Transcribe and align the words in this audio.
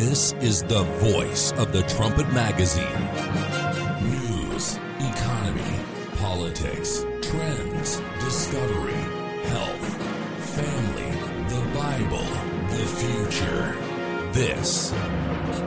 This 0.00 0.32
is 0.40 0.62
the 0.62 0.82
voice 0.82 1.52
of 1.58 1.72
the 1.72 1.82
Trumpet 1.82 2.32
Magazine. 2.32 3.02
News, 4.00 4.78
economy, 4.98 5.76
politics, 6.16 7.04
trends, 7.20 8.00
discovery, 8.18 9.04
health, 9.52 9.86
family, 10.56 11.10
the 11.52 11.78
Bible, 11.78 12.30
the 12.70 12.86
future. 12.96 13.76
This 14.32 14.94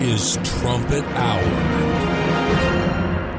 is 0.02 0.40
Trumpet 0.44 1.04
Hour. 1.14 2.23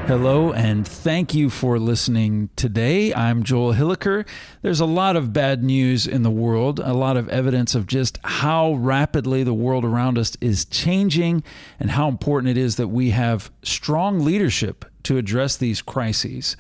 Hello, 0.07 0.53
and 0.53 0.87
thank 0.87 1.35
you 1.35 1.49
for 1.49 1.79
listening 1.79 2.51
today. 2.57 3.15
I'm 3.15 3.43
Joel 3.43 3.73
Hilliker. 3.73 4.29
There's 4.61 4.81
a 4.81 4.85
lot 4.85 5.17
of 5.17 5.33
bad 5.33 5.65
news 5.65 6.07
in 6.07 6.23
the 6.23 6.31
world, 6.31 6.79
a 6.79 6.93
lot 6.93 7.17
of 7.17 7.31
evidence 7.31 7.75
of 7.75 7.87
just 7.87 8.19
how 8.23 8.75
rapidly 8.75 9.45
the 9.45 9.55
world 9.55 9.83
around 9.83 10.19
us 10.19 10.37
is 10.43 10.67
changing 10.67 11.43
and 11.81 11.91
how 11.91 12.09
important 12.09 12.51
it 12.51 12.61
is 12.61 12.77
that 12.77 12.89
we 12.89 13.11
have 13.11 13.51
strong 13.63 14.21
leadership 14.21 14.85
to 15.05 15.17
address 15.17 15.57
these 15.57 15.81
crises. 15.81 16.55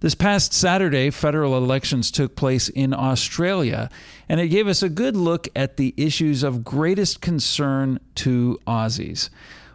This 0.00 0.14
past 0.14 0.52
Saturday, 0.52 1.08
federal 1.08 1.56
elections 1.56 2.10
took 2.10 2.36
place 2.36 2.68
in 2.68 2.92
Australia, 2.92 3.88
and 4.28 4.40
it 4.40 4.48
gave 4.48 4.68
us 4.68 4.82
a 4.82 4.90
good 4.90 5.16
look 5.16 5.48
at 5.56 5.78
the 5.78 5.94
issues 5.96 6.42
of 6.42 6.64
greatest 6.64 7.22
concern 7.22 7.98
to 8.16 8.60
Aussies. 8.66 9.30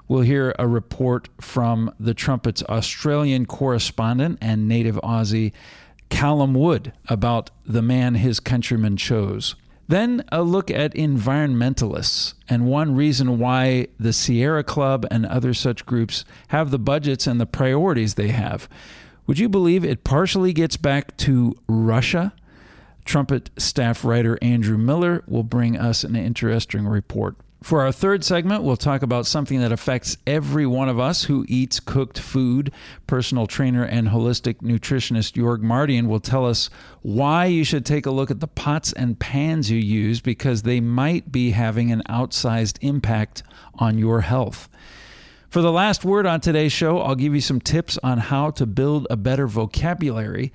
We'll 0.07 0.21
hear 0.21 0.53
a 0.59 0.67
report 0.67 1.29
from 1.41 1.93
the 1.99 2.13
Trumpet's 2.13 2.63
Australian 2.63 3.45
correspondent 3.45 4.37
and 4.41 4.67
native 4.67 4.97
Aussie, 4.97 5.51
Callum 6.09 6.53
Wood, 6.53 6.93
about 7.07 7.49
the 7.65 7.81
man 7.81 8.15
his 8.15 8.39
countrymen 8.39 8.97
chose. 8.97 9.55
Then 9.87 10.23
a 10.31 10.41
look 10.41 10.71
at 10.71 10.93
environmentalists 10.93 12.33
and 12.49 12.65
one 12.65 12.95
reason 12.95 13.37
why 13.37 13.87
the 13.99 14.13
Sierra 14.13 14.63
Club 14.63 15.05
and 15.11 15.25
other 15.25 15.53
such 15.53 15.85
groups 15.85 16.25
have 16.47 16.71
the 16.71 16.79
budgets 16.79 17.27
and 17.27 17.39
the 17.39 17.45
priorities 17.45 18.15
they 18.15 18.29
have. 18.29 18.67
Would 19.27 19.39
you 19.39 19.49
believe 19.49 19.83
it 19.83 20.03
partially 20.03 20.53
gets 20.53 20.77
back 20.77 21.17
to 21.17 21.55
Russia? 21.67 22.33
Trumpet 23.05 23.51
staff 23.57 24.03
writer 24.03 24.39
Andrew 24.41 24.77
Miller 24.77 25.23
will 25.27 25.43
bring 25.43 25.77
us 25.77 26.03
an 26.03 26.15
interesting 26.15 26.87
report. 26.87 27.35
For 27.65 27.81
our 27.81 27.91
third 27.91 28.23
segment, 28.23 28.61
we'll 28.61 28.77
talk 28.77 29.01
about 29.01 29.25
something 29.25 29.59
that 29.61 29.71
affects 29.71 30.17
every 30.27 30.67
one 30.67 30.87
of 30.87 30.99
us 30.99 31.23
who 31.23 31.47
eats 31.47 31.79
cooked 31.79 32.19
food. 32.19 32.71
Personal 33.07 33.47
trainer 33.47 33.83
and 33.83 34.09
holistic 34.09 34.57
nutritionist 34.61 35.33
Jorg 35.33 35.63
Mardian 35.63 36.05
will 36.05 36.19
tell 36.19 36.45
us 36.45 36.69
why 37.01 37.45
you 37.45 37.63
should 37.63 37.83
take 37.83 38.05
a 38.05 38.11
look 38.11 38.29
at 38.29 38.39
the 38.39 38.47
pots 38.47 38.93
and 38.93 39.17
pans 39.17 39.71
you 39.71 39.79
use 39.79 40.21
because 40.21 40.61
they 40.61 40.79
might 40.79 41.31
be 41.31 41.49
having 41.49 41.91
an 41.91 42.03
outsized 42.07 42.77
impact 42.81 43.41
on 43.73 43.97
your 43.97 44.21
health. 44.21 44.69
For 45.49 45.63
the 45.63 45.71
last 45.71 46.05
word 46.05 46.27
on 46.27 46.41
today's 46.41 46.71
show, 46.71 46.99
I'll 46.99 47.15
give 47.15 47.33
you 47.33 47.41
some 47.41 47.59
tips 47.59 47.97
on 48.03 48.19
how 48.19 48.51
to 48.51 48.67
build 48.67 49.07
a 49.09 49.17
better 49.17 49.47
vocabulary. 49.47 50.53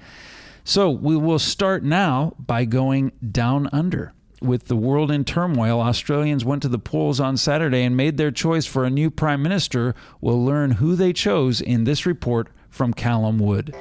So 0.63 0.89
we 0.89 1.17
will 1.17 1.41
start 1.41 1.83
now 1.83 2.35
by 2.39 2.67
going 2.67 3.11
down 3.33 3.69
under 3.73 4.13
with 4.41 4.69
the 4.69 4.77
world 4.77 5.11
in 5.11 5.25
turmoil, 5.25 5.81
Australians 5.81 6.45
went 6.45 6.63
to 6.63 6.69
the 6.69 6.79
polls 6.79 7.21
on 7.21 7.37
Saturday 7.37 7.83
and 7.83 7.97
made 7.97 8.17
their 8.17 8.31
choice 8.31 8.67
for 8.67 8.85
a 8.85 8.91
new 8.91 9.11
prime 9.11 9.43
minister. 9.43 9.95
We'll 10.21 10.45
learn 10.45 10.73
who 10.73 10.97
they 10.97 11.13
chose 11.13 11.61
in 11.61 11.85
this 11.85 12.07
report 12.07 12.49
from 12.71 12.95
Callum 12.95 13.39
Wood. 13.39 13.75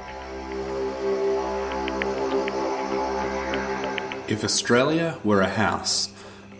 If 4.27 4.43
Australia 4.43 5.17
were 5.23 5.41
a 5.41 5.49
house, 5.49 6.09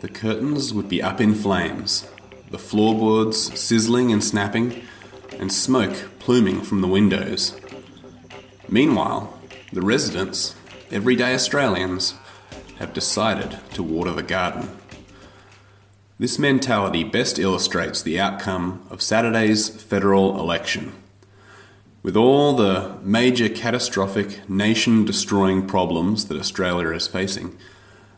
the 0.01 0.07
curtains 0.07 0.73
would 0.73 0.89
be 0.89 1.03
up 1.03 1.19
in 1.21 1.35
flames, 1.35 2.07
the 2.49 2.57
floorboards 2.57 3.59
sizzling 3.59 4.11
and 4.11 4.23
snapping, 4.23 4.81
and 5.37 5.51
smoke 5.51 6.09
pluming 6.19 6.61
from 6.61 6.81
the 6.81 6.87
windows. 6.87 7.59
Meanwhile, 8.67 9.37
the 9.71 9.81
residents, 9.81 10.55
everyday 10.89 11.33
Australians, 11.33 12.15
have 12.79 12.93
decided 12.93 13.59
to 13.73 13.83
water 13.83 14.11
the 14.11 14.23
garden. 14.23 14.69
This 16.17 16.39
mentality 16.39 17.03
best 17.03 17.37
illustrates 17.37 18.01
the 18.01 18.19
outcome 18.19 18.85
of 18.89 19.01
Saturday's 19.01 19.69
federal 19.69 20.39
election. 20.39 20.93
With 22.01 22.15
all 22.15 22.53
the 22.53 22.97
major 23.03 23.49
catastrophic, 23.49 24.49
nation 24.49 25.05
destroying 25.05 25.67
problems 25.67 26.25
that 26.25 26.39
Australia 26.39 26.91
is 26.91 27.07
facing, 27.07 27.57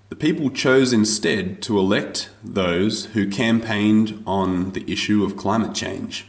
the 0.10 0.16
people 0.16 0.50
chose 0.50 0.94
instead 0.94 1.62
to 1.64 1.80
elect 1.80 2.30
those 2.44 3.06
who 3.08 3.30
campaigned 3.30 4.22
on 4.28 4.74
the 4.74 4.92
issue 4.92 5.24
of 5.24 5.38
climate 5.38 5.74
change. 5.74 6.26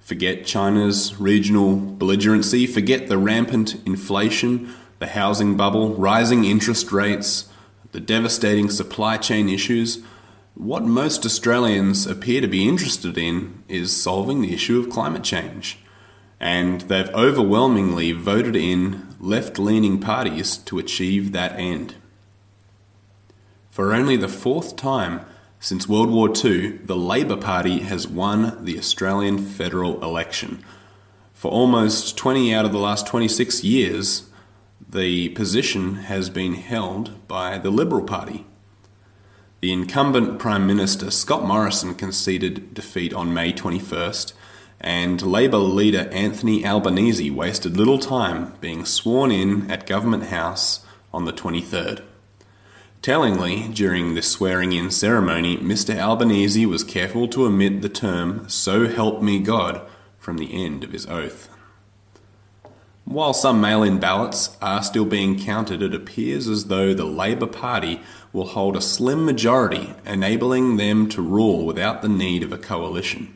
Forget 0.00 0.46
China's 0.46 1.20
regional 1.20 1.76
belligerency, 1.76 2.66
forget 2.66 3.08
the 3.08 3.18
rampant 3.18 3.74
inflation 3.86 4.74
the 4.98 5.08
housing 5.08 5.56
bubble, 5.56 5.94
rising 5.94 6.44
interest 6.44 6.92
rates, 6.92 7.48
the 7.92 8.00
devastating 8.00 8.70
supply 8.70 9.16
chain 9.16 9.48
issues, 9.48 10.02
what 10.54 10.82
most 10.82 11.24
Australians 11.24 12.06
appear 12.06 12.40
to 12.40 12.48
be 12.48 12.68
interested 12.68 13.16
in 13.16 13.62
is 13.68 13.96
solving 13.96 14.42
the 14.42 14.52
issue 14.52 14.78
of 14.80 14.90
climate 14.90 15.22
change. 15.22 15.78
And 16.40 16.82
they've 16.82 17.08
overwhelmingly 17.10 18.12
voted 18.12 18.56
in 18.56 19.06
left 19.20 19.58
leaning 19.58 20.00
parties 20.00 20.56
to 20.58 20.78
achieve 20.78 21.32
that 21.32 21.58
end. 21.58 21.94
For 23.70 23.94
only 23.94 24.16
the 24.16 24.28
fourth 24.28 24.74
time 24.74 25.20
since 25.60 25.88
World 25.88 26.10
War 26.10 26.28
II, 26.28 26.78
the 26.78 26.96
Labor 26.96 27.36
Party 27.36 27.80
has 27.80 28.08
won 28.08 28.64
the 28.64 28.78
Australian 28.78 29.38
federal 29.38 30.02
election. 30.02 30.64
For 31.34 31.50
almost 31.50 32.16
20 32.16 32.52
out 32.52 32.64
of 32.64 32.72
the 32.72 32.78
last 32.78 33.06
26 33.06 33.62
years, 33.62 34.27
the 34.86 35.30
position 35.30 35.94
has 35.94 36.30
been 36.30 36.54
held 36.54 37.26
by 37.28 37.58
the 37.58 37.70
Liberal 37.70 38.04
Party. 38.04 38.46
The 39.60 39.72
incumbent 39.72 40.38
Prime 40.38 40.66
Minister 40.66 41.10
Scott 41.10 41.44
Morrison 41.44 41.94
conceded 41.94 42.74
defeat 42.74 43.12
on 43.12 43.34
May 43.34 43.52
21st, 43.52 44.32
and 44.80 45.20
Labor 45.20 45.58
leader 45.58 46.08
Anthony 46.12 46.64
Albanese 46.64 47.30
wasted 47.30 47.76
little 47.76 47.98
time 47.98 48.54
being 48.60 48.84
sworn 48.84 49.32
in 49.32 49.70
at 49.70 49.86
Government 49.86 50.24
House 50.24 50.86
on 51.12 51.24
the 51.24 51.32
23rd. 51.32 52.02
Tellingly, 53.02 53.68
during 53.68 54.14
this 54.14 54.30
swearing 54.30 54.72
in 54.72 54.90
ceremony, 54.90 55.56
Mr. 55.56 55.96
Albanese 55.96 56.66
was 56.66 56.84
careful 56.84 57.28
to 57.28 57.44
omit 57.44 57.80
the 57.80 57.88
term, 57.88 58.48
So 58.48 58.86
help 58.86 59.22
me 59.22 59.38
God, 59.38 59.80
from 60.18 60.36
the 60.38 60.64
end 60.64 60.84
of 60.84 60.92
his 60.92 61.06
oath. 61.06 61.48
While 63.08 63.32
some 63.32 63.58
mail 63.58 63.82
in 63.82 63.98
ballots 63.98 64.54
are 64.60 64.82
still 64.82 65.06
being 65.06 65.42
counted, 65.42 65.80
it 65.80 65.94
appears 65.94 66.46
as 66.46 66.66
though 66.66 66.92
the 66.92 67.06
Labor 67.06 67.46
Party 67.46 68.02
will 68.34 68.48
hold 68.48 68.76
a 68.76 68.82
slim 68.82 69.24
majority, 69.24 69.94
enabling 70.04 70.76
them 70.76 71.08
to 71.08 71.22
rule 71.22 71.64
without 71.64 72.02
the 72.02 72.10
need 72.10 72.42
of 72.42 72.52
a 72.52 72.58
coalition. 72.58 73.32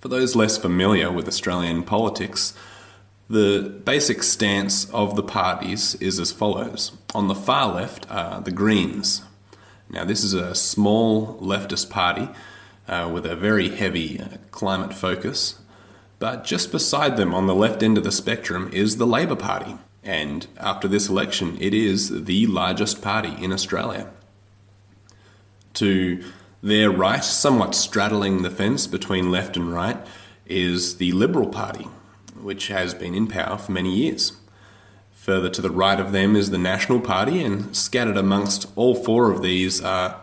For 0.00 0.08
those 0.08 0.36
less 0.36 0.58
familiar 0.58 1.10
with 1.10 1.26
Australian 1.26 1.82
politics, 1.82 2.52
the 3.30 3.80
basic 3.86 4.22
stance 4.22 4.84
of 4.90 5.16
the 5.16 5.22
parties 5.22 5.94
is 5.94 6.20
as 6.20 6.30
follows. 6.30 6.92
On 7.14 7.28
the 7.28 7.34
far 7.34 7.72
left 7.72 8.06
are 8.10 8.42
the 8.42 8.50
Greens. 8.50 9.22
Now, 9.88 10.04
this 10.04 10.22
is 10.22 10.34
a 10.34 10.54
small 10.54 11.38
leftist 11.40 11.88
party 11.88 12.28
uh, 12.86 13.10
with 13.10 13.24
a 13.24 13.34
very 13.34 13.70
heavy 13.70 14.20
uh, 14.20 14.36
climate 14.50 14.92
focus 14.92 15.54
but 16.18 16.44
just 16.44 16.72
beside 16.72 17.16
them 17.16 17.34
on 17.34 17.46
the 17.46 17.54
left 17.54 17.82
end 17.82 17.98
of 17.98 18.04
the 18.04 18.12
spectrum 18.12 18.70
is 18.72 18.96
the 18.96 19.06
Labor 19.06 19.36
Party. 19.36 19.76
And 20.02 20.46
after 20.58 20.86
this 20.88 21.08
election, 21.08 21.58
it 21.60 21.74
is 21.74 22.24
the 22.24 22.46
largest 22.46 23.02
party 23.02 23.34
in 23.42 23.52
Australia. 23.52 24.08
To 25.74 26.24
their 26.62 26.90
right, 26.90 27.22
somewhat 27.22 27.74
straddling 27.74 28.42
the 28.42 28.50
fence 28.50 28.86
between 28.86 29.30
left 29.30 29.56
and 29.56 29.72
right, 29.72 29.98
is 30.46 30.96
the 30.96 31.12
Liberal 31.12 31.48
Party, 31.48 31.84
which 32.40 32.68
has 32.68 32.94
been 32.94 33.14
in 33.14 33.26
power 33.26 33.58
for 33.58 33.72
many 33.72 33.94
years. 33.94 34.32
Further 35.12 35.50
to 35.50 35.60
the 35.60 35.70
right 35.70 35.98
of 35.98 36.12
them 36.12 36.36
is 36.36 36.50
the 36.50 36.58
National 36.58 37.00
Party, 37.00 37.42
and 37.42 37.76
scattered 37.76 38.16
amongst 38.16 38.66
all 38.76 38.94
four 38.94 39.32
of 39.32 39.42
these 39.42 39.82
are 39.82 40.20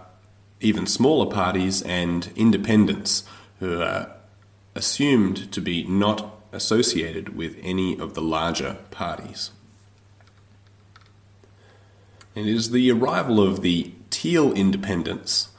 even 0.62 0.88
smaller 0.88 1.30
parties 1.30 1.82
and 1.82 2.32
independents 2.38 3.26
who 3.60 3.82
are 3.82 4.10
assumed 4.76 5.52
to 5.52 5.62
be 5.62 5.84
not 5.84 6.40
associated 6.52 7.36
with 7.36 7.58
any 7.62 7.98
of 7.98 8.14
the 8.14 8.22
larger 8.22 8.78
parties. 8.92 9.52
It 12.36 12.48
is 12.48 12.72
the 12.72 12.92
arrival 12.92 13.42
of 13.42 13.62
the 13.62 13.92
Teal 14.10 14.54
independents 14.54 15.50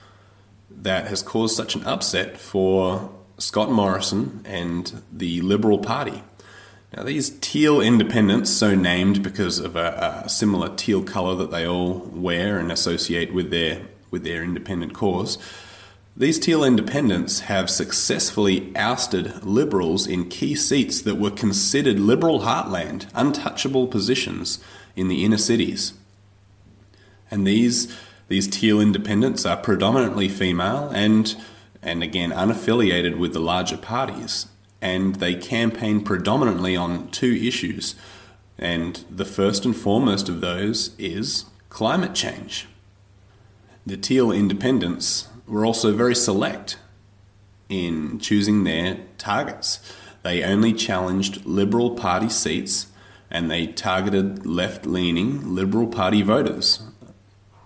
that 0.71 1.07
has 1.09 1.23
caused 1.23 1.57
such 1.57 1.75
an 1.75 1.85
upset 1.85 2.39
for 2.39 3.11
Scott 3.39 3.71
Morrison 3.71 4.41
and 4.45 5.03
the 5.13 5.41
Liberal 5.41 5.79
Party. 5.79 6.23
Now, 6.97 7.03
these 7.03 7.31
teal 7.41 7.81
independents, 7.81 8.51
so 8.51 8.75
named 8.75 9.23
because 9.23 9.59
of 9.59 9.75
a, 9.75 10.23
a, 10.25 10.29
similar 10.29 10.75
teal 10.77 11.03
colour 11.03 11.35
that 11.37 11.51
they 11.51 11.67
all 11.67 12.09
wear 12.13 12.59
and 12.59 12.71
associate 12.71 13.35
with 13.35 13.51
their 13.51 13.83
with 14.13 14.23
their 14.23 14.45
independent 14.45 14.95
cause, 14.95 15.39
These 16.17 16.39
teal 16.39 16.63
independents 16.63 17.41
have 17.41 17.69
successfully 17.69 18.71
ousted 18.77 19.45
Liberals 19.45 20.07
in 20.07 20.29
key 20.29 20.55
seats 20.55 21.03
that 21.03 21.17
were 21.17 21.33
considered 21.33 21.99
Liberal 21.99 22.43
heartland, 22.43 23.09
untouchable 23.17 23.89
positions 23.89 24.61
in 24.95 25.09
the 25.09 25.25
inner 25.25 25.39
cities. 25.39 25.95
And 27.33 27.45
these, 27.45 27.93
these 28.29 28.47
teal 28.47 28.81
independents 28.81 29.45
are 29.45 29.57
predominantly 29.57 30.29
female 30.29 30.89
and, 30.95 31.35
and 31.83 32.05
again 32.05 32.31
unaffiliated 32.31 33.19
with 33.19 33.33
the 33.33 33.41
larger 33.41 33.77
parties. 33.77 34.47
And 34.81 35.17
they 35.17 35.35
campaign 35.35 36.05
predominantly 36.05 36.77
on 36.77 37.09
two 37.09 37.35
issues. 37.35 37.97
And 38.57 39.05
the 39.11 39.25
first 39.25 39.65
and 39.65 39.75
foremost 39.75 40.29
of 40.29 40.41
those 40.41 40.95
is 40.97 41.47
climate 41.71 42.15
change. 42.15 42.69
The 43.85 43.97
teal 43.97 44.31
independents 44.31 45.27
were 45.47 45.65
also 45.65 45.93
very 45.93 46.15
select 46.15 46.79
in 47.69 48.19
choosing 48.19 48.65
their 48.65 48.99
targets. 49.19 49.81
They 50.23 50.43
only 50.43 50.73
challenged 50.73 51.45
Liberal 51.45 51.91
Party 51.95 52.29
seats 52.29 52.87
and 53.31 53.51
they 53.51 53.67
targeted 53.67 54.47
left 54.47 54.87
leaning 54.87 55.55
Liberal 55.55 55.87
Party 55.87 56.23
voters, 56.23 56.83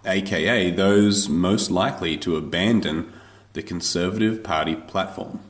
aka 0.05 0.71
those 0.71 1.29
most 1.29 1.71
likely 1.71 2.17
to 2.17 2.37
abandon 2.37 3.13
the 3.53 3.63
Conservative 3.63 4.43
Party 4.43 4.75
platform. 4.75 5.41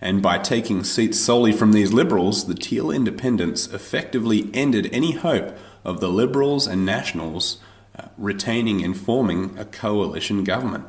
And 0.00 0.22
by 0.22 0.38
taking 0.38 0.84
seats 0.84 1.18
solely 1.18 1.52
from 1.52 1.72
these 1.72 1.92
Liberals, 1.92 2.46
the 2.46 2.54
Teal 2.54 2.90
Independents 2.90 3.66
effectively 3.66 4.48
ended 4.54 4.88
any 4.92 5.12
hope 5.12 5.56
of 5.84 6.00
the 6.00 6.08
Liberals 6.08 6.66
and 6.66 6.86
Nationals 6.86 7.58
uh, 7.98 8.08
retaining 8.16 8.84
and 8.84 8.96
forming 8.96 9.58
a 9.58 9.64
coalition 9.64 10.44
government. 10.44 10.84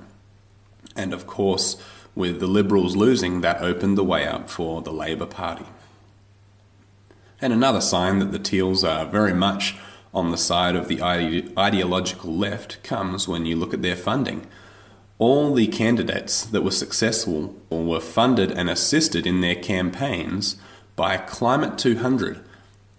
And 0.99 1.13
of 1.13 1.25
course, 1.25 1.81
with 2.13 2.41
the 2.41 2.47
Liberals 2.47 2.97
losing, 2.97 3.39
that 3.39 3.61
opened 3.61 3.97
the 3.97 4.03
way 4.03 4.27
up 4.27 4.49
for 4.49 4.81
the 4.81 4.91
Labor 4.91 5.25
Party. 5.25 5.65
And 7.39 7.53
another 7.53 7.79
sign 7.79 8.19
that 8.19 8.33
the 8.33 8.37
Teals 8.37 8.83
are 8.83 9.05
very 9.05 9.33
much 9.33 9.77
on 10.13 10.31
the 10.31 10.37
side 10.37 10.75
of 10.75 10.89
the 10.89 11.01
ide- 11.01 11.57
ideological 11.57 12.35
left 12.35 12.83
comes 12.83 13.29
when 13.29 13.45
you 13.45 13.55
look 13.55 13.73
at 13.73 13.81
their 13.81 13.95
funding. 13.95 14.45
All 15.19 15.53
the 15.53 15.67
candidates 15.67 16.43
that 16.45 16.63
were 16.63 16.71
successful 16.71 17.55
were 17.69 18.01
funded 18.01 18.51
and 18.51 18.69
assisted 18.69 19.25
in 19.25 19.39
their 19.39 19.55
campaigns 19.55 20.57
by 20.97 21.15
Climate 21.15 21.77
200, 21.77 22.41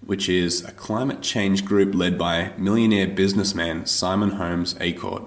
which 0.07 0.27
is 0.27 0.65
a 0.65 0.73
climate 0.73 1.21
change 1.21 1.67
group 1.67 1.95
led 1.95 2.17
by 2.17 2.53
millionaire 2.57 3.09
businessman 3.09 3.85
Simon 3.85 4.31
Holmes 4.33 4.73
à 4.81 4.99
Court. 4.99 5.25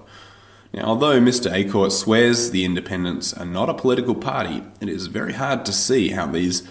Now, 0.73 0.85
although 0.85 1.19
Mr. 1.19 1.51
à 1.51 1.69
Court 1.69 1.91
swears 1.91 2.49
the 2.49 2.65
independents 2.65 3.31
are 3.33 3.45
not 3.45 3.69
a 3.69 3.75
political 3.75 4.15
party, 4.15 4.63
it 4.81 4.89
is 4.89 5.05
very 5.05 5.33
hard 5.33 5.65
to 5.65 5.71
see 5.73 6.09
how 6.09 6.25
these 6.25 6.67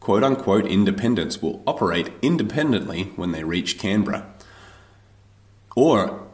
quote 0.00 0.24
unquote 0.24 0.66
independents 0.66 1.42
will 1.42 1.62
operate 1.66 2.10
independently 2.22 3.04
when 3.16 3.32
they 3.32 3.44
reach 3.44 3.78
Canberra. 3.78 4.26
Or 5.76 6.26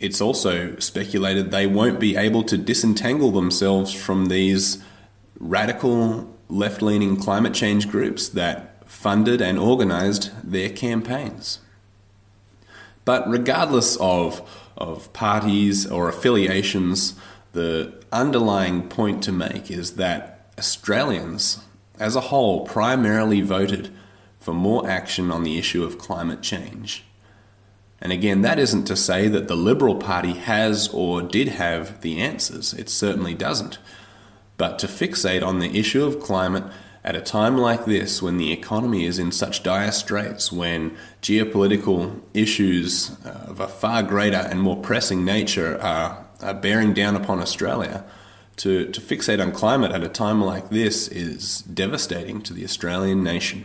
it's 0.00 0.20
also 0.20 0.76
speculated 0.78 1.50
they 1.50 1.66
won't 1.66 2.00
be 2.00 2.16
able 2.16 2.42
to 2.44 2.58
disentangle 2.58 3.30
themselves 3.30 3.92
from 3.92 4.26
these 4.26 4.82
radical 5.38 6.34
left 6.48 6.82
leaning 6.82 7.16
climate 7.16 7.54
change 7.54 7.88
groups 7.88 8.28
that 8.30 8.88
funded 8.88 9.40
and 9.40 9.58
organized 9.58 10.30
their 10.42 10.70
campaigns. 10.70 11.60
But 13.08 13.26
regardless 13.26 13.96
of 14.00 14.46
of 14.76 15.10
parties 15.14 15.86
or 15.86 16.10
affiliations, 16.10 17.14
the 17.52 17.94
underlying 18.12 18.86
point 18.86 19.22
to 19.22 19.32
make 19.32 19.70
is 19.70 19.96
that 19.96 20.52
Australians 20.58 21.60
as 21.98 22.16
a 22.16 22.28
whole 22.28 22.66
primarily 22.66 23.40
voted 23.40 23.88
for 24.38 24.52
more 24.52 24.86
action 24.86 25.30
on 25.30 25.42
the 25.42 25.56
issue 25.56 25.82
of 25.84 25.96
climate 25.96 26.42
change. 26.42 27.02
And 27.98 28.12
again, 28.12 28.42
that 28.42 28.58
isn't 28.58 28.84
to 28.84 28.94
say 28.94 29.26
that 29.28 29.48
the 29.48 29.56
Liberal 29.56 29.96
Party 29.96 30.34
has 30.34 30.90
or 30.92 31.22
did 31.22 31.48
have 31.48 32.02
the 32.02 32.20
answers, 32.20 32.74
it 32.74 32.90
certainly 32.90 33.32
doesn't. 33.32 33.78
But 34.58 34.78
to 34.80 34.86
fixate 34.86 35.42
on 35.42 35.60
the 35.60 35.78
issue 35.78 36.04
of 36.04 36.20
climate 36.20 36.64
at 37.08 37.16
a 37.16 37.22
time 37.22 37.56
like 37.56 37.86
this, 37.86 38.20
when 38.20 38.36
the 38.36 38.52
economy 38.52 39.06
is 39.06 39.18
in 39.18 39.32
such 39.32 39.62
dire 39.62 39.90
straits, 39.90 40.52
when 40.52 40.94
geopolitical 41.22 42.20
issues 42.34 43.16
uh, 43.24 43.46
of 43.48 43.60
a 43.60 43.66
far 43.66 44.02
greater 44.02 44.36
and 44.36 44.60
more 44.60 44.76
pressing 44.76 45.24
nature 45.24 45.80
are, 45.80 46.26
are 46.42 46.52
bearing 46.52 46.92
down 46.92 47.16
upon 47.16 47.40
Australia, 47.40 48.04
to, 48.56 48.90
to 48.90 49.00
fixate 49.00 49.40
on 49.40 49.52
climate 49.52 49.90
at 49.90 50.04
a 50.04 50.08
time 50.10 50.42
like 50.42 50.68
this 50.68 51.08
is 51.08 51.62
devastating 51.62 52.42
to 52.42 52.52
the 52.52 52.62
Australian 52.62 53.24
nation. 53.24 53.64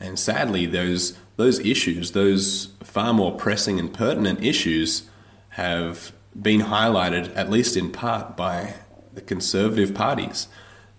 And 0.00 0.18
sadly, 0.18 0.66
those, 0.66 1.16
those 1.36 1.60
issues, 1.60 2.12
those 2.12 2.72
far 2.82 3.14
more 3.14 3.30
pressing 3.30 3.78
and 3.78 3.94
pertinent 3.94 4.42
issues, 4.42 5.08
have 5.50 6.10
been 6.34 6.62
highlighted, 6.62 7.32
at 7.36 7.48
least 7.48 7.76
in 7.76 7.92
part, 7.92 8.36
by 8.36 8.74
the 9.14 9.20
conservative 9.20 9.94
parties. 9.94 10.48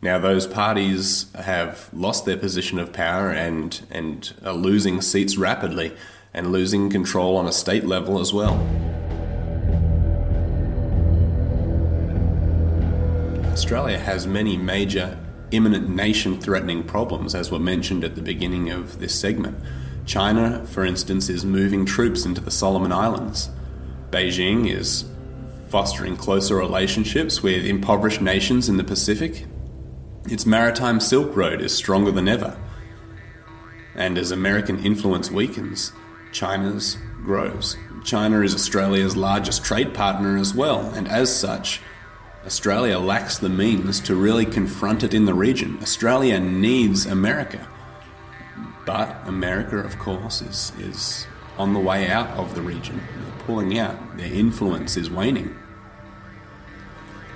Now, 0.04 0.20
those 0.20 0.46
parties 0.46 1.28
have 1.34 1.90
lost 1.94 2.26
their 2.26 2.36
position 2.36 2.78
of 2.78 2.92
power 2.92 3.32
and, 3.32 3.80
and 3.90 4.34
are 4.44 4.52
losing 4.52 5.02
seats 5.02 5.38
rapidly 5.38 5.94
and 6.34 6.52
losing 6.52 6.90
control 6.90 7.38
on 7.38 7.48
a 7.48 7.54
state 7.54 7.86
level 7.86 8.20
as 8.20 8.34
well. 8.34 8.56
Australia 13.54 13.98
has 13.98 14.28
many 14.28 14.58
major 14.58 15.18
imminent 15.52 15.88
nation 15.88 16.38
threatening 16.38 16.84
problems, 16.84 17.34
as 17.34 17.50
were 17.50 17.58
mentioned 17.58 18.04
at 18.04 18.16
the 18.16 18.22
beginning 18.22 18.70
of 18.70 19.00
this 19.00 19.18
segment. 19.18 19.58
China, 20.06 20.66
for 20.66 20.84
instance, 20.84 21.30
is 21.30 21.46
moving 21.46 21.86
troops 21.86 22.26
into 22.26 22.42
the 22.42 22.52
Solomon 22.52 22.92
Islands. 22.92 23.50
Beijing 24.12 24.70
is 24.70 25.06
fostering 25.70 26.18
closer 26.18 26.58
relationships 26.58 27.42
with 27.42 27.66
impoverished 27.66 28.20
nations 28.20 28.68
in 28.68 28.76
the 28.76 28.84
Pacific 28.84 29.46
its 30.26 30.46
maritime 30.46 31.00
Silk 31.00 31.36
Road 31.36 31.62
is 31.62 31.76
stronger 31.76 32.12
than 32.12 32.28
ever. 32.28 32.58
And 33.96 34.18
as 34.18 34.32
American 34.32 34.84
influence 34.84 35.30
weakens, 35.30 35.92
China's 36.32 36.98
grows. 37.24 37.78
China 38.04 38.42
is 38.42 38.54
Australia's 38.54 39.16
largest 39.16 39.64
trade 39.64 39.94
partner 39.94 40.38
as 40.38 40.54
well, 40.54 40.92
and 40.94 41.08
as 41.08 41.34
such, 41.34 41.82
Australia 42.46 43.00
lacks 43.00 43.38
the 43.38 43.48
means 43.48 44.02
to 44.02 44.16
really 44.16 44.46
confront 44.46 45.04
it 45.04 45.14
in 45.14 45.26
the 45.26 45.34
region. 45.34 45.78
Australia 45.82 46.40
needs 46.40 47.06
America. 47.06 47.68
But 48.86 49.16
America, 49.26 49.78
of 49.78 49.98
course, 49.98 50.42
is, 50.42 50.74
is 50.78 51.26
on 51.58 51.74
the 51.74 51.80
way 51.80 52.10
out 52.10 52.30
of 52.32 52.56
the 52.56 52.62
region. 52.62 52.98
They're 52.98 53.46
pulling 53.46 53.80
out. 53.80 54.18
Their 54.18 54.34
influence 54.34 54.98
is 54.98 55.10
waning. 55.10 55.58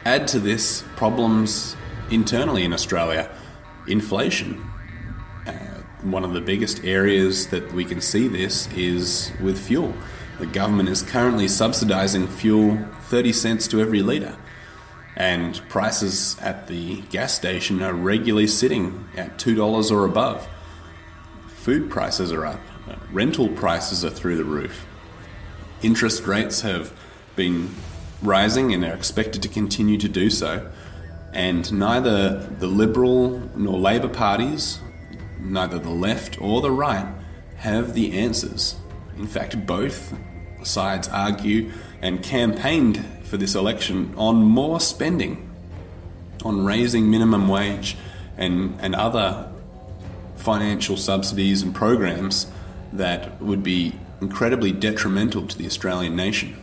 Add 0.04 0.28
to 0.30 0.40
this 0.40 0.84
problems 0.98 1.77
internally 2.10 2.64
in 2.64 2.74
Australia, 2.74 3.30
inflation. 3.88 4.70
Uh, 5.46 5.52
one 6.02 6.24
of 6.24 6.34
the 6.34 6.42
biggest 6.42 6.84
areas 6.84 7.48
that 7.48 7.72
we 7.74 7.86
can 7.86 8.02
see 8.02 8.28
this 8.28 8.68
is 8.74 9.32
with 9.42 9.58
fuel. 9.58 9.94
The 10.40 10.46
government 10.46 10.90
is 10.90 11.02
currently 11.02 11.46
subsidising 11.46 12.30
fuel 12.30 12.86
30 13.04 13.34
cents 13.34 13.68
to 13.70 13.82
every 13.82 14.02
litre, 14.02 14.38
and 15.16 15.60
prices 15.70 16.38
at 16.42 16.68
the 16.68 17.02
gas 17.10 17.34
station 17.34 17.82
are 17.82 17.94
regularly 17.94 18.48
sitting 18.48 19.10
at 19.16 19.38
$2 19.40 19.92
or 19.92 20.06
above. 20.06 20.48
Food 21.48 21.90
prices 21.90 22.32
are 22.32 22.46
up, 22.46 22.60
rental 23.12 23.50
prices 23.50 24.06
are 24.06 24.10
through 24.10 24.38
the 24.38 24.44
roof. 24.44 24.86
Interest 25.82 26.26
rates 26.26 26.62
have 26.62 26.94
been 27.36 27.74
rising 28.22 28.74
and 28.74 28.84
are 28.84 28.94
expected 28.94 29.42
to 29.42 29.48
continue 29.48 29.98
to 29.98 30.10
do 30.10 30.30
so 30.30 30.72
and 31.38 31.72
neither 31.72 32.40
the 32.40 32.66
Liberal 32.66 33.52
nor 33.56 33.78
Labor 33.78 34.10
parties, 34.10 34.80
neither 35.40 35.78
the 35.78 35.92
left 35.92 36.42
or 36.42 36.62
the 36.62 36.72
right, 36.72 37.06
have 37.58 37.94
the 37.94 38.18
answers. 38.18 38.76
In 39.18 39.28
fact, 39.28 39.68
both 39.68 40.18
sides 40.64 41.08
argue 41.10 41.72
and 42.02 42.24
campaigned 42.24 43.06
for 43.24 43.38
this 43.38 43.54
election 43.54 44.16
on 44.18 44.38
more 44.38 44.80
spending, 44.80 45.48
on 46.44 46.66
raising 46.66 47.12
minimum 47.12 47.48
wage 47.48 47.98
and, 48.36 48.76
and 48.82 48.96
other 48.96 49.52
financial 50.38 50.98
subsidies 50.98 51.62
and 51.62 51.76
programs 51.76 52.48
that 52.92 53.40
would 53.40 53.62
be 53.62 53.94
incredibly 54.22 54.72
detrimental 54.72 55.46
to 55.46 55.56
the 55.56 55.68
Australian 55.68 56.16
nation. 56.16 56.58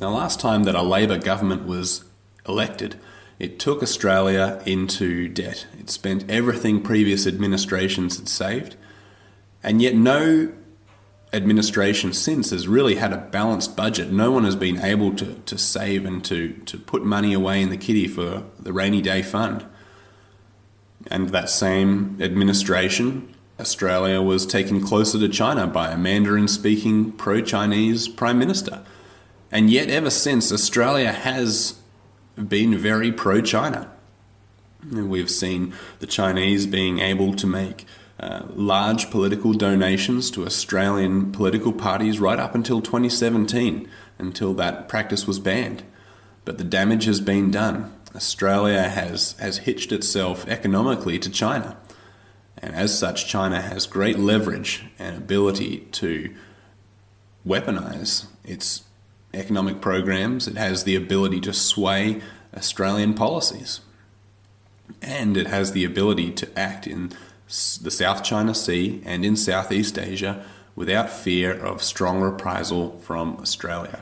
Now, 0.00 0.08
last 0.08 0.40
time 0.40 0.62
that 0.64 0.74
a 0.74 0.82
Labor 0.82 1.18
government 1.18 1.66
was 1.66 2.02
elected, 2.46 2.96
it 3.38 3.58
took 3.58 3.82
Australia 3.82 4.62
into 4.64 5.28
debt. 5.28 5.66
It 5.78 5.90
spent 5.90 6.30
everything 6.30 6.82
previous 6.82 7.26
administrations 7.26 8.16
had 8.16 8.28
saved, 8.28 8.76
and 9.62 9.82
yet 9.82 9.94
no 9.94 10.52
administration 11.32 12.12
since 12.12 12.50
has 12.50 12.68
really 12.68 12.94
had 12.94 13.12
a 13.12 13.18
balanced 13.18 13.76
budget. 13.76 14.12
No 14.12 14.30
one 14.30 14.44
has 14.44 14.54
been 14.54 14.80
able 14.80 15.12
to, 15.16 15.34
to 15.34 15.58
save 15.58 16.04
and 16.06 16.24
to, 16.24 16.52
to 16.66 16.78
put 16.78 17.04
money 17.04 17.34
away 17.34 17.60
in 17.60 17.70
the 17.70 17.76
kitty 17.76 18.06
for 18.06 18.44
the 18.58 18.72
rainy 18.72 19.02
day 19.02 19.20
fund. 19.20 19.66
And 21.08 21.30
that 21.30 21.50
same 21.50 22.16
administration, 22.20 23.34
Australia 23.58 24.22
was 24.22 24.46
taken 24.46 24.80
closer 24.80 25.18
to 25.18 25.28
China 25.28 25.66
by 25.66 25.90
a 25.90 25.98
Mandarin 25.98 26.48
speaking 26.48 27.12
pro 27.12 27.40
Chinese 27.40 28.06
Prime 28.08 28.38
Minister. 28.38 28.82
And 29.50 29.70
yet, 29.70 29.90
ever 29.90 30.10
since, 30.10 30.50
Australia 30.52 31.12
has 31.12 31.80
been 32.36 32.76
very 32.76 33.12
pro 33.12 33.40
China. 33.40 33.90
We've 34.90 35.30
seen 35.30 35.72
the 36.00 36.06
Chinese 36.06 36.66
being 36.66 36.98
able 36.98 37.34
to 37.34 37.46
make 37.46 37.86
uh, 38.20 38.42
large 38.54 39.10
political 39.10 39.52
donations 39.52 40.30
to 40.32 40.46
Australian 40.46 41.32
political 41.32 41.72
parties 41.72 42.20
right 42.20 42.38
up 42.38 42.54
until 42.54 42.80
2017, 42.80 43.88
until 44.18 44.54
that 44.54 44.88
practice 44.88 45.26
was 45.26 45.38
banned. 45.38 45.82
But 46.44 46.58
the 46.58 46.64
damage 46.64 47.06
has 47.06 47.20
been 47.20 47.50
done. 47.50 47.92
Australia 48.14 48.88
has, 48.88 49.32
has 49.40 49.58
hitched 49.58 49.90
itself 49.90 50.46
economically 50.46 51.18
to 51.18 51.30
China. 51.30 51.76
And 52.58 52.74
as 52.74 52.96
such, 52.96 53.26
China 53.26 53.60
has 53.60 53.86
great 53.86 54.18
leverage 54.18 54.84
and 54.98 55.16
ability 55.16 55.88
to 55.92 56.34
weaponize 57.46 58.26
its 58.44 58.83
economic 59.34 59.80
programs. 59.80 60.46
It 60.48 60.56
has 60.56 60.84
the 60.84 60.96
ability 60.96 61.40
to 61.42 61.52
sway 61.52 62.20
Australian 62.56 63.14
policies. 63.14 63.80
And 65.02 65.36
it 65.36 65.46
has 65.46 65.72
the 65.72 65.84
ability 65.84 66.30
to 66.32 66.58
act 66.58 66.86
in 66.86 67.12
the 67.48 67.90
South 67.90 68.22
China 68.22 68.54
Sea 68.54 69.02
and 69.04 69.24
in 69.24 69.36
Southeast 69.36 69.98
Asia 69.98 70.44
without 70.76 71.10
fear 71.10 71.52
of 71.52 71.82
strong 71.82 72.20
reprisal 72.20 72.98
from 72.98 73.36
Australia. 73.36 74.00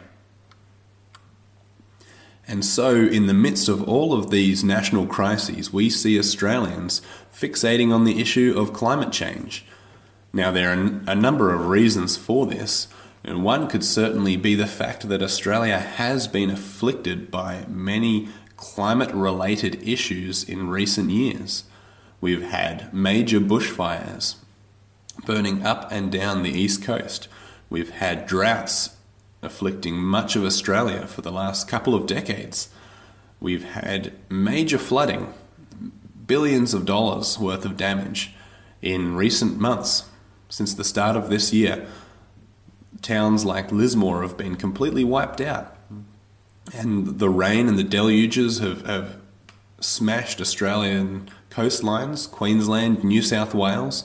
And 2.48 2.64
so, 2.64 2.96
in 2.96 3.26
the 3.26 3.34
midst 3.34 3.68
of 3.68 3.82
all 3.88 4.12
of 4.12 4.30
these 4.30 4.64
national 4.64 5.06
crises, 5.06 5.72
we 5.72 5.88
see 5.88 6.18
Australians 6.18 7.00
fixating 7.34 7.92
on 7.92 8.04
the 8.04 8.20
issue 8.20 8.54
of 8.56 8.72
climate 8.72 9.12
change. 9.12 9.64
Now, 10.32 10.50
there 10.50 10.70
are 10.70 11.00
a 11.06 11.14
number 11.14 11.54
of 11.54 11.68
reasons 11.68 12.16
for 12.16 12.46
this, 12.46 12.88
and 13.24 13.44
one 13.44 13.68
could 13.68 13.84
certainly 13.84 14.36
be 14.36 14.54
the 14.54 14.66
fact 14.66 15.08
that 15.08 15.22
Australia 15.22 15.78
has 15.78 16.26
been 16.26 16.50
afflicted 16.50 17.30
by 17.30 17.64
many 17.68 18.28
climate 18.56 19.12
related 19.12 19.80
issues 19.86 20.42
in 20.44 20.68
recent 20.68 21.10
years. 21.10 21.64
We've 22.20 22.42
had 22.42 22.92
major 22.92 23.40
bushfires 23.40 24.36
burning 25.24 25.64
up 25.64 25.90
and 25.90 26.10
down 26.10 26.42
the 26.42 26.50
east 26.50 26.82
coast. 26.82 27.28
We've 27.70 27.90
had 27.90 28.26
droughts 28.26 28.96
afflicting 29.42 29.96
much 29.96 30.36
of 30.36 30.44
Australia 30.44 31.06
for 31.06 31.20
the 31.22 31.32
last 31.32 31.68
couple 31.68 31.94
of 31.94 32.06
decades. 32.06 32.68
We've 33.40 33.64
had 33.64 34.12
major 34.28 34.78
flooding, 34.78 35.32
billions 36.26 36.74
of 36.74 36.86
dollars 36.86 37.38
worth 37.38 37.64
of 37.64 37.76
damage 37.76 38.34
in 38.80 39.16
recent 39.16 39.58
months. 39.58 40.04
Since 40.48 40.74
the 40.74 40.84
start 40.84 41.16
of 41.16 41.28
this 41.28 41.52
year, 41.52 41.86
towns 43.00 43.44
like 43.44 43.72
Lismore 43.72 44.22
have 44.22 44.36
been 44.36 44.56
completely 44.56 45.04
wiped 45.04 45.40
out. 45.40 45.76
And 46.74 47.18
the 47.18 47.28
rain 47.28 47.68
and 47.68 47.78
the 47.78 47.84
deluges 47.84 48.58
have, 48.60 48.86
have 48.86 49.16
smashed 49.80 50.40
Australian 50.40 51.28
coastlines, 51.50 52.30
Queensland, 52.30 53.04
New 53.04 53.22
South 53.22 53.54
Wales, 53.54 54.04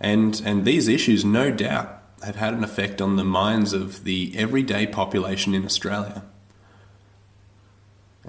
and, 0.00 0.40
and 0.44 0.64
these 0.64 0.88
issues, 0.88 1.24
no 1.24 1.50
doubt, 1.50 2.02
have 2.24 2.36
had 2.36 2.54
an 2.54 2.64
effect 2.64 3.00
on 3.00 3.16
the 3.16 3.24
minds 3.24 3.72
of 3.72 4.04
the 4.04 4.32
everyday 4.36 4.86
population 4.86 5.54
in 5.54 5.64
Australia. 5.64 6.22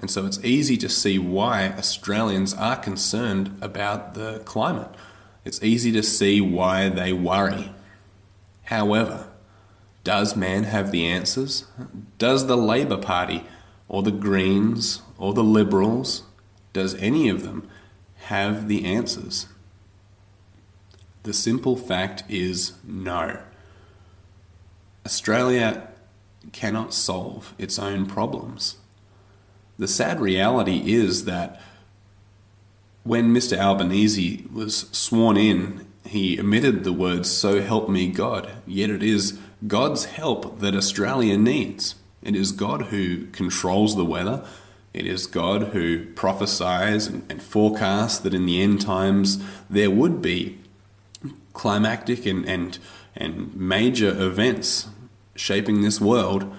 And 0.00 0.10
so 0.10 0.26
it's 0.26 0.42
easy 0.44 0.76
to 0.78 0.88
see 0.88 1.18
why 1.18 1.68
Australians 1.70 2.54
are 2.54 2.76
concerned 2.76 3.58
about 3.60 4.14
the 4.14 4.40
climate. 4.44 4.90
It's 5.44 5.62
easy 5.62 5.90
to 5.92 6.02
see 6.02 6.40
why 6.40 6.88
they 6.88 7.12
worry. 7.12 7.72
However, 8.64 9.27
does 10.04 10.36
man 10.36 10.64
have 10.64 10.90
the 10.90 11.06
answers? 11.06 11.64
Does 12.18 12.46
the 12.46 12.56
Labor 12.56 12.96
Party 12.96 13.44
or 13.88 14.02
the 14.02 14.10
Greens 14.10 15.02
or 15.18 15.34
the 15.34 15.44
Liberals, 15.44 16.22
does 16.72 16.94
any 16.96 17.28
of 17.28 17.42
them 17.42 17.68
have 18.24 18.68
the 18.68 18.84
answers? 18.84 19.46
The 21.24 21.32
simple 21.32 21.76
fact 21.76 22.22
is 22.28 22.72
no. 22.84 23.38
Australia 25.04 25.88
cannot 26.52 26.94
solve 26.94 27.54
its 27.58 27.78
own 27.78 28.06
problems. 28.06 28.76
The 29.78 29.88
sad 29.88 30.20
reality 30.20 30.92
is 30.92 31.24
that 31.24 31.60
when 33.04 33.32
Mr. 33.32 33.56
Albanese 33.56 34.46
was 34.52 34.88
sworn 34.92 35.36
in, 35.36 35.86
he 36.04 36.38
omitted 36.38 36.84
the 36.84 36.92
words, 36.92 37.30
So 37.30 37.62
help 37.62 37.88
me 37.88 38.08
God, 38.08 38.50
yet 38.66 38.90
it 38.90 39.02
is 39.02 39.38
God's 39.66 40.06
help 40.06 40.60
that 40.60 40.74
Australia 40.74 41.36
needs. 41.36 41.96
It 42.22 42.36
is 42.36 42.52
God 42.52 42.86
who 42.86 43.26
controls 43.26 43.96
the 43.96 44.04
weather. 44.04 44.44
It 44.94 45.06
is 45.06 45.26
God 45.26 45.68
who 45.68 46.06
prophesies 46.14 47.06
and, 47.06 47.42
forecasts 47.42 48.18
that 48.18 48.34
in 48.34 48.46
the 48.46 48.62
end 48.62 48.80
times 48.80 49.42
there 49.68 49.90
would 49.90 50.22
be 50.22 50.58
climactic 51.52 52.24
and, 52.26 52.46
and, 52.46 52.78
and 53.16 53.54
major 53.54 54.10
events 54.10 54.88
shaping 55.34 55.82
this 55.82 56.00
world, 56.00 56.52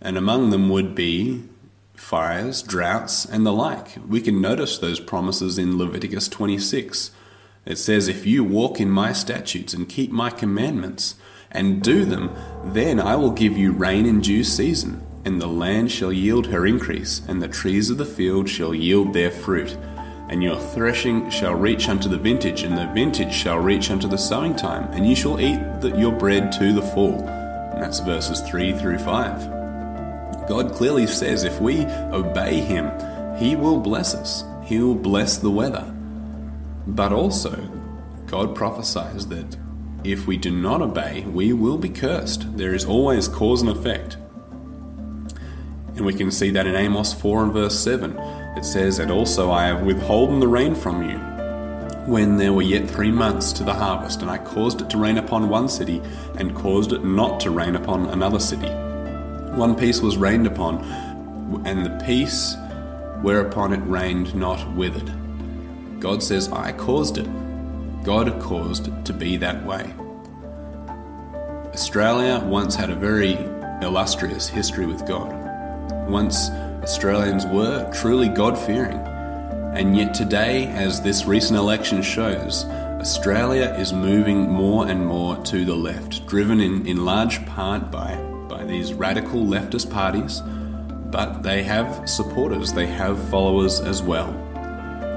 and 0.00 0.16
among 0.16 0.50
them 0.50 0.68
would 0.68 0.94
be 0.94 1.44
fires, 1.94 2.62
droughts, 2.62 3.24
and 3.24 3.44
the 3.44 3.52
like. 3.52 3.96
We 4.06 4.20
can 4.20 4.40
notice 4.40 4.78
those 4.78 5.00
promises 5.00 5.58
in 5.58 5.78
Leviticus 5.78 6.28
26. 6.28 7.10
It 7.66 7.76
says, 7.76 8.08
If 8.08 8.26
you 8.26 8.44
walk 8.44 8.80
in 8.80 8.90
my 8.90 9.12
statutes 9.12 9.74
and 9.74 9.88
keep 9.88 10.10
my 10.10 10.30
commandments 10.30 11.16
and 11.50 11.82
do 11.82 12.04
them, 12.04 12.34
then 12.64 13.00
I 13.00 13.16
will 13.16 13.30
give 13.30 13.56
you 13.56 13.72
rain 13.72 14.06
in 14.06 14.20
due 14.20 14.44
season, 14.44 15.02
and 15.24 15.40
the 15.40 15.46
land 15.46 15.90
shall 15.90 16.12
yield 16.12 16.46
her 16.46 16.66
increase, 16.66 17.22
and 17.26 17.42
the 17.42 17.48
trees 17.48 17.90
of 17.90 17.98
the 17.98 18.04
field 18.04 18.48
shall 18.48 18.74
yield 18.74 19.12
their 19.12 19.30
fruit. 19.30 19.76
And 20.28 20.42
your 20.42 20.58
threshing 20.58 21.30
shall 21.30 21.54
reach 21.54 21.88
unto 21.88 22.08
the 22.08 22.18
vintage, 22.18 22.62
and 22.62 22.76
the 22.76 22.86
vintage 22.92 23.32
shall 23.32 23.58
reach 23.58 23.90
unto 23.90 24.08
the 24.08 24.18
sowing 24.18 24.54
time, 24.54 24.92
and 24.92 25.08
you 25.08 25.16
shall 25.16 25.40
eat 25.40 25.60
your 25.96 26.12
bread 26.12 26.52
to 26.52 26.72
the 26.72 26.82
full 26.82 27.26
and 27.78 27.84
that's 27.84 28.00
verses 28.00 28.40
3 28.40 28.72
through 28.72 28.98
5. 28.98 30.48
God 30.48 30.72
clearly 30.72 31.06
says 31.06 31.44
if 31.44 31.60
we 31.60 31.86
obey 31.86 32.56
Him, 32.58 32.90
He 33.38 33.54
will 33.54 33.78
bless 33.78 34.16
us, 34.16 34.42
He 34.64 34.80
will 34.80 34.96
bless 34.96 35.36
the 35.36 35.52
weather. 35.52 35.84
But 36.88 37.12
also, 37.12 37.70
God 38.26 38.56
prophesies 38.56 39.28
that 39.28 39.56
if 40.12 40.26
we 40.26 40.36
do 40.36 40.50
not 40.50 40.80
obey, 40.80 41.22
we 41.22 41.52
will 41.52 41.78
be 41.78 41.88
cursed. 41.88 42.56
There 42.56 42.74
is 42.74 42.84
always 42.84 43.28
cause 43.28 43.60
and 43.60 43.70
effect. 43.70 44.16
And 45.96 46.06
we 46.06 46.14
can 46.14 46.30
see 46.30 46.50
that 46.50 46.66
in 46.66 46.74
Amos 46.74 47.12
4 47.12 47.44
and 47.44 47.52
verse 47.52 47.78
7. 47.78 48.16
It 48.56 48.64
says, 48.64 48.98
And 48.98 49.10
also 49.10 49.50
I 49.50 49.66
have 49.66 49.82
withholden 49.82 50.40
the 50.40 50.48
rain 50.48 50.74
from 50.74 51.08
you 51.08 51.18
when 52.08 52.38
there 52.38 52.54
were 52.54 52.62
yet 52.62 52.88
three 52.88 53.10
months 53.10 53.52
to 53.52 53.62
the 53.62 53.74
harvest, 53.74 54.22
and 54.22 54.30
I 54.30 54.38
caused 54.38 54.80
it 54.80 54.88
to 54.90 54.96
rain 54.96 55.18
upon 55.18 55.50
one 55.50 55.68
city, 55.68 56.00
and 56.36 56.54
caused 56.54 56.94
it 56.94 57.04
not 57.04 57.38
to 57.40 57.50
rain 57.50 57.76
upon 57.76 58.06
another 58.06 58.40
city. 58.40 58.70
One 59.56 59.74
piece 59.74 60.00
was 60.00 60.16
rained 60.16 60.46
upon, 60.46 60.82
and 61.66 61.84
the 61.84 62.02
piece 62.06 62.56
whereupon 63.20 63.74
it 63.74 63.80
rained 63.80 64.34
not 64.34 64.74
withered. 64.74 65.12
God 66.00 66.22
says, 66.22 66.50
I 66.50 66.72
caused 66.72 67.18
it. 67.18 67.28
God 68.08 68.40
caused 68.40 69.04
to 69.04 69.12
be 69.12 69.36
that 69.36 69.62
way. 69.66 69.84
Australia 71.74 72.42
once 72.42 72.74
had 72.74 72.88
a 72.88 72.94
very 72.94 73.34
illustrious 73.82 74.48
history 74.48 74.86
with 74.86 75.06
God. 75.06 75.30
Once 76.08 76.48
Australians 76.82 77.44
were 77.44 77.92
truly 77.92 78.30
God 78.30 78.56
fearing. 78.56 78.96
And 79.76 79.94
yet, 79.94 80.14
today, 80.14 80.68
as 80.68 81.02
this 81.02 81.26
recent 81.26 81.58
election 81.58 82.00
shows, 82.00 82.64
Australia 82.64 83.76
is 83.78 83.92
moving 83.92 84.48
more 84.48 84.88
and 84.88 85.04
more 85.04 85.36
to 85.44 85.66
the 85.66 85.76
left, 85.76 86.26
driven 86.26 86.62
in, 86.62 86.86
in 86.86 87.04
large 87.04 87.44
part 87.44 87.90
by, 87.90 88.16
by 88.48 88.64
these 88.64 88.94
radical 88.94 89.42
leftist 89.42 89.90
parties, 89.90 90.40
but 91.10 91.42
they 91.42 91.62
have 91.62 92.08
supporters, 92.08 92.72
they 92.72 92.86
have 92.86 93.22
followers 93.28 93.80
as 93.80 94.00
well. 94.00 94.47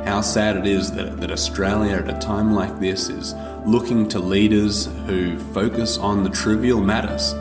How 0.05 0.21
sad 0.21 0.57
it 0.57 0.65
is 0.65 0.91
that, 0.93 1.21
that 1.21 1.31
Australia 1.31 1.97
at 1.97 2.09
a 2.09 2.19
time 2.19 2.53
like 2.53 2.79
this 2.79 3.07
is 3.07 3.35
looking 3.65 4.09
to 4.09 4.19
leaders 4.19 4.87
who 5.05 5.37
focus 5.53 5.97
on 5.97 6.23
the 6.23 6.29
trivial 6.29 6.81
matters 6.81 7.33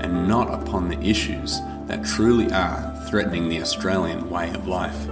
and 0.00 0.26
not 0.26 0.52
upon 0.52 0.88
the 0.88 0.98
issues 1.00 1.60
that 1.86 2.04
truly 2.04 2.50
are 2.52 2.94
threatening 3.08 3.48
the 3.48 3.60
Australian 3.60 4.30
way 4.30 4.50
of 4.50 4.66
life. 4.66 5.06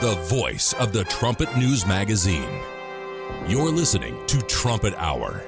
The 0.00 0.14
voice 0.14 0.74
of 0.74 0.92
the 0.92 1.02
Trumpet 1.02 1.56
News 1.56 1.84
Magazine. 1.84 2.62
You're 3.48 3.72
listening 3.72 4.24
to 4.28 4.38
Trumpet 4.42 4.94
Hour. 4.94 5.42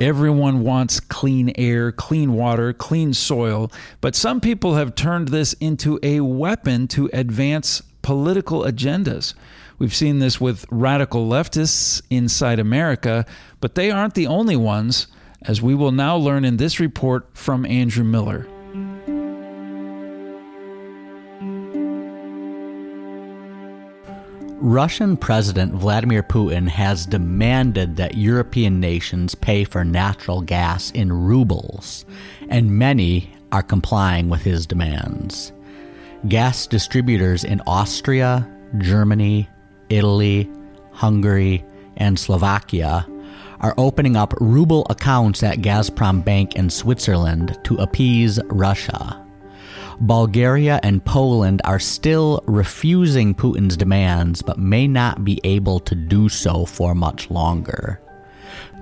Everyone 0.00 0.64
wants 0.64 0.98
clean 0.98 1.52
air, 1.54 1.92
clean 1.92 2.32
water, 2.32 2.72
clean 2.72 3.14
soil, 3.14 3.70
but 4.00 4.16
some 4.16 4.40
people 4.40 4.74
have 4.74 4.96
turned 4.96 5.28
this 5.28 5.52
into 5.60 6.00
a 6.02 6.18
weapon 6.18 6.88
to 6.88 7.08
advance 7.12 7.80
political 8.02 8.62
agendas. 8.62 9.34
We've 9.78 9.94
seen 9.94 10.18
this 10.18 10.40
with 10.40 10.66
radical 10.72 11.28
leftists 11.28 12.02
inside 12.10 12.58
America, 12.58 13.24
but 13.60 13.76
they 13.76 13.92
aren't 13.92 14.14
the 14.14 14.26
only 14.26 14.56
ones, 14.56 15.06
as 15.42 15.62
we 15.62 15.76
will 15.76 15.92
now 15.92 16.16
learn 16.16 16.44
in 16.44 16.56
this 16.56 16.80
report 16.80 17.28
from 17.34 17.64
Andrew 17.64 18.02
Miller. 18.02 18.48
Russian 24.62 25.16
President 25.16 25.72
Vladimir 25.72 26.22
Putin 26.22 26.68
has 26.68 27.06
demanded 27.06 27.96
that 27.96 28.18
European 28.18 28.78
nations 28.78 29.34
pay 29.34 29.64
for 29.64 29.84
natural 29.84 30.42
gas 30.42 30.90
in 30.90 31.10
rubles, 31.10 32.04
and 32.50 32.78
many 32.78 33.32
are 33.52 33.62
complying 33.62 34.28
with 34.28 34.42
his 34.42 34.66
demands. 34.66 35.52
Gas 36.28 36.66
distributors 36.66 37.42
in 37.42 37.62
Austria, 37.66 38.46
Germany, 38.76 39.48
Italy, 39.88 40.50
Hungary, 40.92 41.64
and 41.96 42.18
Slovakia 42.18 43.06
are 43.60 43.74
opening 43.78 44.14
up 44.14 44.34
ruble 44.40 44.86
accounts 44.90 45.42
at 45.42 45.58
Gazprom 45.58 46.22
Bank 46.22 46.54
in 46.56 46.68
Switzerland 46.68 47.58
to 47.64 47.76
appease 47.76 48.38
Russia. 48.48 49.26
Bulgaria 50.00 50.80
and 50.82 51.04
Poland 51.04 51.60
are 51.64 51.78
still 51.78 52.42
refusing 52.46 53.34
Putin's 53.34 53.76
demands, 53.76 54.40
but 54.40 54.58
may 54.58 54.88
not 54.88 55.24
be 55.24 55.38
able 55.44 55.78
to 55.80 55.94
do 55.94 56.30
so 56.30 56.64
for 56.64 56.94
much 56.94 57.30
longer. 57.30 58.00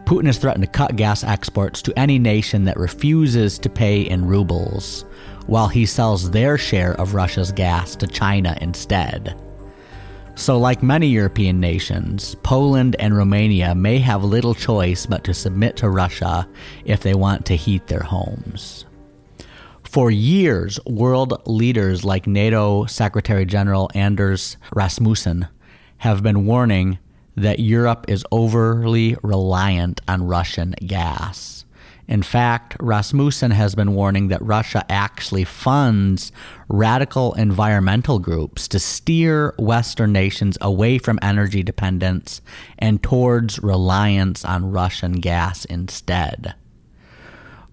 Putin 0.05 0.27
has 0.27 0.39
threatened 0.39 0.65
to 0.65 0.71
cut 0.71 0.95
gas 0.95 1.25
exports 1.25 1.83
to 1.83 1.99
any 1.99 2.19
nation 2.21 2.65
that 2.65 2.77
refuses 2.77 3.59
to 3.59 3.69
pay 3.69 4.03
in 4.03 4.27
rubles, 4.27 5.05
while 5.47 5.69
he 5.69 5.85
sells 5.85 6.31
their 6.31 6.57
share 6.57 6.95
of 7.01 7.15
Russia's 7.15 7.51
gas 7.51 7.97
to 7.97 8.07
China 8.07 8.57
instead. 8.61 9.37
So, 10.37 10.57
like 10.57 10.85
many 10.85 11.09
European 11.09 11.59
nations, 11.59 12.37
Poland 12.45 12.95
and 13.01 13.17
Romania 13.17 13.75
may 13.75 13.99
have 13.99 14.23
little 14.23 14.55
choice 14.55 15.05
but 15.05 15.25
to 15.25 15.35
submit 15.35 15.77
to 15.79 15.91
Russia 15.91 16.49
if 16.85 17.01
they 17.01 17.15
want 17.15 17.45
to 17.47 17.57
heat 17.57 17.89
their 17.89 18.05
homes. 18.05 18.85
For 19.88 20.11
years, 20.11 20.78
world 20.85 21.40
leaders 21.47 22.04
like 22.04 22.26
NATO 22.26 22.85
Secretary 22.85 23.47
General 23.47 23.90
Anders 23.95 24.59
Rasmussen 24.76 25.49
have 25.97 26.23
been 26.23 26.45
warning 26.45 26.99
that 27.38 27.59
Europe 27.59 28.04
is 28.07 28.23
overly 28.30 29.16
reliant 29.23 30.02
on 30.07 30.26
Russian 30.26 30.73
gas. 30.73 31.64
In 32.07 32.23
fact, 32.23 32.76
Rasmussen 32.80 33.50
has 33.52 33.75
been 33.75 33.95
warning 33.95 34.28
that 34.28 34.42
Russia 34.42 34.85
actually 34.90 35.45
funds 35.45 36.33
radical 36.68 37.33
environmental 37.33 38.18
groups 38.18 38.68
to 38.68 38.78
steer 38.78 39.54
Western 39.59 40.12
nations 40.12 40.59
away 40.61 40.99
from 40.99 41.18
energy 41.23 41.62
dependence 41.62 42.42
and 42.78 43.02
towards 43.02 43.59
reliance 43.62 44.45
on 44.45 44.71
Russian 44.71 45.12
gas 45.12 45.64
instead. 45.64 46.54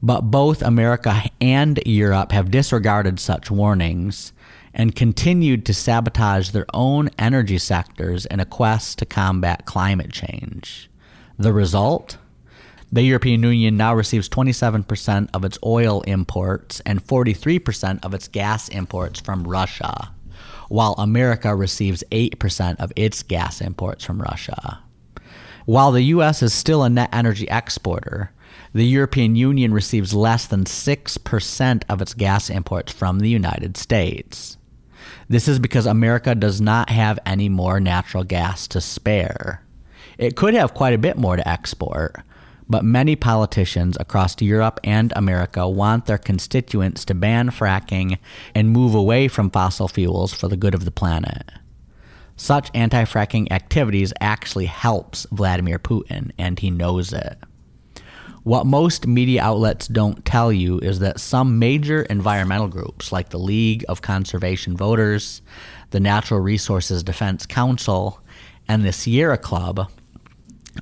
But 0.01 0.21
both 0.21 0.61
America 0.61 1.23
and 1.41 1.79
Europe 1.85 2.31
have 2.31 2.51
disregarded 2.51 3.19
such 3.19 3.49
warnings 3.49 4.33
and 4.73 4.95
continued 4.95 5.65
to 5.65 5.73
sabotage 5.73 6.49
their 6.49 6.65
own 6.73 7.09
energy 7.17 7.57
sectors 7.57 8.25
in 8.25 8.39
a 8.39 8.45
quest 8.45 8.99
to 8.99 9.05
combat 9.05 9.65
climate 9.65 10.11
change. 10.11 10.89
The 11.39 11.53
result? 11.53 12.17
The 12.91 13.01
European 13.01 13.41
Union 13.43 13.77
now 13.77 13.95
receives 13.95 14.29
27% 14.29 15.29
of 15.33 15.43
its 15.43 15.57
oil 15.65 16.01
imports 16.01 16.81
and 16.85 17.05
43% 17.05 18.05
of 18.05 18.13
its 18.13 18.27
gas 18.27 18.69
imports 18.69 19.19
from 19.19 19.47
Russia, 19.47 20.13
while 20.69 20.93
America 20.97 21.55
receives 21.55 22.03
8% 22.11 22.75
of 22.79 22.91
its 22.95 23.23
gas 23.23 23.59
imports 23.59 24.03
from 24.05 24.21
Russia. 24.21 24.79
While 25.65 25.91
the 25.93 26.03
U.S. 26.03 26.43
is 26.43 26.53
still 26.53 26.83
a 26.83 26.89
net 26.89 27.09
energy 27.11 27.47
exporter, 27.49 28.31
the 28.75 28.85
European 28.85 29.37
Union 29.37 29.73
receives 29.73 30.13
less 30.13 30.47
than 30.47 30.65
6% 30.65 31.83
of 31.87 32.01
its 32.01 32.13
gas 32.13 32.49
imports 32.49 32.91
from 32.91 33.19
the 33.19 33.29
United 33.29 33.77
States. 33.77 34.57
This 35.29 35.47
is 35.47 35.59
because 35.59 35.85
America 35.85 36.35
does 36.35 36.59
not 36.59 36.89
have 36.89 37.17
any 37.25 37.47
more 37.47 37.79
natural 37.79 38.25
gas 38.25 38.67
to 38.67 38.81
spare. 38.81 39.63
It 40.17 40.35
could 40.35 40.55
have 40.55 40.73
quite 40.73 40.93
a 40.93 40.97
bit 40.97 41.17
more 41.17 41.37
to 41.37 41.47
export, 41.47 42.17
but 42.67 42.83
many 42.83 43.15
politicians 43.15 43.95
across 43.97 44.41
Europe 44.41 44.81
and 44.83 45.13
America 45.15 45.69
want 45.69 46.05
their 46.05 46.17
constituents 46.17 47.05
to 47.05 47.13
ban 47.13 47.51
fracking 47.51 48.17
and 48.53 48.71
move 48.71 48.93
away 48.93 49.29
from 49.29 49.51
fossil 49.51 49.87
fuels 49.87 50.33
for 50.33 50.49
the 50.49 50.57
good 50.57 50.75
of 50.75 50.83
the 50.83 50.91
planet. 50.91 51.49
Such 52.35 52.71
anti 52.73 53.05
fracking 53.05 53.49
activities 53.53 54.11
actually 54.19 54.65
helps 54.65 55.25
Vladimir 55.31 55.79
Putin, 55.79 56.31
and 56.37 56.59
he 56.59 56.69
knows 56.69 57.13
it. 57.13 57.37
What 58.45 58.67
most 58.67 59.07
media 59.07 59.41
outlets 59.41 59.87
don't 59.87 60.23
tell 60.23 60.53
you 60.53 60.77
is 60.77 60.99
that 60.99 61.19
some 61.19 61.57
major 61.57 62.03
environmental 62.03 62.67
groups, 62.67 63.11
like 63.11 63.29
the 63.29 63.39
League 63.39 63.83
of 63.89 64.03
Conservation 64.03 64.77
Voters, 64.77 65.41
the 65.89 65.99
Natural 65.99 66.39
Resources 66.39 67.01
Defense 67.01 67.47
Council, 67.47 68.21
and 68.67 68.85
the 68.85 68.93
Sierra 68.93 69.39
Club, 69.39 69.89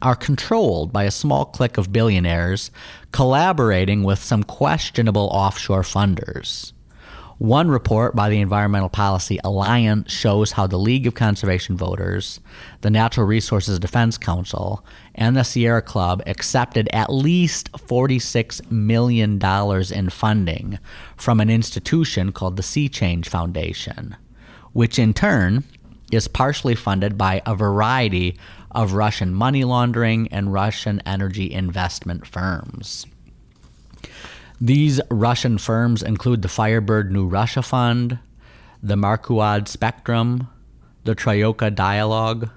are 0.02 0.14
controlled 0.14 0.92
by 0.92 1.06
a 1.06 1.10
small 1.10 1.46
clique 1.46 1.78
of 1.78 1.94
billionaires 1.94 2.70
collaborating 3.14 4.04
with 4.04 4.20
some 4.22 4.44
questionable 4.44 5.30
offshore 5.32 5.84
funders. 5.84 6.74
One 7.38 7.70
report 7.70 8.14
by 8.14 8.30
the 8.30 8.42
Environmental 8.42 8.90
Policy 8.90 9.40
Alliance 9.44 10.12
shows 10.12 10.52
how 10.52 10.68
the 10.68 10.78
League 10.78 11.08
of 11.08 11.16
Conservation 11.16 11.78
Voters, 11.78 12.40
the 12.82 12.90
Natural 12.90 13.26
Resources 13.26 13.80
Defense 13.80 14.18
Council, 14.18 14.86
and 15.16 15.36
the 15.36 15.44
Sierra 15.44 15.82
Club 15.82 16.22
accepted 16.26 16.90
at 16.92 17.12
least 17.12 17.72
$46 17.74 18.72
million 18.72 19.40
in 19.92 20.10
funding 20.10 20.80
from 21.16 21.40
an 21.40 21.50
institution 21.50 22.32
called 22.32 22.58
the 22.58 22.64
Sea 22.64 22.90
Change 22.90 23.30
Foundation, 23.30 24.16
which 24.74 24.98
in 24.98 25.14
turn 25.14 25.64
is 26.12 26.28
partially 26.28 26.76
funded 26.76 27.18
by 27.18 27.42
a 27.46 27.56
variety 27.56 28.38
of 28.72 28.94
Russian 28.94 29.34
money 29.34 29.64
laundering 29.64 30.28
and 30.30 30.54
Russian 30.54 31.02
energy 31.06 31.52
investment 31.52 32.26
firms. 32.26 33.06
These 34.60 35.02
Russian 35.10 35.58
firms 35.58 36.02
include 36.02 36.42
the 36.42 36.48
Firebird 36.48 37.12
New 37.12 37.28
Russia 37.28 37.62
Fund, 37.62 38.20
the 38.82 38.96
Marcuard 38.96 39.68
Spectrum, 39.68 40.48
the 41.04 41.16
Troika 41.16 41.70
Dialog, 41.70 42.50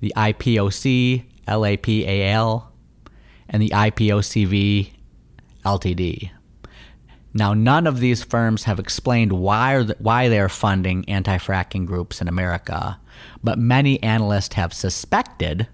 the 0.00 0.12
IPOC 0.16 1.24
LAPAL, 1.46 2.70
and 3.48 3.62
the 3.62 3.70
IPOCV 3.70 4.90
Ltd. 5.64 6.30
Now, 7.34 7.52
none 7.52 7.86
of 7.86 8.00
these 8.00 8.24
firms 8.24 8.64
have 8.64 8.78
explained 8.78 9.32
why, 9.32 9.82
why 9.98 10.28
they're 10.28 10.48
funding 10.48 11.06
anti 11.08 11.36
fracking 11.36 11.84
groups 11.84 12.20
in 12.20 12.28
America, 12.28 12.98
but 13.44 13.58
many 13.58 14.02
analysts 14.02 14.54
have 14.54 14.72
suspected 14.72 15.68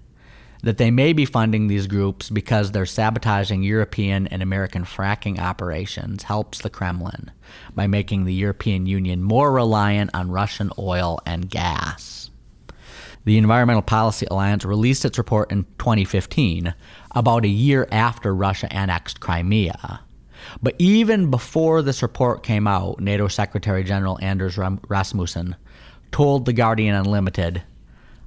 that 0.63 0.77
they 0.77 0.91
may 0.91 1.13
be 1.13 1.25
funding 1.25 1.67
these 1.67 1.87
groups 1.87 2.29
because 2.29 2.71
they're 2.71 2.85
sabotaging 2.85 3.63
European 3.63 4.27
and 4.27 4.41
American 4.41 4.83
fracking 4.83 5.39
operations 5.39 6.23
helps 6.23 6.59
the 6.59 6.69
Kremlin 6.69 7.31
by 7.75 7.85
making 7.85 8.23
the 8.23 8.33
European 8.33 8.85
Union 8.85 9.21
more 9.21 9.51
reliant 9.51 10.09
on 10.13 10.31
Russian 10.31 10.71
oil 10.79 11.19
and 11.25 11.49
gas. 11.49 12.29
The 13.25 13.37
Environmental 13.37 13.81
Policy 13.81 14.27
Alliance 14.29 14.65
released 14.65 15.05
its 15.05 15.17
report 15.17 15.51
in 15.51 15.63
2015, 15.77 16.73
about 17.15 17.45
a 17.45 17.49
year 17.49 17.87
after 17.91 18.35
Russia 18.35 18.71
annexed 18.71 19.19
Crimea. 19.19 20.01
But 20.61 20.75
even 20.77 21.31
before 21.31 21.81
this 21.81 22.01
report 22.01 22.43
came 22.43 22.67
out, 22.67 22.99
NATO 22.99 23.29
Secretary 23.29 23.83
General 23.83 24.19
Anders 24.21 24.57
Rasmussen 24.57 25.55
told 26.11 26.45
The 26.45 26.53
Guardian 26.53 26.95
Unlimited 26.95 27.63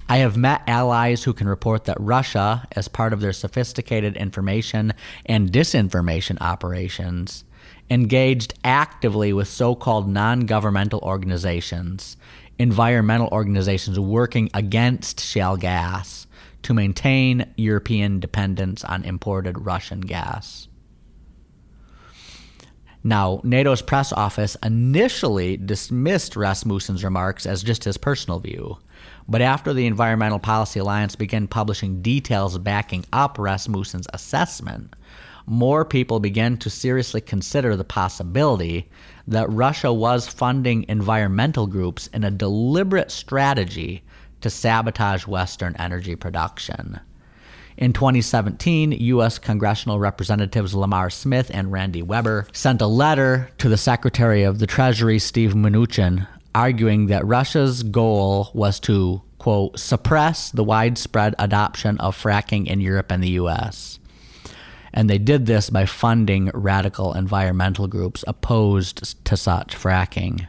I 0.08 0.18
have 0.18 0.36
met 0.36 0.62
allies 0.68 1.24
who 1.24 1.32
can 1.32 1.48
report 1.48 1.84
that 1.84 1.96
Russia, 1.98 2.66
as 2.72 2.86
part 2.86 3.12
of 3.12 3.20
their 3.20 3.32
sophisticated 3.32 4.16
information 4.16 4.92
and 5.24 5.50
disinformation 5.50 6.40
operations, 6.40 7.42
engaged 7.90 8.54
actively 8.62 9.32
with 9.32 9.48
so 9.48 9.74
called 9.74 10.08
non 10.08 10.40
governmental 10.40 11.00
organizations, 11.00 12.16
environmental 12.58 13.28
organizations 13.32 13.98
working 13.98 14.50
against 14.54 15.20
shale 15.20 15.56
gas 15.56 16.26
to 16.62 16.74
maintain 16.74 17.52
European 17.56 18.18
dependence 18.18 18.84
on 18.84 19.04
imported 19.04 19.64
Russian 19.64 20.00
gas. 20.00 20.68
Now, 23.04 23.40
NATO's 23.44 23.82
press 23.82 24.12
office 24.12 24.56
initially 24.64 25.56
dismissed 25.56 26.34
Rasmussen's 26.34 27.04
remarks 27.04 27.46
as 27.46 27.62
just 27.62 27.84
his 27.84 27.96
personal 27.96 28.40
view. 28.40 28.78
But 29.28 29.42
after 29.42 29.72
the 29.72 29.86
Environmental 29.86 30.40
Policy 30.40 30.80
Alliance 30.80 31.14
began 31.14 31.46
publishing 31.46 32.02
details 32.02 32.58
backing 32.58 33.04
up 33.12 33.38
Rasmussen's 33.38 34.08
assessment, 34.12 34.94
more 35.46 35.84
people 35.84 36.20
began 36.20 36.56
to 36.58 36.70
seriously 36.70 37.20
consider 37.20 37.76
the 37.76 37.84
possibility 37.84 38.90
that 39.28 39.50
Russia 39.50 39.92
was 39.92 40.26
funding 40.26 40.84
environmental 40.88 41.66
groups 41.66 42.08
in 42.08 42.24
a 42.24 42.30
deliberate 42.30 43.10
strategy 43.10 44.02
to 44.40 44.50
sabotage 44.50 45.26
Western 45.26 45.74
energy 45.76 46.16
production. 46.16 47.00
In 47.76 47.92
2017, 47.92 48.92
U.S. 48.92 49.38
congressional 49.38 49.98
representatives 49.98 50.74
Lamar 50.74 51.10
Smith 51.10 51.50
and 51.52 51.70
Randy 51.70 52.02
Weber 52.02 52.46
sent 52.52 52.80
a 52.80 52.86
letter 52.86 53.50
to 53.58 53.68
the 53.68 53.76
Secretary 53.76 54.44
of 54.44 54.58
the 54.58 54.66
Treasury, 54.66 55.18
Steve 55.18 55.52
Mnuchin, 55.52 56.26
arguing 56.54 57.06
that 57.08 57.26
Russia's 57.26 57.82
goal 57.82 58.50
was 58.54 58.80
to, 58.80 59.20
quote, 59.38 59.78
suppress 59.78 60.50
the 60.50 60.64
widespread 60.64 61.34
adoption 61.38 61.98
of 61.98 62.16
fracking 62.16 62.66
in 62.66 62.80
Europe 62.80 63.12
and 63.12 63.22
the 63.22 63.30
U.S. 63.30 63.98
And 64.96 65.10
they 65.10 65.18
did 65.18 65.44
this 65.44 65.68
by 65.68 65.84
funding 65.84 66.50
radical 66.54 67.12
environmental 67.12 67.86
groups 67.86 68.24
opposed 68.26 69.24
to 69.26 69.36
such 69.36 69.76
fracking. 69.76 70.48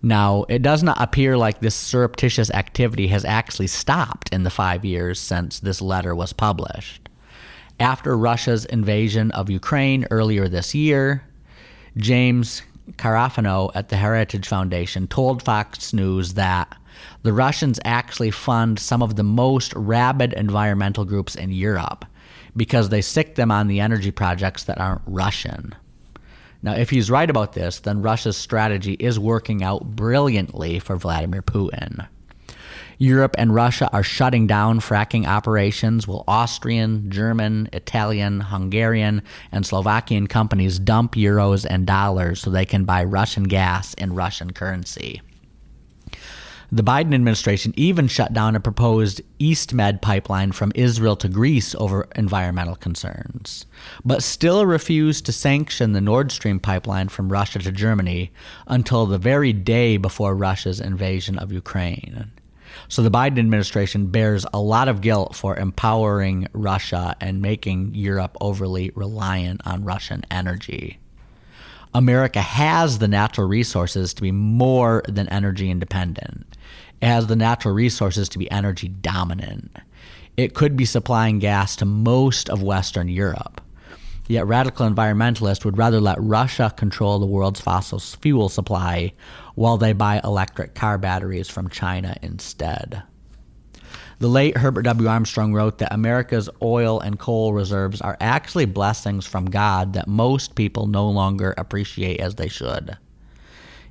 Now, 0.00 0.44
it 0.48 0.62
does 0.62 0.84
not 0.84 1.00
appear 1.00 1.36
like 1.36 1.58
this 1.58 1.74
surreptitious 1.74 2.52
activity 2.52 3.08
has 3.08 3.24
actually 3.24 3.66
stopped 3.66 4.32
in 4.32 4.44
the 4.44 4.50
five 4.50 4.84
years 4.84 5.18
since 5.18 5.58
this 5.58 5.82
letter 5.82 6.14
was 6.14 6.32
published. 6.32 7.08
After 7.80 8.16
Russia's 8.16 8.64
invasion 8.66 9.32
of 9.32 9.50
Ukraine 9.50 10.06
earlier 10.12 10.46
this 10.46 10.72
year, 10.72 11.24
James 11.96 12.62
Carafano 12.92 13.72
at 13.74 13.88
the 13.88 13.96
Heritage 13.96 14.46
Foundation 14.46 15.08
told 15.08 15.42
Fox 15.42 15.92
News 15.92 16.34
that 16.34 16.76
the 17.22 17.32
Russians 17.32 17.80
actually 17.84 18.30
fund 18.30 18.78
some 18.78 19.02
of 19.02 19.16
the 19.16 19.24
most 19.24 19.74
rabid 19.74 20.32
environmental 20.34 21.04
groups 21.04 21.34
in 21.34 21.50
Europe 21.50 22.04
because 22.56 22.88
they 22.88 23.02
sick 23.02 23.34
them 23.34 23.50
on 23.50 23.68
the 23.68 23.80
energy 23.80 24.10
projects 24.10 24.64
that 24.64 24.80
aren't 24.80 25.02
Russian. 25.06 25.74
Now, 26.62 26.74
if 26.74 26.88
he's 26.88 27.10
right 27.10 27.28
about 27.28 27.52
this, 27.52 27.80
then 27.80 28.00
Russia's 28.00 28.36
strategy 28.36 28.94
is 28.94 29.18
working 29.18 29.62
out 29.62 29.84
brilliantly 29.96 30.78
for 30.78 30.96
Vladimir 30.96 31.42
Putin. 31.42 32.06
Europe 32.98 33.34
and 33.36 33.54
Russia 33.54 33.90
are 33.92 34.02
shutting 34.02 34.46
down 34.46 34.80
fracking 34.80 35.26
operations 35.26 36.06
while 36.06 36.24
Austrian, 36.28 37.10
German, 37.10 37.68
Italian, 37.72 38.40
Hungarian, 38.40 39.22
and 39.52 39.66
Slovakian 39.66 40.26
companies 40.26 40.78
dump 40.78 41.16
euros 41.16 41.66
and 41.68 41.86
dollars 41.86 42.40
so 42.40 42.50
they 42.50 42.64
can 42.64 42.84
buy 42.84 43.04
Russian 43.04 43.44
gas 43.44 43.94
in 43.94 44.14
Russian 44.14 44.52
currency. 44.52 45.20
The 46.72 46.82
Biden 46.82 47.14
administration 47.14 47.74
even 47.76 48.08
shut 48.08 48.32
down 48.32 48.56
a 48.56 48.60
proposed 48.60 49.20
EastMed 49.38 50.00
pipeline 50.00 50.52
from 50.52 50.72
Israel 50.74 51.16
to 51.16 51.28
Greece 51.28 51.74
over 51.76 52.08
environmental 52.16 52.74
concerns, 52.74 53.66
but 54.04 54.22
still 54.22 54.64
refused 54.66 55.26
to 55.26 55.32
sanction 55.32 55.92
the 55.92 56.00
Nord 56.00 56.32
Stream 56.32 56.58
pipeline 56.58 57.08
from 57.08 57.30
Russia 57.30 57.58
to 57.60 57.70
Germany 57.70 58.32
until 58.66 59.06
the 59.06 59.18
very 59.18 59.52
day 59.52 59.96
before 59.96 60.34
Russia's 60.34 60.80
invasion 60.80 61.38
of 61.38 61.52
Ukraine. 61.52 62.30
So 62.88 63.02
the 63.02 63.10
Biden 63.10 63.38
administration 63.38 64.06
bears 64.06 64.46
a 64.52 64.60
lot 64.60 64.88
of 64.88 65.00
guilt 65.00 65.36
for 65.36 65.56
empowering 65.56 66.48
Russia 66.52 67.14
and 67.20 67.40
making 67.40 67.94
Europe 67.94 68.36
overly 68.40 68.90
reliant 68.94 69.60
on 69.64 69.84
Russian 69.84 70.24
energy. 70.30 70.98
America 71.94 72.40
has 72.40 72.98
the 72.98 73.06
natural 73.06 73.46
resources 73.46 74.12
to 74.14 74.22
be 74.22 74.32
more 74.32 75.02
than 75.08 75.28
energy 75.28 75.70
independent. 75.70 76.53
It 77.00 77.06
has 77.06 77.26
the 77.26 77.36
natural 77.36 77.74
resources 77.74 78.28
to 78.30 78.38
be 78.38 78.50
energy 78.50 78.88
dominant. 78.88 79.76
It 80.36 80.54
could 80.54 80.76
be 80.76 80.84
supplying 80.84 81.38
gas 81.38 81.76
to 81.76 81.84
most 81.84 82.50
of 82.50 82.62
Western 82.62 83.08
Europe. 83.08 83.60
Yet 84.26 84.46
radical 84.46 84.88
environmentalists 84.88 85.64
would 85.64 85.76
rather 85.76 86.00
let 86.00 86.16
Russia 86.20 86.72
control 86.74 87.18
the 87.18 87.26
world's 87.26 87.60
fossil 87.60 87.98
fuel 87.98 88.48
supply 88.48 89.12
while 89.54 89.76
they 89.76 89.92
buy 89.92 90.20
electric 90.24 90.74
car 90.74 90.96
batteries 90.96 91.50
from 91.50 91.68
China 91.68 92.16
instead. 92.22 93.02
The 94.20 94.28
late 94.28 94.56
Herbert 94.56 94.82
W. 94.82 95.08
Armstrong 95.08 95.52
wrote 95.52 95.78
that 95.78 95.92
America's 95.92 96.48
oil 96.62 97.00
and 97.00 97.18
coal 97.18 97.52
reserves 97.52 98.00
are 98.00 98.16
actually 98.20 98.64
blessings 98.64 99.26
from 99.26 99.50
God 99.50 99.92
that 99.92 100.08
most 100.08 100.54
people 100.54 100.86
no 100.86 101.08
longer 101.10 101.54
appreciate 101.58 102.20
as 102.20 102.36
they 102.36 102.48
should. 102.48 102.96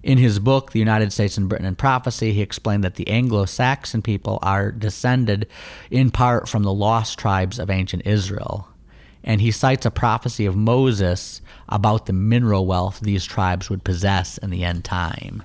In 0.04 0.18
his 0.18 0.38
book, 0.38 0.72
The 0.72 0.80
United 0.80 1.14
States 1.14 1.38
and 1.38 1.48
Britain 1.48 1.66
in 1.66 1.76
Prophecy, 1.76 2.34
he 2.34 2.42
explained 2.42 2.84
that 2.84 2.96
the 2.96 3.08
Anglo 3.08 3.46
Saxon 3.46 4.02
people 4.02 4.38
are 4.42 4.70
descended 4.70 5.48
in 5.90 6.12
part 6.12 6.50
from 6.50 6.64
the 6.64 6.74
lost 6.74 7.18
tribes 7.18 7.58
of 7.58 7.70
ancient 7.70 8.06
Israel. 8.06 8.68
And 9.24 9.40
he 9.40 9.52
cites 9.52 9.86
a 9.86 9.92
prophecy 9.92 10.46
of 10.46 10.58
Moses 10.58 11.42
about 11.70 12.06
the 12.06 12.14
mineral 12.14 12.66
wealth 12.66 13.00
these 13.00 13.24
tribes 13.24 13.70
would 13.70 13.86
possess 13.86 14.38
in 14.38 14.50
the 14.50 14.66
end 14.66 14.84
time. 14.84 15.42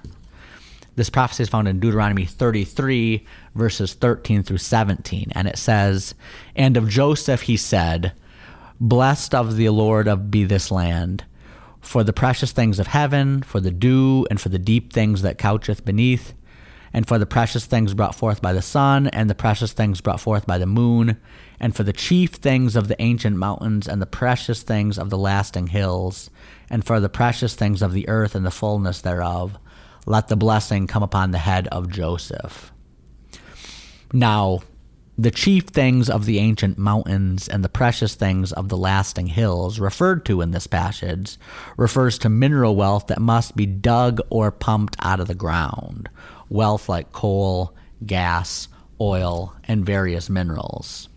This 0.97 1.11
prophecy 1.11 1.44
is 1.44 1.49
found 1.49 1.68
in 1.68 1.79
Deuteronomy 1.79 2.25
33, 2.25 3.25
verses 3.55 3.94
13 3.94 4.42
through 4.42 4.59
17. 4.59 5.31
And 5.31 5.47
it 5.47 5.57
says, 5.57 6.16
And 6.57 6.77
of 6.77 6.88
Joseph 6.88 7.42
he 7.42 7.57
said, 7.57 8.12
Blessed 8.81 9.33
of 9.33 9.55
the 9.55 9.68
Lord 9.68 10.09
of 10.09 10.33
be 10.33 10.42
this 10.42 10.73
land, 10.73 11.25
for 11.88 12.05
the 12.05 12.12
precious 12.12 12.53
things 12.53 12.79
of 12.79 12.87
heaven, 12.87 13.40
for 13.40 13.61
the 13.61 13.70
dew, 13.70 14.27
and 14.29 14.38
for 14.38 14.51
the 14.51 14.59
deep 14.59 14.92
things 14.92 15.22
that 15.22 15.38
coucheth 15.38 15.87
beneath, 15.87 16.35
and 16.92 17.09
for 17.09 17.18
the 17.18 17.24
precious 17.24 17.64
things 17.64 17.94
brought 17.94 18.14
forth 18.14 18.42
by 18.42 18.53
the 18.53 18.61
sun, 18.61 19.07
and 19.07 19.31
the 19.31 19.35
precious 19.35 19.72
things 19.72 20.03
brought 20.03 20.20
forth 20.20 20.46
by 20.46 20.59
the 20.59 20.66
moon, 20.66 21.18
and 21.59 21.74
for 21.74 21.85
the 21.85 21.92
chief 21.94 22.33
things 22.33 22.77
of 22.77 22.88
the 22.88 23.01
ancient 23.01 23.38
mountains, 23.38 23.88
and 23.88 24.03
the 24.03 24.07
precious 24.07 24.62
things 24.62 24.98
of 24.98 25.09
the 25.09 25.16
lasting 25.16 25.68
hills, 25.68 26.29
and 26.68 26.85
for 26.85 27.01
the 27.01 27.09
precious 27.09 27.55
things 27.55 27.81
of 27.81 27.94
the 27.94 28.07
earth 28.07 28.35
and 28.35 28.44
the 28.44 28.51
fullness 28.51 29.01
thereof 29.01 29.59
let 30.05 30.29
the 30.29 30.37
blessing 30.37 30.87
come 30.87 31.03
upon 31.03 31.31
the 31.31 31.38
head 31.38 31.68
of 31.68 31.88
Joseph. 31.88 32.70
Now, 34.12 34.61
the 35.20 35.33
chief 35.33 35.64
things 35.64 36.09
of 36.09 36.26
the 36.26 36.38
ancient 36.38 36.78
mountains 36.78 37.48
and 37.48 37.64
the 37.64 37.68
precious 37.68 38.14
things 38.14 38.52
of 38.52 38.68
the 38.68 38.76
lasting 38.76 39.26
hills 39.26 39.81
referred 39.81 40.24
to 40.24 40.40
in 40.40 40.52
this 40.52 40.68
passage 40.68 41.37
refers 41.76 42.18
to 42.18 42.28
mineral 42.28 42.76
wealth 42.76 43.09
that 43.09 43.20
must 43.20 43.57
be 43.57 43.66
dug 43.66 44.20
or 44.31 44.52
pumped 44.52 44.96
out 45.00 45.18
of 45.18 45.26
the 45.26 45.35
ground, 45.35 46.09
wealth 46.48 46.88
like 46.88 47.11
coal, 47.11 47.74
gas, 48.07 48.68
oil, 49.00 49.52
and 49.64 49.85
various 49.85 50.31
minerals. 50.31 51.09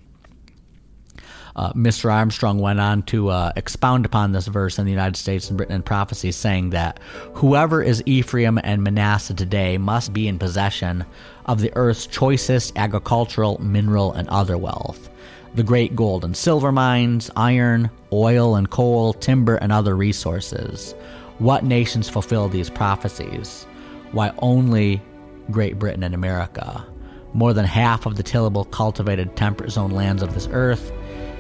Uh, 1.56 1.74
Mr. 1.74 2.12
Armstrong 2.12 2.60
went 2.60 2.80
on 2.80 3.04
to 3.04 3.30
uh, 3.30 3.52
expound 3.56 4.06
upon 4.06 4.32
this 4.32 4.48
verse 4.48 4.80
in 4.80 4.86
the 4.86 4.92
United 4.92 5.18
States 5.18 5.50
and 5.50 5.58
Britain 5.58 5.76
in 5.76 5.84
prophecy, 5.84 6.32
saying 6.32 6.72
that 6.72 7.00
whoever 7.34 7.84
is 7.84 8.02
Ephraim 8.06 8.60
and 8.64 8.82
Manasseh 8.82 9.34
today 9.34 9.78
must 9.78 10.14
be 10.14 10.28
in 10.28 10.40
possession 10.40 11.06
of 11.46 11.62
the 11.62 11.72
earth's 11.76 12.08
choicest 12.08 12.74
agricultural, 12.78 13.62
mineral, 13.62 14.14
and 14.14 14.28
other 14.30 14.58
wealth. 14.58 15.10
The 15.56 15.64
great 15.64 15.96
gold 15.96 16.24
and 16.24 16.36
silver 16.36 16.72
mines, 16.72 17.30
iron, 17.36 17.90
oil 18.14 18.56
and 18.56 18.70
coal, 18.70 19.14
timber, 19.14 19.56
and 19.56 19.72
other 19.72 19.96
resources. 19.96 20.94
What 21.40 21.64
nations 21.64 22.08
fulfill 22.08 22.48
these 22.48 22.70
prophecies? 22.70 23.66
Why 24.12 24.32
only 24.40 25.02
Great 25.50 25.80
Britain 25.80 26.04
and 26.04 26.16
America? 26.16 26.86
More 27.34 27.54
than 27.54 27.66
half 27.66 28.06
of 28.06 28.16
the 28.16 28.24
tillable, 28.24 28.66
cultivated, 28.66 29.36
temperate 29.36 29.72
zone 29.72 29.92
lands 29.92 30.22
of 30.22 30.34
this 30.34 30.48
earth 30.52 30.92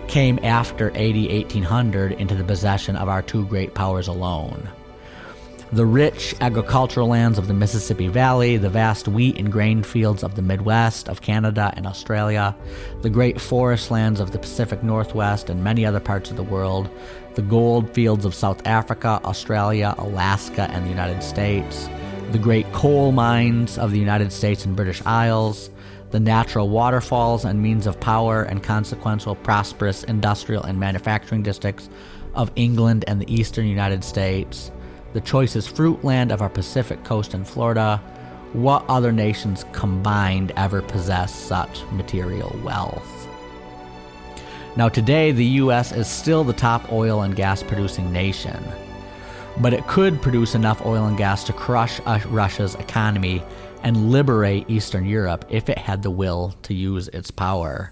came 0.08 0.40
after 0.44 0.90
AD 0.92 1.16
1800 1.16 2.14
into 2.14 2.36
the 2.36 2.44
possession 2.44 2.96
of 2.96 3.08
our 3.08 3.22
two 3.22 3.46
great 3.46 3.74
powers 3.76 4.08
alone. 4.08 4.70
The 5.73 5.86
rich 5.86 6.36
agricultural 6.41 7.07
lands 7.07 7.38
of 7.38 7.47
the 7.47 7.53
Mississippi 7.53 8.10
Valley, 8.10 8.57
the 8.57 8.69
vast 8.69 9.07
wheat 9.07 9.38
and 9.38 9.49
grain 9.49 9.84
fields 9.84 10.21
of 10.21 10.36
the 10.36 10.41
Midwest, 10.41 11.07
of 11.07 11.21
Canada 11.21 11.73
and 11.77 11.88
Australia, 11.88 12.53
the 13.03 13.10
great 13.10 13.39
forest 13.39 13.89
lands 13.89 14.19
of 14.19 14.31
the 14.31 14.38
Pacific 14.38 14.84
Northwest 14.84 15.49
and 15.49 15.63
many 15.63 15.86
other 15.86 16.01
parts 16.01 16.29
of 16.29 16.36
the 16.36 16.43
world, 16.43 16.89
the 17.36 17.41
gold 17.41 17.89
fields 17.93 18.25
of 18.25 18.36
South 18.36 18.67
Africa, 18.67 19.21
Australia, 19.23 19.95
Alaska, 19.97 20.69
and 20.71 20.84
the 20.84 20.89
United 20.89 21.23
States, 21.23 21.88
the 22.34 22.38
great 22.38 22.69
coal 22.73 23.13
mines 23.13 23.77
of 23.77 23.91
the 23.91 23.99
United 23.99 24.34
States 24.34 24.65
and 24.65 24.75
British 24.75 25.01
Isles, 25.05 25.69
the 26.10 26.19
natural 26.19 26.67
waterfalls 26.67 27.45
and 27.45 27.62
means 27.62 27.88
of 27.88 27.97
power 28.01 28.43
and 28.43 28.62
consequential 28.62 29.36
prosperous 29.36 30.03
industrial 30.03 30.63
and 30.63 30.81
manufacturing 30.81 31.43
districts 31.43 31.89
of 32.36 32.51
England 32.57 33.05
and 33.07 33.21
the 33.21 33.34
eastern 33.34 33.67
United 33.67 34.03
States, 34.03 34.69
the 35.13 35.21
choicest 35.21 35.76
fruit 35.76 36.04
land 36.04 36.32
of 36.32 36.41
our 36.41 36.50
Pacific 36.50 37.04
coast 37.04 37.34
in 37.34 37.43
Florida. 37.43 37.97
What 38.54 38.86
other 38.89 39.12
nations 39.12 39.65
combined 39.71 40.52
ever 40.58 40.82
possess 40.82 41.34
such 41.34 41.84
material 41.91 42.56
wealth? 42.63 43.28
Now, 44.76 44.89
today, 44.89 45.32
the 45.32 45.45
U.S. 45.45 45.91
is 45.91 46.08
still 46.08 46.43
the 46.43 46.54
top 46.54 46.91
oil 46.91 47.21
and 47.24 47.36
gas 47.36 47.62
producing 47.63 48.12
nation. 48.12 48.63
but 49.60 49.74
it 49.74 49.86
could 49.88 50.21
produce 50.21 50.56
enough 50.56 50.86
oil 50.86 51.06
and 51.08 51.17
gas 51.17 51.43
to 51.45 51.54
crush 51.54 52.00
uh, 52.06 52.19
Russia's 52.30 52.76
economy 52.76 53.43
and 53.84 54.12
liberate 54.12 54.69
Eastern 54.69 55.06
Europe 55.06 55.45
if 55.50 55.69
it 55.69 55.78
had 55.78 56.04
the 56.04 56.12
will 56.12 56.56
to 56.63 56.74
use 56.74 57.08
its 57.10 57.32
power. 57.32 57.91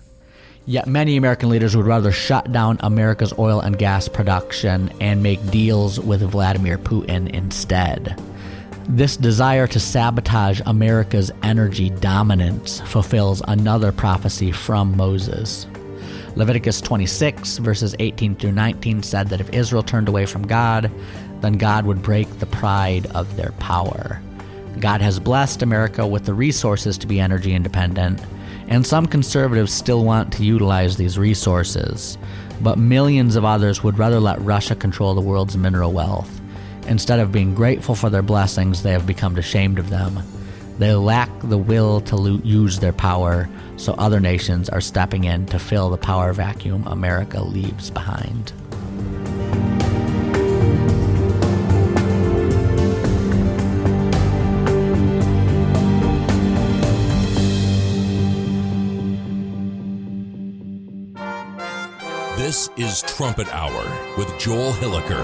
Yet 0.69 0.85
many 0.85 1.17
American 1.17 1.49
leaders 1.49 1.75
would 1.75 1.87
rather 1.87 2.11
shut 2.11 2.51
down 2.51 2.77
America's 2.81 3.33
oil 3.39 3.59
and 3.59 3.75
gas 3.75 4.07
production 4.07 4.93
and 5.01 5.23
make 5.23 5.43
deals 5.49 5.99
with 5.99 6.21
Vladimir 6.21 6.77
Putin 6.77 7.27
instead. 7.31 8.15
This 8.87 9.17
desire 9.17 9.65
to 9.65 9.79
sabotage 9.79 10.61
America's 10.67 11.31
energy 11.41 11.89
dominance 11.89 12.81
fulfills 12.81 13.41
another 13.47 13.91
prophecy 13.91 14.51
from 14.51 14.95
Moses. 14.95 15.65
Leviticus 16.35 16.81
26, 16.81 17.57
verses 17.57 17.95
18 17.97 18.35
through 18.35 18.51
19 18.51 19.01
said 19.01 19.29
that 19.29 19.41
if 19.41 19.51
Israel 19.51 19.81
turned 19.81 20.07
away 20.07 20.27
from 20.27 20.45
God, 20.45 20.91
then 21.41 21.53
God 21.53 21.87
would 21.87 22.03
break 22.03 22.29
the 22.37 22.45
pride 22.45 23.07
of 23.15 23.37
their 23.37 23.53
power. 23.53 24.21
God 24.79 25.01
has 25.01 25.19
blessed 25.19 25.63
America 25.63 26.05
with 26.05 26.25
the 26.25 26.35
resources 26.35 26.95
to 26.99 27.07
be 27.07 27.19
energy 27.19 27.55
independent, 27.55 28.21
and 28.69 28.85
some 28.85 29.07
conservatives 29.07 29.73
still 29.73 30.05
want 30.05 30.31
to 30.33 30.45
utilize 30.45 30.95
these 30.95 31.17
resources, 31.17 32.17
but 32.61 32.77
millions 32.77 33.35
of 33.35 33.43
others 33.43 33.83
would 33.83 33.97
rather 33.97 34.19
let 34.19 34.39
Russia 34.41 34.75
control 34.75 35.15
the 35.15 35.21
world's 35.21 35.57
mineral 35.57 35.91
wealth. 35.91 36.39
Instead 36.87 37.19
of 37.19 37.31
being 37.31 37.55
grateful 37.55 37.95
for 37.95 38.09
their 38.09 38.21
blessings, 38.21 38.83
they 38.83 38.91
have 38.91 39.07
become 39.07 39.35
ashamed 39.37 39.79
of 39.79 39.89
them. 39.89 40.21
They 40.77 40.93
lack 40.93 41.29
the 41.41 41.57
will 41.57 41.99
to 42.01 42.15
lo- 42.15 42.41
use 42.43 42.79
their 42.79 42.93
power, 42.93 43.49
so 43.75 43.93
other 43.93 44.19
nations 44.19 44.69
are 44.69 44.81
stepping 44.81 45.23
in 45.23 45.47
to 45.47 45.59
fill 45.59 45.89
the 45.89 45.97
power 45.97 46.31
vacuum 46.31 46.85
America 46.87 47.41
leaves 47.41 47.89
behind. 47.89 48.53
This 62.49 62.67
is 62.77 63.03
Trumpet 63.03 63.47
Hour 63.53 64.15
with 64.17 64.39
Joel 64.39 64.71
Hilliker. 64.71 65.23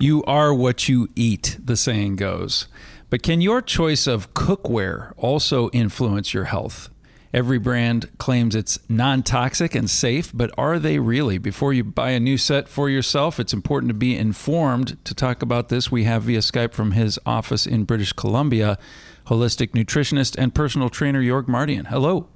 You 0.00 0.24
are 0.24 0.52
what 0.52 0.88
you 0.88 1.08
eat, 1.14 1.56
the 1.62 1.76
saying 1.76 2.16
goes. 2.16 2.66
But 3.10 3.22
can 3.22 3.40
your 3.40 3.62
choice 3.62 4.08
of 4.08 4.34
cookware 4.34 5.12
also 5.16 5.70
influence 5.70 6.34
your 6.34 6.46
health? 6.46 6.90
Every 7.32 7.58
brand 7.58 8.10
claims 8.18 8.56
it's 8.56 8.80
non 8.88 9.22
toxic 9.22 9.76
and 9.76 9.88
safe, 9.88 10.32
but 10.34 10.50
are 10.58 10.80
they 10.80 10.98
really? 10.98 11.38
Before 11.38 11.72
you 11.72 11.84
buy 11.84 12.10
a 12.10 12.18
new 12.18 12.38
set 12.38 12.68
for 12.68 12.90
yourself, 12.90 13.38
it's 13.38 13.52
important 13.52 13.90
to 13.90 13.94
be 13.94 14.16
informed. 14.16 14.98
To 15.04 15.14
talk 15.14 15.42
about 15.42 15.68
this, 15.68 15.92
we 15.92 16.02
have 16.02 16.24
via 16.24 16.40
Skype 16.40 16.72
from 16.72 16.90
his 16.90 17.20
office 17.24 17.68
in 17.68 17.84
British 17.84 18.12
Columbia, 18.14 18.80
holistic 19.28 19.74
nutritionist 19.74 20.34
and 20.36 20.56
personal 20.56 20.90
trainer 20.90 21.22
Jorg 21.22 21.46
Mardian. 21.46 21.86
Hello. 21.86 22.26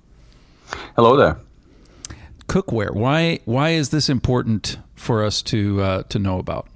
Hello 0.94 1.16
there 1.16 1.40
cookware. 2.54 2.92
Why 2.94 3.40
why 3.44 3.70
is 3.70 3.88
this 3.88 4.08
important 4.08 4.78
for 4.94 5.24
us 5.24 5.42
to 5.42 5.82
uh, 5.82 6.02
to 6.04 6.18
know 6.18 6.38
about? 6.38 6.68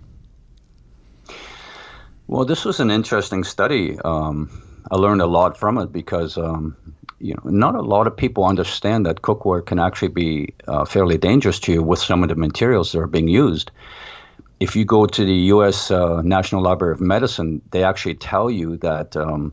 Well, 2.26 2.44
this 2.44 2.64
was 2.64 2.80
an 2.80 2.90
interesting 2.90 3.44
study. 3.44 3.98
Um, 4.04 4.50
I 4.90 4.96
learned 4.96 5.22
a 5.22 5.26
lot 5.26 5.56
from 5.56 5.78
it 5.78 5.92
because 5.92 6.36
um, 6.36 6.76
you 7.20 7.34
know 7.34 7.50
not 7.50 7.74
a 7.74 7.82
lot 7.82 8.06
of 8.06 8.16
people 8.16 8.44
understand 8.44 9.06
that 9.06 9.22
cookware 9.22 9.64
can 9.64 9.78
actually 9.78 10.12
be 10.24 10.54
uh, 10.66 10.84
fairly 10.84 11.16
dangerous 11.16 11.60
to 11.60 11.72
you 11.72 11.82
with 11.82 12.00
some 12.00 12.22
of 12.24 12.28
the 12.28 12.34
materials 12.34 12.92
that 12.92 12.98
are 12.98 13.06
being 13.06 13.28
used. 13.28 13.70
If 14.60 14.74
you 14.74 14.84
go 14.84 15.06
to 15.06 15.24
the 15.24 15.40
U.S. 15.54 15.92
Uh, 15.92 16.20
National 16.22 16.62
Library 16.62 16.94
of 16.94 17.00
Medicine, 17.00 17.62
they 17.70 17.84
actually 17.84 18.16
tell 18.16 18.50
you 18.50 18.76
that 18.78 19.16
um, 19.16 19.52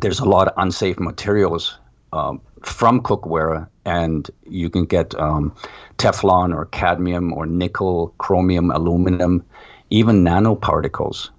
there's 0.00 0.20
a 0.20 0.28
lot 0.28 0.46
of 0.46 0.54
unsafe 0.56 1.00
materials 1.00 1.76
um, 2.14 2.40
from 2.62 3.02
cookware, 3.02 3.68
and 3.84 4.30
you 4.48 4.70
can 4.70 4.86
get 4.86 5.14
um, 5.16 5.54
Teflon 5.98 6.54
or 6.54 6.66
cadmium 6.66 7.32
or 7.32 7.44
nickel, 7.44 8.14
chromium, 8.18 8.70
aluminum, 8.70 9.44
even 9.90 10.24
nanoparticles. 10.24 11.30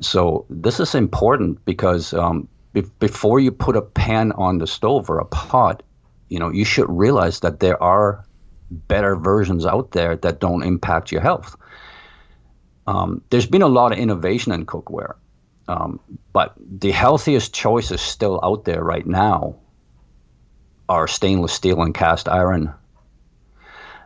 So 0.00 0.46
this 0.48 0.80
is 0.80 0.94
important 0.94 1.62
because 1.66 2.14
um, 2.14 2.48
be- 2.72 2.90
before 2.98 3.38
you 3.38 3.52
put 3.52 3.76
a 3.76 3.82
pan 3.82 4.32
on 4.32 4.58
the 4.58 4.66
stove 4.66 5.10
or 5.10 5.18
a 5.18 5.26
pot, 5.26 5.82
you 6.30 6.38
know 6.38 6.50
you 6.50 6.64
should 6.64 6.88
realize 6.88 7.40
that 7.40 7.60
there 7.60 7.80
are 7.82 8.24
better 8.70 9.14
versions 9.16 9.66
out 9.66 9.90
there 9.90 10.16
that 10.16 10.40
don't 10.40 10.62
impact 10.62 11.12
your 11.12 11.20
health. 11.20 11.56
Um, 12.86 13.22
there's 13.30 13.46
been 13.46 13.62
a 13.62 13.68
lot 13.68 13.92
of 13.92 13.98
innovation 13.98 14.52
in 14.52 14.64
cookware, 14.64 15.14
um, 15.70 16.00
but 16.32 16.54
the 16.58 16.90
healthiest 16.90 17.54
choices 17.54 18.00
still 18.00 18.40
out 18.42 18.64
there 18.64 18.82
right 18.82 19.06
now 19.06 19.54
are 20.88 21.06
stainless 21.06 21.52
steel 21.52 21.80
and 21.80 21.94
cast 21.94 22.28
iron. 22.28 22.74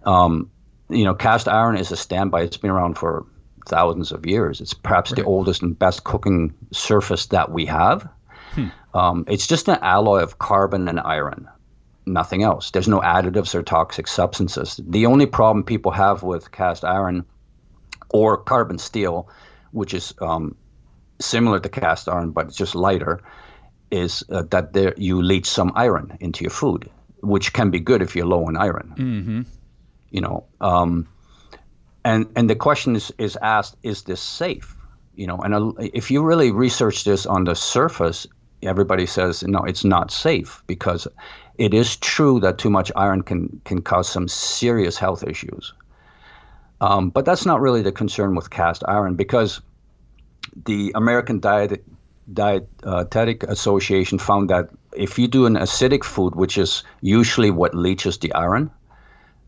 Um, 0.05 0.51
you 0.91 1.05
know, 1.05 1.15
cast 1.15 1.49
iron 1.49 1.79
is 1.79 1.91
a 1.91 1.97
standby. 1.97 2.43
It's 2.43 2.59
been 2.59 2.71
around 2.71 2.99
for 2.99 3.25
thousands 3.67 4.13
of 4.13 4.27
years. 4.27 4.61
It's 4.61 4.75
perhaps 4.75 5.11
right. 5.11 5.17
the 5.17 5.25
oldest 5.25 5.63
and 5.63 5.79
best 5.79 6.05
cooking 6.05 6.53
surface 6.71 7.27
that 7.27 7.51
we 7.51 7.65
have. 7.65 8.11
Hmm. 8.53 8.69
Um, 8.93 9.25
it's 9.27 9.47
just 9.47 9.67
an 9.69 9.79
alloy 9.81 10.21
of 10.21 10.39
carbon 10.39 10.87
and 10.87 11.01
iron, 11.01 11.49
nothing 12.05 12.43
else. 12.43 12.73
There's 12.73 12.89
no 12.89 13.01
additives 13.01 13.55
or 13.55 13.63
toxic 13.63 14.07
substances. 14.07 14.79
The 14.87 15.07
only 15.07 15.25
problem 15.25 15.65
people 15.65 15.93
have 15.93 16.23
with 16.23 16.53
cast 16.53 16.85
iron 16.85 17.25
or 18.11 18.37
carbon 18.37 18.77
steel, 18.77 19.31
which 19.73 19.95
is 19.95 20.13
um, 20.21 20.57
similar 21.21 21.61
to 21.61 21.69
cast 21.69 22.09
iron 22.09 22.31
but 22.31 22.47
it's 22.47 22.57
just 22.57 22.75
lighter, 22.75 23.21
is 23.91 24.25
uh, 24.31 24.43
that 24.51 24.73
there 24.73 24.95
you 24.97 25.23
leach 25.23 25.47
some 25.47 25.73
iron 25.75 26.17
into 26.21 26.43
your 26.45 26.51
food, 26.51 26.91
which 27.23 27.53
can 27.53 27.71
be 27.71 27.81
good 27.81 28.03
if 28.03 28.17
you're 28.17 28.27
low 28.27 28.47
on 28.47 28.57
iron. 28.57 28.95
Mm-hmm. 28.97 29.43
You 30.11 30.21
know, 30.21 30.45
um, 30.61 31.09
and 32.05 32.27
and 32.37 32.49
the 32.49 32.57
question 32.57 32.97
is 32.97 33.13
is 33.19 33.37
asked: 33.41 33.77
Is 33.83 34.03
this 34.03 34.21
safe? 34.21 34.77
You 35.15 35.27
know, 35.27 35.39
and 35.39 35.55
uh, 35.55 35.73
if 35.79 36.11
you 36.11 36.23
really 36.23 36.51
research 36.51 37.05
this 37.05 37.27
on 37.27 37.45
the 37.45 37.55
surface, 37.55 38.27
everybody 38.63 39.07
says 39.07 39.43
no, 39.43 39.65
it's 39.65 39.85
not 39.85 40.11
safe 40.11 40.63
because 40.67 41.07
it 41.57 41.73
is 41.73 41.97
true 41.97 42.41
that 42.41 42.59
too 42.59 42.71
much 42.71 42.91
iron 42.97 43.23
can 43.23 43.61
can 43.65 43.81
cause 43.83 44.09
some 44.09 44.29
serious 44.29 44.99
health 44.99 45.25
issues. 45.27 45.73
Um, 46.81 47.11
but 47.11 47.25
that's 47.25 47.47
not 47.47 47.61
really 47.61 47.83
the 47.83 47.93
concern 47.93 48.35
with 48.35 48.51
cast 48.51 48.83
iron 48.87 49.15
because 49.15 49.61
the 50.65 50.93
American 50.95 51.41
Diet 51.41 51.85
Dietetic 52.33 53.43
Association 53.43 54.19
found 54.19 54.49
that 54.51 54.71
if 54.97 55.19
you 55.19 55.29
do 55.29 55.47
an 55.47 55.57
acidic 55.57 56.05
food, 56.05 56.35
which 56.35 56.57
is 56.57 56.83
usually 57.03 57.51
what 57.51 57.75
leaches 57.75 58.19
the 58.19 58.33
iron, 58.33 58.71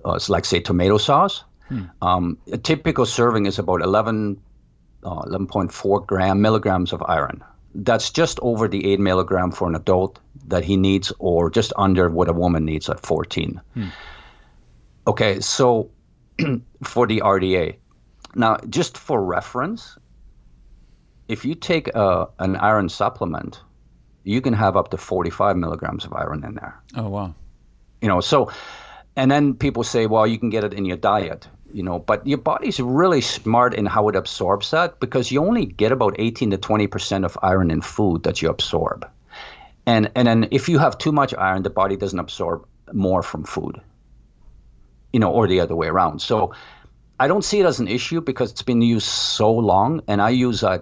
uh, 0.05 0.13
it's 0.13 0.29
like 0.29 0.45
say 0.45 0.61
tomato 0.61 0.99
sauce. 0.99 1.45
Hmm. 1.69 1.85
Um, 2.03 2.39
a 2.53 2.59
typical 2.59 3.07
serving 3.07 3.47
is 3.47 3.59
about 3.59 3.81
11, 3.83 4.41
uh, 5.05 5.23
11.4 5.23 6.07
gram 6.07 6.41
milligrams 6.43 6.93
of 6.93 7.03
iron. 7.03 7.43
That's 7.75 8.11
just 8.11 8.39
over 8.41 8.69
the 8.69 8.93
8 8.93 9.01
milligram 9.01 9.51
for 9.51 9.69
an 9.69 9.75
adult 9.75 10.19
that 10.49 10.65
he 10.65 10.77
needs, 10.77 11.13
or 11.19 11.51
just 11.51 11.73
under 11.77 12.09
what 12.09 12.29
a 12.29 12.33
woman 12.33 12.65
needs 12.65 12.89
at 12.89 13.01
14. 13.01 13.61
Hmm. 13.75 13.89
Okay, 15.07 15.41
so 15.41 15.91
for 16.85 17.07
the 17.07 17.21
RDA. 17.25 17.77
Now, 18.35 18.59
just 18.69 18.99
for 18.99 19.25
reference, 19.25 19.97
if 21.29 21.45
you 21.45 21.55
take 21.55 21.89
a, 21.89 21.99
uh, 21.99 22.31
an 22.39 22.57
iron 22.57 22.89
supplement, 22.89 23.61
you 24.25 24.41
can 24.41 24.53
have 24.55 24.77
up 24.77 24.91
to 24.91 24.97
45 24.97 25.57
milligrams 25.57 26.05
of 26.05 26.13
iron 26.13 26.45
in 26.45 26.55
there. 26.55 26.81
Oh, 26.97 27.09
wow. 27.09 27.35
You 28.01 28.09
know, 28.09 28.21
so, 28.21 28.51
and 29.15 29.31
then 29.31 29.55
people 29.55 29.85
say, 29.85 30.07
well, 30.07 30.27
you 30.27 30.39
can 30.39 30.51
get 30.51 30.65
it 30.65 30.75
in 30.75 30.85
your 30.85 30.97
diet, 30.97 31.49
you 31.73 31.83
know, 31.83 31.99
but 31.99 32.27
your 32.27 32.39
body's 32.39 32.81
really 32.81 33.21
smart 33.21 33.75
in 33.75 33.87
how 33.87 34.09
it 34.09 34.17
absorbs 34.17 34.71
that 34.71 35.01
because 35.01 35.31
you 35.31 35.45
only 35.45 35.67
get 35.67 35.93
about 35.93 36.17
18 36.19 36.51
to 36.51 36.59
20% 36.59 37.25
of 37.25 37.39
iron 37.43 37.71
in 37.71 37.81
food 37.81 38.25
that 38.25 38.43
you 38.43 38.51
absorb. 38.51 39.09
And, 39.87 40.11
and 40.17 40.27
then 40.27 40.49
if 40.51 40.69
you 40.69 40.79
have 40.79 40.99
too 40.99 41.13
much 41.13 41.33
iron, 41.35 41.63
the 41.63 41.71
body 41.71 41.97
doesn't 41.97 42.19
absorb 42.19 42.67
more 42.93 43.23
from 43.23 43.45
food, 43.45 43.81
you 45.13 45.21
know, 45.21 45.31
or 45.33 45.47
the 45.47 45.61
other 45.61 45.77
way 45.77 45.87
around. 45.87 46.21
So 46.21 46.53
I 47.19 47.29
don't 47.29 47.45
see 47.45 47.61
it 47.61 47.67
as 47.67 47.81
an 47.81 47.89
issue 47.89 48.21
because 48.21 48.51
it's 48.51 48.63
been 48.63 48.83
used 48.83 49.07
so 49.07 49.53
long, 49.53 50.03
and 50.07 50.21
I 50.21 50.31
use 50.31 50.63
uh, 50.63 50.79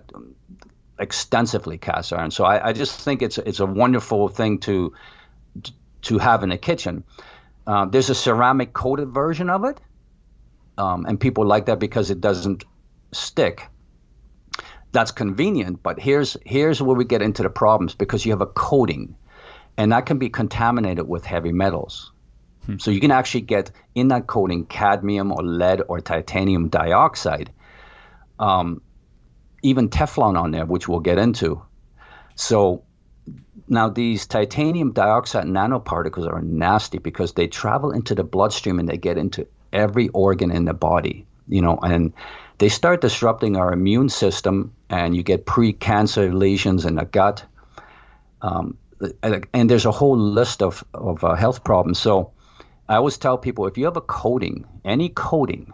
extensively 0.99 1.79
cast 1.79 2.13
iron. 2.13 2.31
So 2.31 2.45
I, 2.45 2.69
I, 2.69 2.73
just 2.73 3.01
think 3.01 3.23
it's 3.23 3.39
it's 3.39 3.61
a 3.61 3.67
wonderful 3.67 4.29
thing 4.29 4.59
to 4.61 4.93
to 6.03 6.19
have 6.19 6.43
in 6.43 6.53
a 6.53 6.59
kitchen. 6.59 7.05
Uh, 7.67 7.87
there's 7.87 8.11
a 8.11 8.15
ceramic 8.15 8.73
coated 8.73 9.09
version 9.09 9.51
of 9.51 9.65
it, 9.65 9.81
um, 10.79 11.07
and 11.07 11.19
people 11.19 11.47
like 11.47 11.67
that 11.67 11.79
because 11.79 12.11
it 12.11 12.21
doesn't 12.21 12.65
stick. 13.13 13.67
That's 14.93 15.11
convenient, 15.11 15.83
but 15.83 15.99
here's 15.99 16.37
here's 16.45 16.81
where 16.81 16.97
we 16.97 17.05
get 17.05 17.23
into 17.23 17.43
the 17.43 17.51
problems 17.51 17.95
because 17.95 18.25
you 18.25 18.33
have 18.33 18.41
a 18.41 18.47
coating, 18.47 19.17
and 19.77 19.91
that 19.91 20.07
can 20.07 20.19
be 20.19 20.29
contaminated 20.29 21.09
with 21.09 21.25
heavy 21.25 21.53
metals. 21.53 22.13
Hmm. 22.67 22.79
So 22.79 22.93
you 22.93 23.01
can 23.01 23.11
actually 23.11 23.43
get 23.43 23.73
in 23.95 24.09
that 24.09 24.29
coating 24.29 24.67
cadmium 24.67 25.33
or 25.33 25.43
lead 25.43 25.83
or 25.89 26.01
titanium 26.01 26.69
dioxide, 26.69 27.51
um, 28.39 28.83
even 29.65 29.89
Teflon 29.89 30.39
on 30.39 30.51
there, 30.51 30.67
which 30.67 30.89
we'll 30.89 31.01
get 31.01 31.19
into. 31.19 31.61
So 32.37 32.85
now 33.67 33.89
these 33.89 34.27
titanium 34.27 34.93
dioxide 34.93 35.47
nanoparticles 35.47 36.31
are 36.31 36.43
nasty 36.43 36.99
because 36.99 37.33
they 37.33 37.49
travel 37.49 37.91
into 37.91 38.15
the 38.15 38.25
bloodstream 38.25 38.79
and 38.79 38.89
they 38.89 38.99
get 38.99 39.17
into 39.17 39.47
every 39.73 40.09
organ 40.09 40.51
in 40.51 40.67
the 40.67 40.75
body, 40.75 41.27
you 41.49 41.63
know, 41.63 41.79
and 41.83 42.13
they 42.59 42.69
start 42.69 43.01
disrupting 43.01 43.57
our 43.57 43.73
immune 43.73 44.09
system, 44.09 44.73
and 44.89 45.17
you 45.17 45.23
get 45.23 45.47
pre-cancer 45.47 46.33
lesions 46.33 46.85
in 46.85 46.95
the 46.97 47.05
gut. 47.05 47.45
Um, 48.43 48.77
and 49.53 49.71
there's 49.71 49.87
a 49.87 49.91
whole 49.91 50.17
list 50.17 50.63
of 50.63 50.85
of 50.95 51.25
uh, 51.25 51.35
health 51.35 51.65
problems. 51.65 51.99
So 51.99 52.31
I 52.89 52.97
always 52.97 53.19
tell 53.19 53.39
people 53.39 53.67
if 53.67 53.79
you 53.79 53.87
have 53.87 53.97
a 53.97 54.03
coating, 54.03 54.67
any 54.85 55.09
coating 55.09 55.73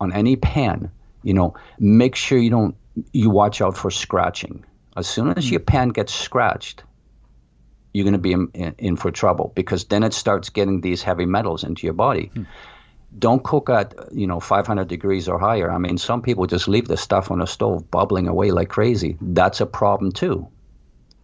on 0.00 0.12
any 0.12 0.36
pan, 0.36 0.90
you 1.22 1.34
know, 1.34 1.54
make 1.78 2.16
sure 2.16 2.38
you 2.38 2.50
don't 2.50 2.76
you 3.12 3.30
watch 3.30 3.60
out 3.60 3.76
for 3.76 3.90
scratching. 3.90 4.64
As 4.96 5.06
soon 5.06 5.36
as 5.36 5.50
your 5.50 5.60
pan 5.60 5.90
gets 5.90 6.14
scratched, 6.14 6.82
you're 7.92 8.04
going 8.04 8.12
to 8.12 8.18
be 8.18 8.32
in, 8.32 8.48
in, 8.54 8.74
in, 8.78 8.96
for 8.96 9.10
trouble 9.10 9.52
because 9.54 9.84
then 9.86 10.02
it 10.02 10.14
starts 10.14 10.50
getting 10.50 10.80
these 10.80 11.02
heavy 11.02 11.26
metals 11.26 11.64
into 11.64 11.86
your 11.86 11.94
body. 11.94 12.30
Hmm. 12.34 12.42
Don't 13.18 13.42
cook 13.42 13.70
at 13.70 13.94
you 14.12 14.26
know 14.26 14.40
500 14.40 14.88
degrees 14.88 15.28
or 15.28 15.38
higher. 15.38 15.70
I 15.70 15.78
mean, 15.78 15.96
some 15.96 16.22
people 16.22 16.46
just 16.46 16.68
leave 16.68 16.88
the 16.88 16.96
stuff 16.96 17.30
on 17.30 17.38
the 17.38 17.46
stove 17.46 17.90
bubbling 17.90 18.28
away 18.28 18.50
like 18.50 18.68
crazy. 18.68 19.16
That's 19.20 19.60
a 19.60 19.66
problem 19.66 20.12
too. 20.12 20.48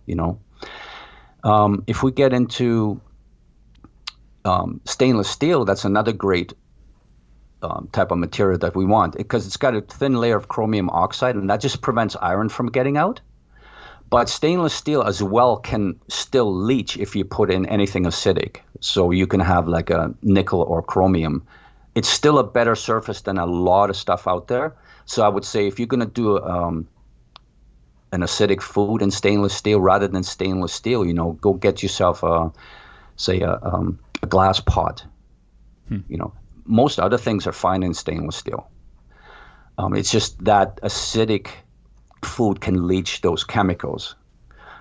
You 0.06 0.14
know, 0.14 0.40
um, 1.44 1.84
if 1.86 2.02
we 2.02 2.12
get 2.12 2.32
into 2.32 3.00
um, 4.44 4.80
stainless 4.84 5.28
steel, 5.28 5.64
that's 5.64 5.84
another 5.84 6.12
great 6.12 6.54
um, 7.62 7.88
type 7.92 8.10
of 8.10 8.18
material 8.18 8.58
that 8.58 8.76
we 8.76 8.84
want 8.84 9.16
because 9.16 9.46
it's 9.46 9.56
got 9.56 9.74
a 9.74 9.80
thin 9.80 10.14
layer 10.14 10.36
of 10.36 10.48
chromium 10.48 10.90
oxide, 10.90 11.36
and 11.36 11.48
that 11.48 11.60
just 11.60 11.80
prevents 11.80 12.16
iron 12.20 12.48
from 12.48 12.70
getting 12.70 12.96
out. 12.96 13.20
But 14.10 14.28
stainless 14.28 14.74
steel 14.74 15.02
as 15.02 15.22
well 15.22 15.56
can 15.56 15.98
still 16.08 16.54
leach 16.54 16.98
if 16.98 17.16
you 17.16 17.24
put 17.24 17.50
in 17.50 17.64
anything 17.66 18.04
acidic. 18.04 18.58
So 18.80 19.10
you 19.10 19.26
can 19.26 19.40
have 19.40 19.68
like 19.68 19.88
a 19.88 20.12
nickel 20.22 20.60
or 20.60 20.82
chromium. 20.82 21.46
It's 21.94 22.10
still 22.10 22.38
a 22.38 22.44
better 22.44 22.74
surface 22.74 23.22
than 23.22 23.38
a 23.38 23.46
lot 23.46 23.88
of 23.88 23.96
stuff 23.96 24.28
out 24.28 24.48
there. 24.48 24.76
So 25.06 25.22
I 25.22 25.28
would 25.28 25.44
say 25.44 25.66
if 25.66 25.78
you're 25.78 25.88
going 25.88 26.00
to 26.00 26.06
do 26.06 26.38
um, 26.40 26.86
an 28.12 28.20
acidic 28.20 28.60
food 28.60 29.00
in 29.00 29.10
stainless 29.10 29.54
steel 29.54 29.80
rather 29.80 30.08
than 30.08 30.22
stainless 30.22 30.74
steel, 30.74 31.06
you 31.06 31.14
know, 31.14 31.32
go 31.40 31.54
get 31.54 31.82
yourself 31.82 32.22
a, 32.22 32.52
say 33.16 33.40
a, 33.40 33.58
um, 33.62 33.98
a 34.22 34.26
glass 34.26 34.60
pot. 34.60 35.04
Hmm. 35.88 36.00
You 36.08 36.18
know, 36.18 36.34
most 36.64 36.98
other 36.98 37.18
things 37.18 37.46
are 37.46 37.52
fine 37.52 37.82
in 37.82 37.94
stainless 37.94 38.36
steel. 38.36 38.70
Um, 39.78 39.94
it's 39.94 40.10
just 40.10 40.42
that 40.44 40.80
acidic 40.82 41.48
food 42.22 42.60
can 42.60 42.86
leach 42.86 43.20
those 43.20 43.44
chemicals. 43.44 44.14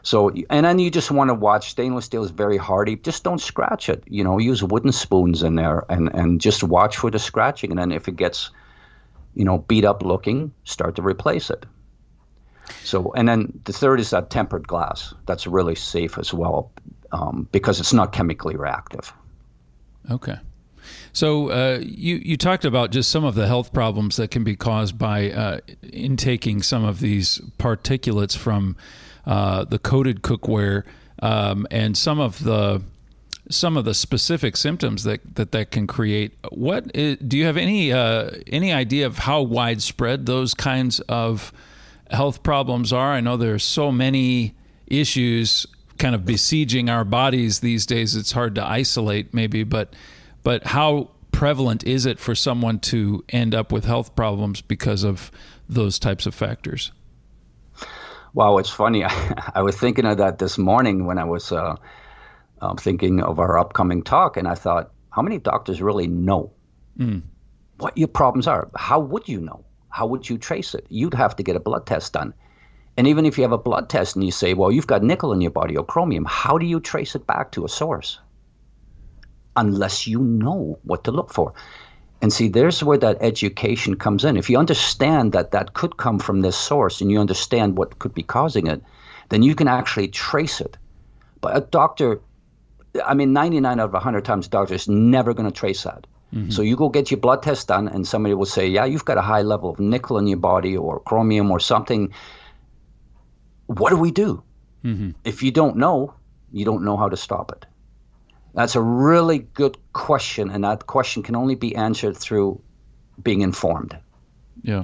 So, 0.04 0.32
and 0.50 0.66
then 0.66 0.80
you 0.80 0.90
just 0.90 1.12
want 1.12 1.30
to 1.30 1.34
watch 1.34 1.70
stainless 1.70 2.06
steel 2.06 2.24
is 2.24 2.32
very 2.32 2.58
hardy. 2.58 2.96
Just 2.96 3.24
don't 3.24 3.40
scratch 3.40 3.88
it. 3.88 4.04
You 4.08 4.24
know, 4.24 4.40
use 4.40 4.64
wooden 4.64 4.92
spoons 4.92 5.44
in 5.44 5.56
there 5.56 5.86
and, 5.90 6.10
and 6.14 6.42
just 6.42 6.64
watch 6.64 6.98
for 6.98 7.12
the 7.12 7.20
scratching. 7.20 7.70
And 7.70 7.80
then 7.80 7.92
if 7.92 8.08
it 8.08 8.16
gets, 8.16 8.50
you 9.36 9.46
know, 9.46 9.60
beat 9.60 9.86
up 9.86 10.04
looking, 10.04 10.54
start 10.64 10.96
to 10.96 11.04
replace 11.04 11.50
it. 11.52 11.66
So, 12.84 13.14
and 13.14 13.28
then 13.28 13.60
the 13.66 13.74
third 13.74 14.00
is 14.00 14.10
that 14.10 14.30
tempered 14.30 14.68
glass. 14.68 15.14
That's 15.28 15.46
really 15.46 15.76
safe 15.76 16.18
as 16.18 16.34
well 16.34 16.72
um, 17.12 17.48
because 17.52 17.80
it's 17.80 17.94
not 17.94 18.12
chemically 18.12 18.56
reactive. 18.56 19.14
Okay. 20.10 20.38
So 21.14 21.50
uh, 21.50 21.80
you 21.82 22.16
you 22.18 22.38
talked 22.38 22.66
about 22.66 22.92
just 22.92 23.10
some 23.10 23.24
of 23.24 23.36
the 23.36 23.48
health 23.48 23.74
problems 23.74 24.16
that 24.18 24.32
can 24.32 24.44
be 24.44 24.56
caused 24.56 24.98
by 24.98 25.32
uh, 25.32 25.60
intaking 25.92 26.62
some 26.62 26.84
of 26.84 27.00
these 27.00 27.40
particulates 27.58 28.38
from 28.38 28.76
uh, 29.26 29.66
the 29.66 29.80
coated 29.80 30.22
cookware, 30.22 30.84
um, 31.22 31.68
and 31.72 31.98
some 31.98 32.20
of 32.20 32.44
the 32.44 32.82
some 33.50 33.78
of 33.78 33.86
the 33.86 33.94
specific 33.94 34.56
symptoms 34.56 35.04
that 35.04 35.36
that, 35.36 35.52
that 35.52 35.72
can 35.72 35.88
create. 35.88 36.34
What 36.52 36.92
is, 36.96 37.18
do 37.18 37.38
you 37.38 37.46
have 37.46 37.58
any 37.58 37.92
uh, 37.92 38.32
any 38.48 38.72
idea 38.72 39.06
of 39.06 39.20
how 39.20 39.42
widespread 39.42 40.26
those 40.26 40.54
kinds 40.54 41.00
of 41.02 41.52
health 42.10 42.44
problems 42.44 42.94
are? 42.94 43.14
I 43.14 43.22
know 43.22 43.38
there's 43.38 43.64
so 43.64 43.92
many 43.92 44.56
issues 44.88 45.66
kind 45.98 46.16
of 46.16 46.26
besieging 46.26 46.90
our 46.90 47.06
bodies 47.06 47.60
these 47.60 47.86
days. 47.86 48.16
It's 48.16 48.32
hard 48.32 48.56
to 48.56 48.66
isolate, 48.66 49.34
maybe, 49.34 49.64
but 49.64 49.94
but 50.44 50.66
how 50.66 51.12
prevalent 51.32 51.84
is 51.84 52.06
it 52.06 52.20
for 52.20 52.36
someone 52.36 52.80
to 52.80 53.24
end 53.30 53.56
up 53.56 53.72
with 53.72 53.86
health 53.86 54.16
problems 54.16 54.62
because 54.62 55.04
of 55.04 55.32
those 55.68 55.98
types 56.00 56.26
of 56.26 56.36
factors? 56.36 56.92
Wow, 58.34 58.58
it's 58.58 58.70
funny. 58.70 59.04
I, 59.04 59.52
I 59.56 59.62
was 59.62 59.78
thinking 59.78 60.06
of 60.06 60.18
that 60.18 60.40
this 60.40 60.58
morning 60.58 61.06
when 61.06 61.18
I 61.18 61.26
was 61.26 61.52
uh, 61.52 61.76
uh, 62.62 62.76
thinking 62.76 63.22
of 63.22 63.40
our 63.40 63.58
upcoming 63.58 64.04
talk, 64.04 64.38
and 64.38 64.48
I 64.48 64.56
thought, 64.56 64.92
how 65.10 65.22
many 65.22 65.38
doctors 65.38 65.82
really 65.82 66.08
know 66.08 66.52
mm. 66.98 67.22
what 67.78 67.98
your 67.98 68.08
problems 68.08 68.48
are? 68.48 68.70
How 68.76 69.00
would 69.00 69.28
you 69.28 69.42
know? 69.42 69.66
How 69.90 70.06
would 70.06 70.30
you 70.30 70.38
trace 70.38 70.74
it? 70.74 70.86
You'd 70.90 71.14
have 71.14 71.36
to 71.36 71.44
get 71.44 71.58
a 71.58 71.60
blood 71.60 71.86
test 71.86 72.14
done. 72.14 72.34
And 72.98 73.08
even 73.08 73.26
if 73.26 73.38
you 73.38 73.44
have 73.44 73.52
a 73.52 73.58
blood 73.58 73.90
test 73.90 74.16
and 74.16 74.24
you 74.24 74.32
say, 74.32 74.54
well, 74.54 74.72
you've 74.72 74.88
got 74.88 75.04
nickel 75.04 75.34
in 75.34 75.42
your 75.42 75.52
body 75.52 75.76
or 75.76 75.86
chromium, 75.86 76.26
how 76.26 76.58
do 76.58 76.66
you 76.66 76.80
trace 76.80 77.16
it 77.16 77.28
back 77.28 77.52
to 77.54 77.66
a 77.66 77.70
source? 77.70 78.20
Unless 79.56 80.08
you 80.08 80.20
know 80.20 80.80
what 80.84 81.04
to 81.04 81.12
look 81.12 81.34
for. 81.34 81.54
And 82.22 82.32
see, 82.32 82.50
there's 82.50 82.84
where 82.84 83.00
that 83.00 83.18
education 83.20 83.96
comes 83.96 84.24
in. 84.24 84.38
If 84.38 84.50
you 84.50 84.58
understand 84.58 85.32
that 85.34 85.52
that 85.52 85.74
could 85.74 85.98
come 85.98 86.20
from 86.20 86.42
this 86.42 86.56
source 86.56 87.02
and 87.02 87.12
you 87.12 87.20
understand 87.20 87.78
what 87.78 87.98
could 88.00 88.14
be 88.14 88.24
causing 88.24 88.68
it, 88.68 88.82
then 89.30 89.42
you 89.42 89.56
can 89.56 89.68
actually 89.68 90.08
trace 90.08 90.62
it. 90.62 90.78
But 91.42 91.58
a 91.58 91.62
doctor, 91.62 92.22
I 93.04 93.16
mean, 93.16 93.34
99 93.34 93.80
out 93.80 93.86
of 93.86 93.94
100 93.94 94.24
times, 94.24 94.46
a 94.46 94.50
doctor 94.50 94.76
is 94.76 94.88
never 94.88 95.34
going 95.34 95.50
to 95.50 95.58
trace 95.58 95.84
that. 95.84 96.06
Mm-hmm. 96.34 96.52
So 96.52 96.62
you 96.62 96.76
go 96.76 96.90
get 96.90 97.12
your 97.12 97.20
blood 97.20 97.44
test 97.44 97.68
done, 97.68 97.88
and 97.88 98.08
somebody 98.08 98.36
will 98.36 98.46
say, 98.46 98.68
Yeah, 98.68 98.86
you've 98.86 99.04
got 99.04 99.18
a 99.18 99.22
high 99.22 99.42
level 99.42 99.70
of 99.70 99.80
nickel 99.80 100.18
in 100.18 100.28
your 100.28 100.38
body 100.38 100.78
or 100.78 101.00
chromium 101.00 101.52
or 101.52 101.60
something. 101.60 102.14
What 103.66 103.90
do 103.90 103.98
we 103.98 104.12
do? 104.12 104.44
Mm-hmm. 104.86 105.12
If 105.26 105.44
you 105.44 105.52
don't 105.52 105.76
know, 105.78 106.14
you 106.52 106.64
don't 106.66 106.84
know 106.84 106.98
how 106.98 107.10
to 107.10 107.18
stop 107.18 107.52
it. 107.52 107.66
That's 108.54 108.76
a 108.76 108.82
really 108.82 109.40
good 109.40 109.78
question, 109.94 110.50
and 110.50 110.64
that 110.64 110.88
question 110.88 111.24
can 111.24 111.36
only 111.36 111.56
be 111.56 111.76
answered 111.76 112.18
through 112.18 112.62
being 113.24 113.42
informed. 113.42 113.98
Yeah. 114.62 114.84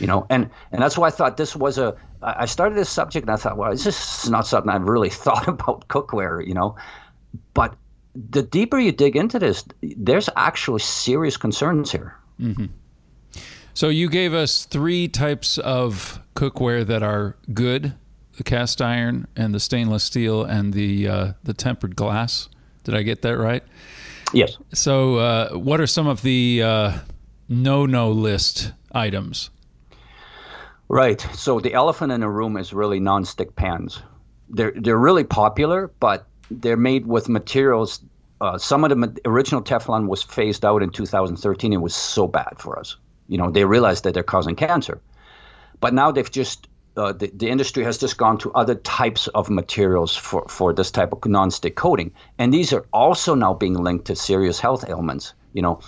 You 0.00 0.06
know, 0.08 0.26
and 0.28 0.50
and 0.72 0.82
that's 0.82 0.98
why 0.98 1.08
I 1.08 1.10
thought 1.10 1.36
this 1.36 1.54
was 1.54 1.78
a. 1.78 1.96
I 2.22 2.46
started 2.46 2.76
this 2.76 2.90
subject, 2.90 3.24
and 3.24 3.32
I 3.32 3.36
thought, 3.36 3.56
well, 3.56 3.70
this 3.70 3.86
is 3.86 4.28
not 4.28 4.46
something 4.46 4.70
I've 4.70 4.88
really 4.88 5.10
thought 5.24 5.46
about 5.46 5.86
cookware, 5.88 6.44
you 6.44 6.54
know, 6.54 6.74
but 7.54 7.76
the 8.14 8.42
deeper 8.42 8.78
you 8.78 8.92
dig 8.92 9.16
into 9.16 9.38
this, 9.38 9.64
there's 9.82 10.28
actually 10.36 10.80
serious 10.80 11.36
concerns 11.36 11.92
here. 11.92 12.16
Mm-hmm. 12.40 12.66
So 13.74 13.88
you 13.88 14.08
gave 14.10 14.34
us 14.34 14.64
three 14.64 15.06
types 15.06 15.58
of 15.58 16.20
cookware 16.34 16.84
that 16.86 17.04
are 17.04 17.36
good: 17.54 17.94
the 18.36 18.42
cast 18.42 18.82
iron 18.82 19.28
and 19.36 19.54
the 19.54 19.60
stainless 19.60 20.02
steel 20.02 20.42
and 20.42 20.74
the 20.74 21.08
uh, 21.08 21.32
the 21.44 21.54
tempered 21.54 21.94
glass. 21.94 22.48
Did 22.84 22.94
I 22.94 23.02
get 23.02 23.22
that 23.22 23.36
right? 23.36 23.62
Yes. 24.32 24.56
So, 24.72 25.16
uh, 25.16 25.50
what 25.50 25.80
are 25.80 25.86
some 25.86 26.06
of 26.06 26.22
the 26.22 26.62
uh, 26.62 26.98
no-no 27.48 28.10
list 28.12 28.72
items? 28.92 29.50
Right. 30.88 31.20
So 31.34 31.60
the 31.60 31.72
elephant 31.72 32.10
in 32.10 32.20
the 32.20 32.28
room 32.28 32.56
is 32.56 32.72
really 32.72 32.98
non-stick 32.98 33.54
pans. 33.54 34.02
They're 34.48 34.72
they're 34.74 34.98
really 34.98 35.22
popular, 35.22 35.88
but 36.00 36.26
they're 36.50 36.76
made 36.76 37.06
with 37.06 37.28
materials. 37.28 38.00
Uh, 38.40 38.58
some 38.58 38.82
of 38.82 38.90
the 38.90 39.20
original 39.24 39.62
Teflon 39.62 40.08
was 40.08 40.24
phased 40.24 40.64
out 40.64 40.82
in 40.82 40.90
2013. 40.90 41.72
It 41.72 41.76
was 41.76 41.94
so 41.94 42.26
bad 42.26 42.54
for 42.58 42.76
us. 42.76 42.96
You 43.28 43.38
know, 43.38 43.52
they 43.52 43.64
realized 43.64 44.02
that 44.02 44.14
they're 44.14 44.24
causing 44.24 44.56
cancer, 44.56 45.00
but 45.78 45.94
now 45.94 46.10
they've 46.10 46.30
just 46.30 46.66
uh, 46.96 47.12
the, 47.12 47.30
the 47.34 47.48
industry 47.48 47.84
has 47.84 47.98
just 47.98 48.18
gone 48.18 48.38
to 48.38 48.52
other 48.52 48.74
types 48.74 49.28
of 49.28 49.48
materials 49.48 50.16
for, 50.16 50.46
for 50.48 50.72
this 50.72 50.90
type 50.90 51.12
of 51.12 51.24
non-stick 51.24 51.76
coating. 51.76 52.12
And 52.38 52.52
these 52.52 52.72
are 52.72 52.86
also 52.92 53.34
now 53.34 53.54
being 53.54 53.74
linked 53.74 54.06
to 54.06 54.16
serious 54.16 54.60
health 54.60 54.84
ailments, 54.88 55.34
you 55.52 55.62
know. 55.62 55.80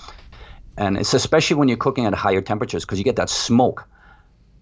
And 0.76 0.96
it's 0.96 1.12
especially 1.14 1.56
when 1.56 1.68
you're 1.68 1.76
cooking 1.76 2.06
at 2.06 2.14
higher 2.14 2.40
temperatures 2.40 2.84
because 2.84 2.98
you 2.98 3.04
get 3.04 3.16
that 3.16 3.30
smoke 3.30 3.86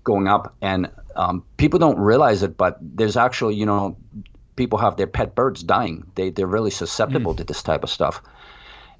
going 0.03 0.29
up. 0.29 0.55
And 0.61 0.91
um, 1.15 1.45
people 1.57 1.79
don't 1.79 1.99
realize 1.99 2.43
it, 2.43 2.57
but 2.57 2.79
there's 2.81 3.17
actually, 3.17 3.55
you 3.55 3.67
know, 3.67 3.97
people 4.57 4.79
have 4.79 4.97
their 4.97 5.07
pet 5.07 5.35
birds 5.35 5.63
dying. 5.63 6.11
They, 6.15 6.31
they're 6.31 6.47
really 6.47 6.71
susceptible 6.71 7.35
mm. 7.35 7.39
to 7.39 7.45
this 7.45 7.63
type 7.63 7.85
of 7.85 7.91
stuff. 7.91 8.23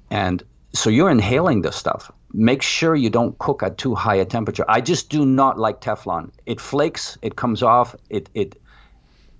And 0.09 0.43
so 0.73 0.89
you're 0.89 1.11
inhaling 1.11 1.61
this 1.61 1.75
stuff 1.75 2.11
make 2.33 2.61
sure 2.61 2.95
you 2.95 3.09
don't 3.09 3.37
cook 3.37 3.63
at 3.63 3.77
too 3.77 3.95
high 3.95 4.15
a 4.15 4.25
temperature. 4.25 4.65
I 4.67 4.81
just 4.81 5.09
do 5.09 5.25
not 5.25 5.59
like 5.59 5.81
Teflon. 5.81 6.31
It 6.45 6.59
flakes, 6.61 7.17
it 7.21 7.35
comes 7.35 7.63
off, 7.63 7.95
it 8.09 8.29
it 8.33 8.61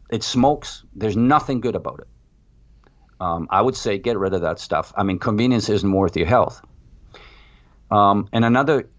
it 0.10 0.24
smokes. 0.24 0.84
There's 0.94 1.16
nothing 1.16 1.62
good 1.62 1.76
about 1.76 2.02
it. 2.02 2.08
Um, 3.20 3.48
I 3.50 3.62
would 3.62 3.76
say 3.76 3.98
get 3.98 4.18
rid 4.18 4.34
of 4.34 4.42
that 4.42 4.60
stuff. 4.60 4.94
I 4.98 5.04
mean, 5.04 5.20
convenience 5.20 5.70
isn't 5.70 5.92
worth 5.92 6.18
your 6.18 6.28
health. 6.28 6.62
Um, 7.90 8.28
and 8.34 8.44
another 8.44 8.90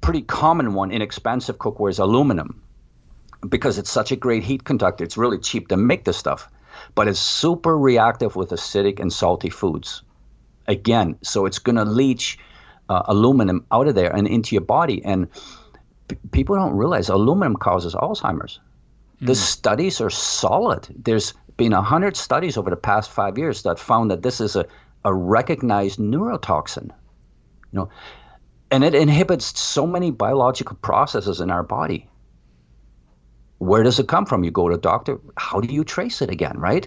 pretty 0.00 0.22
common 0.22 0.74
one, 0.74 0.90
inexpensive 0.90 1.58
cookware 1.58 1.90
is 1.90 1.98
aluminum 1.98 2.62
because 3.48 3.78
it's 3.78 3.90
such 3.90 4.12
a 4.12 4.16
great 4.16 4.44
heat 4.44 4.64
conductor. 4.64 5.02
It's 5.02 5.16
really 5.16 5.38
cheap 5.38 5.68
to 5.68 5.76
make 5.76 6.04
this 6.04 6.16
stuff, 6.16 6.48
but 6.94 7.08
it's 7.08 7.18
super 7.18 7.76
reactive 7.76 8.36
with 8.36 8.50
acidic 8.50 9.00
and 9.00 9.12
salty 9.12 9.50
foods. 9.50 10.02
Again, 10.66 11.16
so 11.22 11.46
it's 11.46 11.58
going 11.58 11.76
to 11.76 11.84
leach 11.84 12.38
uh, 12.88 13.02
aluminum 13.06 13.64
out 13.70 13.88
of 13.88 13.94
there 13.94 14.14
and 14.14 14.26
into 14.26 14.54
your 14.54 14.64
body. 14.64 15.04
And 15.04 15.28
p- 16.08 16.16
people 16.32 16.56
don't 16.56 16.74
realize 16.74 17.08
aluminum 17.08 17.56
causes 17.56 17.94
Alzheimer's. 17.94 18.60
Mm. 19.20 19.26
The 19.26 19.34
studies 19.34 20.00
are 20.00 20.10
solid. 20.10 20.88
There's 20.96 21.34
been 21.56 21.72
100 21.72 22.16
studies 22.16 22.56
over 22.56 22.70
the 22.70 22.76
past 22.76 23.10
five 23.10 23.38
years 23.38 23.62
that 23.62 23.78
found 23.78 24.10
that 24.10 24.22
this 24.22 24.40
is 24.40 24.56
a, 24.56 24.66
a 25.04 25.14
recognized 25.14 25.98
neurotoxin. 25.98 26.90
You 27.72 27.80
know, 27.80 27.88
and 28.70 28.84
it 28.84 28.94
inhibits 28.94 29.58
so 29.58 29.86
many 29.86 30.10
biological 30.10 30.76
processes 30.76 31.40
in 31.40 31.50
our 31.50 31.62
body. 31.62 32.08
Where 33.58 33.82
does 33.82 33.98
it 33.98 34.08
come 34.08 34.26
from? 34.26 34.44
You 34.44 34.50
go 34.50 34.68
to 34.68 34.74
a 34.74 34.78
doctor. 34.78 35.20
How 35.36 35.60
do 35.60 35.72
you 35.72 35.84
trace 35.84 36.20
it 36.22 36.30
again, 36.30 36.58
right? 36.58 36.86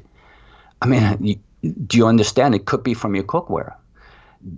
I 0.82 0.86
mean, 0.86 1.18
you, 1.22 1.36
do 1.74 1.98
you 1.98 2.08
understand? 2.08 2.56
It 2.56 2.66
could 2.66 2.84
be 2.84 2.94
from 2.94 3.16
your 3.16 3.24
cookware. 3.24 3.76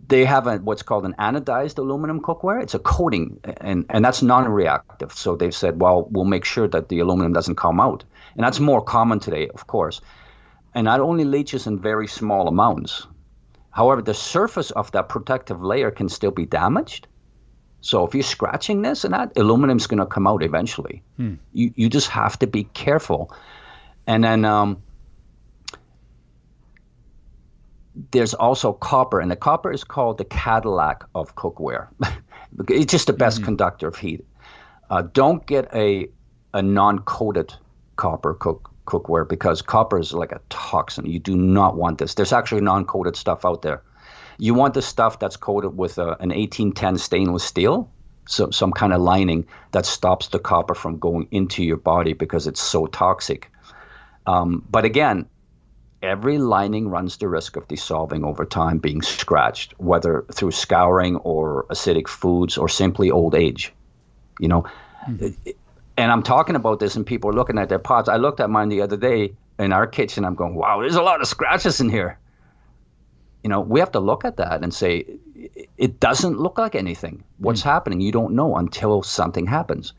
They 0.07 0.25
have 0.25 0.45
a, 0.47 0.57
what's 0.57 0.83
called 0.83 1.05
an 1.05 1.15
anodized 1.17 1.77
aluminum 1.77 2.21
cookware. 2.21 2.61
It's 2.61 2.73
a 2.73 2.79
coating, 2.79 3.39
and, 3.61 3.85
and 3.89 4.03
that's 4.03 4.21
non-reactive. 4.21 5.13
So 5.13 5.35
they've 5.35 5.55
said, 5.55 5.79
well, 5.81 6.07
we'll 6.11 6.25
make 6.25 6.45
sure 6.45 6.67
that 6.67 6.89
the 6.89 6.99
aluminum 6.99 7.33
doesn't 7.33 7.55
come 7.55 7.79
out. 7.79 8.03
And 8.35 8.43
that's 8.43 8.59
more 8.59 8.81
common 8.81 9.19
today, 9.19 9.47
of 9.49 9.67
course. 9.67 10.01
And 10.75 10.87
that 10.87 10.99
only 10.99 11.23
leaches 11.23 11.65
in 11.65 11.79
very 11.79 12.07
small 12.07 12.47
amounts. 12.47 13.07
However, 13.71 14.01
the 14.01 14.13
surface 14.13 14.71
of 14.71 14.91
that 14.91 15.09
protective 15.09 15.63
layer 15.63 15.91
can 15.91 16.09
still 16.09 16.31
be 16.31 16.45
damaged. 16.45 17.07
So 17.81 18.05
if 18.05 18.13
you're 18.13 18.23
scratching 18.23 18.81
this 18.81 19.05
and 19.05 19.13
that, 19.13 19.31
aluminum's 19.37 19.87
going 19.87 19.99
to 19.99 20.05
come 20.05 20.27
out 20.27 20.43
eventually. 20.43 21.01
Hmm. 21.15 21.35
You 21.53 21.71
you 21.75 21.89
just 21.89 22.09
have 22.09 22.37
to 22.39 22.47
be 22.47 22.65
careful. 22.65 23.33
And 24.05 24.23
then 24.23 24.43
um, 24.43 24.81
there's 28.11 28.33
also 28.33 28.73
copper, 28.73 29.19
and 29.19 29.31
the 29.31 29.35
copper 29.35 29.71
is 29.71 29.83
called 29.83 30.17
the 30.17 30.25
Cadillac 30.25 31.03
of 31.15 31.35
cookware. 31.35 31.87
it's 32.69 32.91
just 32.91 33.07
the 33.07 33.13
best 33.13 33.37
mm-hmm. 33.37 33.45
conductor 33.45 33.87
of 33.87 33.95
heat. 33.95 34.25
Uh, 34.89 35.03
don't 35.13 35.45
get 35.45 35.73
a 35.73 36.09
a 36.53 36.61
non-coated 36.61 37.53
copper 37.95 38.33
cook 38.33 38.71
cookware 38.85 39.27
because 39.27 39.61
copper 39.61 39.99
is 39.99 40.13
like 40.13 40.31
a 40.31 40.41
toxin. 40.49 41.05
You 41.05 41.19
do 41.19 41.37
not 41.37 41.77
want 41.77 41.99
this. 41.99 42.15
There's 42.15 42.33
actually 42.33 42.61
non-coated 42.61 43.15
stuff 43.15 43.45
out 43.45 43.61
there. 43.61 43.83
You 44.39 44.53
want 44.53 44.73
the 44.73 44.81
stuff 44.81 45.19
that's 45.19 45.37
coated 45.37 45.77
with 45.77 45.97
a, 45.97 46.17
an 46.21 46.29
1810 46.29 46.97
stainless 46.97 47.43
steel, 47.43 47.91
so 48.27 48.49
some 48.49 48.71
kind 48.71 48.93
of 48.93 49.01
lining 49.01 49.45
that 49.73 49.85
stops 49.85 50.29
the 50.29 50.39
copper 50.39 50.73
from 50.73 50.97
going 50.97 51.27
into 51.31 51.63
your 51.63 51.77
body 51.77 52.13
because 52.13 52.47
it's 52.47 52.61
so 52.61 52.87
toxic. 52.87 53.51
Um, 54.25 54.65
but 54.69 54.85
again, 54.85 55.27
every 56.01 56.37
lining 56.37 56.89
runs 56.89 57.17
the 57.17 57.27
risk 57.27 57.55
of 57.55 57.67
dissolving 57.67 58.23
over 58.23 58.45
time, 58.45 58.77
being 58.77 59.01
scratched, 59.01 59.73
whether 59.77 60.25
through 60.31 60.51
scouring 60.51 61.17
or 61.17 61.65
acidic 61.69 62.07
foods 62.07 62.57
or 62.57 62.69
simply 62.69 63.11
old 63.11 63.35
age. 63.35 63.73
You 64.39 64.47
know, 64.47 64.65
mm-hmm. 65.07 65.49
and 65.97 66.11
I'm 66.11 66.23
talking 66.23 66.55
about 66.55 66.79
this, 66.79 66.95
and 66.95 67.05
people 67.05 67.29
are 67.29 67.33
looking 67.33 67.57
at 67.57 67.69
their 67.69 67.79
pots. 67.79 68.07
I 68.07 68.17
looked 68.17 68.39
at 68.39 68.49
mine 68.49 68.69
the 68.69 68.81
other 68.81 68.97
day 68.97 69.33
in 69.57 69.73
our 69.73 69.85
kitchen. 69.85 70.23
I'm 70.23 70.35
going, 70.35 70.55
wow, 70.55 70.79
there's 70.79 70.95
a 70.95 71.01
lot 71.01 71.21
of 71.21 71.27
scratches 71.27 71.81
in 71.81 71.89
here 71.89 72.17
you 73.43 73.49
know, 73.49 73.61
we 73.61 73.79
have 73.79 73.91
to 73.91 73.99
look 73.99 74.25
at 74.25 74.37
that 74.37 74.63
and 74.63 74.73
say, 74.73 75.05
it 75.77 75.99
doesn't 75.99 76.39
look 76.39 76.57
like 76.57 76.75
anything. 76.75 77.23
What's 77.37 77.61
mm. 77.61 77.65
happening? 77.65 78.01
You 78.01 78.11
don't 78.11 78.33
know 78.33 78.57
until 78.57 79.01
something 79.01 79.47
happens. 79.47 79.93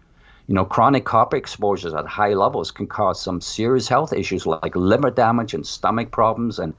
You 0.51 0.57
know, 0.57 0.65
chronic 0.65 1.05
copper 1.05 1.37
exposures 1.37 1.95
at 1.95 2.07
high 2.07 2.35
levels 2.35 2.73
can 2.73 2.89
cause 2.89 3.23
some 3.23 3.41
serious 3.41 3.87
health 3.87 4.13
issues 4.13 4.47
like 4.47 4.75
liver 4.75 5.13
damage 5.13 5.55
and 5.55 5.65
stomach 5.65 6.11
problems 6.11 6.59
and 6.59 6.75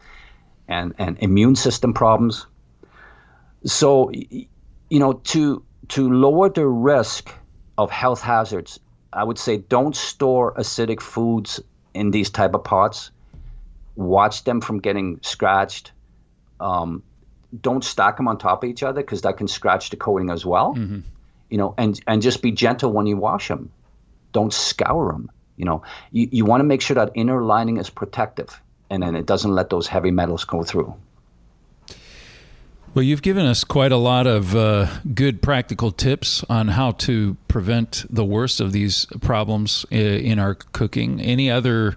and, 0.68 0.94
and 0.98 1.18
immune 1.22 1.56
system 1.56 1.94
problems. 1.94 2.46
So, 3.64 4.12
you 4.12 5.00
know, 5.00 5.14
to 5.14 5.64
to 5.88 6.12
lower 6.12 6.50
the 6.50 6.68
risk 6.68 7.34
of 7.78 7.90
health 7.90 8.22
hazards, 8.22 8.78
I 9.14 9.24
would 9.24 9.38
say 9.38 9.56
don't 9.56 9.96
store 9.96 10.54
acidic 10.56 11.00
foods 11.00 11.62
in 11.94 12.12
these 12.12 12.30
type 12.30 12.54
of 12.54 12.66
pots. 12.66 13.12
Watch 13.96 14.44
them 14.44 14.60
from 14.60 14.80
getting 14.80 15.20
scratched 15.22 15.94
um, 16.60 17.04
don't 17.62 17.84
stack 17.84 18.18
them 18.18 18.28
on 18.28 18.38
top 18.38 18.64
of 18.64 18.70
each 18.70 18.84
other 18.84 19.02
because 19.02 19.22
that 19.22 19.38
can 19.38 19.48
scratch 19.48 19.90
the 19.90 19.96
coating 19.96 20.30
as 20.30 20.46
well. 20.46 20.76
Mm-hmm. 20.76 21.00
You 21.52 21.60
know, 21.60 21.76
and 21.78 22.00
and 22.08 22.24
just 22.24 22.42
be 22.42 22.52
gentle 22.52 22.92
when 22.92 23.06
you 23.06 23.18
wash 23.18 23.48
them. 23.48 23.70
Don't 24.32 24.54
scour 24.54 25.12
them. 25.12 25.30
You 25.58 25.66
know, 25.66 25.84
you, 26.12 26.28
you 26.32 26.46
want 26.46 26.62
to 26.62 26.64
make 26.64 26.82
sure 26.82 26.96
that 26.96 27.12
inner 27.14 27.44
lining 27.44 27.78
is 27.78 27.90
protective, 27.92 28.60
and 28.90 29.04
then 29.04 29.16
it 29.16 29.28
doesn't 29.28 29.52
let 29.52 29.70
those 29.70 29.86
heavy 29.86 30.10
metals 30.10 30.46
go 30.46 30.64
through. 30.64 30.96
Well, 32.94 33.04
you've 33.04 33.22
given 33.22 33.46
us 33.46 33.64
quite 33.64 33.94
a 33.94 33.98
lot 33.98 34.28
of 34.28 34.54
uh, 34.54 34.88
good 35.14 35.42
practical 35.42 35.92
tips 35.92 36.44
on 36.50 36.68
how 36.68 36.92
to 36.92 37.38
prevent 37.48 38.06
the 38.10 38.26
worst 38.26 38.60
of 38.60 38.74
these 38.74 39.06
problems 39.22 39.86
in 39.92 40.40
our 40.40 40.56
cooking. 40.56 41.22
Any 41.22 41.50
other 41.50 41.96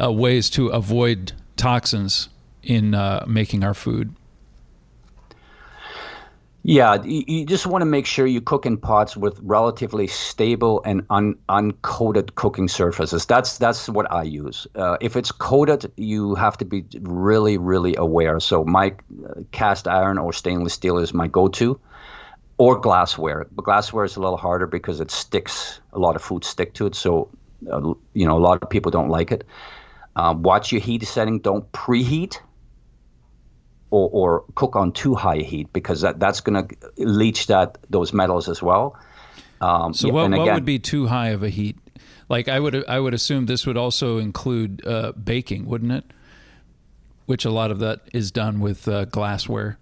uh, 0.00 0.10
ways 0.10 0.50
to 0.50 0.68
avoid 0.68 1.32
toxins 1.56 2.28
in 2.64 2.92
uh, 2.92 3.24
making 3.28 3.62
our 3.62 3.74
food? 3.74 4.16
Yeah, 6.68 7.00
you, 7.04 7.46
just 7.46 7.64
want 7.64 7.82
to 7.82 7.86
make 7.86 8.06
sure 8.06 8.26
you 8.26 8.40
cook 8.40 8.66
in 8.66 8.76
pots 8.76 9.16
with 9.16 9.38
relatively 9.40 10.08
stable 10.08 10.82
and 10.84 11.06
un, 11.10 11.36
uncoated 11.48 12.34
cooking 12.34 12.66
surfaces. 12.66 13.24
That's 13.24 13.58
that's 13.58 13.88
what 13.88 14.10
I 14.10 14.24
use. 14.24 14.66
Uh, 14.74 14.96
if 15.00 15.14
it's 15.14 15.30
coated, 15.30 15.92
you 15.96 16.34
have 16.34 16.58
to 16.58 16.64
be 16.64 16.84
really, 17.02 17.56
really 17.56 17.94
aware. 17.94 18.40
So 18.40 18.64
my 18.64 18.96
uh, 19.28 19.42
cast 19.52 19.86
iron 19.86 20.18
or 20.18 20.32
stainless 20.32 20.72
steel 20.72 20.98
is 20.98 21.14
my 21.14 21.28
go-to, 21.28 21.78
or 22.58 22.80
glassware. 22.80 23.46
But 23.52 23.64
glassware 23.64 24.04
is 24.04 24.16
a 24.16 24.20
little 24.20 24.36
harder 24.36 24.66
because 24.66 25.00
it 25.00 25.12
sticks. 25.12 25.78
A 25.92 26.00
lot 26.00 26.16
of 26.16 26.22
food 26.22 26.42
stick 26.42 26.74
to 26.74 26.86
it, 26.86 26.96
so 26.96 27.30
uh, 27.70 27.94
you 28.12 28.26
know 28.26 28.36
a 28.36 28.42
lot 28.42 28.60
of 28.60 28.68
people 28.70 28.90
don't 28.90 29.08
like 29.08 29.30
it. 29.30 29.44
Uh, 30.16 30.34
watch 30.36 30.72
your 30.72 30.80
heat 30.80 31.04
setting. 31.04 31.38
Don't 31.38 31.70
preheat 31.70 32.40
or, 33.90 34.08
or 34.10 34.44
cook 34.54 34.76
on 34.76 34.92
too 34.92 35.14
high 35.14 35.38
heat 35.38 35.72
because 35.72 36.00
that, 36.00 36.18
that's 36.18 36.40
going 36.40 36.66
to 36.68 36.76
leach 36.98 37.46
that 37.46 37.78
those 37.88 38.12
metals 38.12 38.48
as 38.48 38.62
well. 38.62 38.98
Um, 39.60 39.94
so 39.94 40.08
what, 40.10 40.26
again, 40.26 40.38
what 40.38 40.54
would 40.54 40.64
be 40.64 40.78
too 40.78 41.06
high 41.06 41.28
of 41.28 41.42
a 41.42 41.48
heat? 41.48 41.78
Like 42.28 42.48
I 42.48 42.58
would 42.58 42.88
I 42.88 42.98
would 42.98 43.14
assume 43.14 43.46
this 43.46 43.66
would 43.66 43.76
also 43.76 44.18
include 44.18 44.84
uh, 44.86 45.12
baking, 45.12 45.66
wouldn't 45.66 45.92
it? 45.92 46.04
Which 47.26 47.44
a 47.44 47.50
lot 47.50 47.70
of 47.70 47.78
that 47.80 48.00
is 48.12 48.30
done 48.30 48.60
with 48.60 48.86
uh, 48.88 49.04
glassware. 49.06 49.78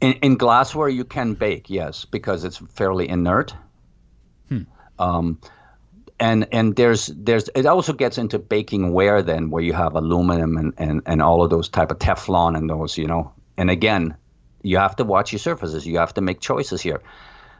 In, 0.00 0.12
in, 0.14 0.36
glassware, 0.36 0.88
you 0.88 1.04
can 1.04 1.34
bake, 1.34 1.70
yes, 1.70 2.04
because 2.04 2.44
it's 2.44 2.58
fairly 2.74 3.08
inert. 3.08 3.54
Hmm. 4.48 4.62
Um, 4.98 5.38
and 6.20 6.46
and 6.52 6.76
there's 6.76 7.06
there's 7.08 7.48
it 7.54 7.66
also 7.66 7.92
gets 7.92 8.18
into 8.18 8.38
baking 8.38 8.92
ware 8.92 9.22
then 9.22 9.50
where 9.50 9.62
you 9.62 9.72
have 9.72 9.94
aluminum 9.94 10.56
and, 10.56 10.74
and, 10.78 11.02
and 11.06 11.22
all 11.22 11.42
of 11.42 11.50
those 11.50 11.68
type 11.68 11.90
of 11.90 11.98
Teflon 11.98 12.56
and 12.56 12.70
those 12.70 12.96
you 12.96 13.06
know. 13.06 13.32
And 13.56 13.70
again 13.70 14.16
you 14.62 14.78
have 14.78 14.96
to 14.96 15.04
watch 15.04 15.32
your 15.32 15.38
surfaces. 15.38 15.86
You 15.86 15.98
have 15.98 16.14
to 16.14 16.22
make 16.22 16.40
choices 16.40 16.80
here. 16.80 17.02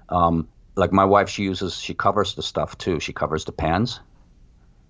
Um, 0.08 0.48
like 0.76 0.92
my 0.92 1.04
wife 1.04 1.28
she 1.28 1.42
uses 1.42 1.76
she 1.76 1.94
covers 1.94 2.34
the 2.34 2.42
stuff 2.42 2.78
too. 2.78 3.00
She 3.00 3.12
covers 3.12 3.44
the 3.44 3.52
pans 3.52 4.00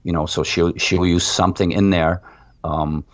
you 0.03 0.13
know 0.13 0.27
so 0.27 0.43
she'll 0.43 0.77
she'll 0.77 1.07
use 1.07 1.25
something 1.25 1.73
in 1.73 1.91
there 1.91 2.23
um, 2.63 3.05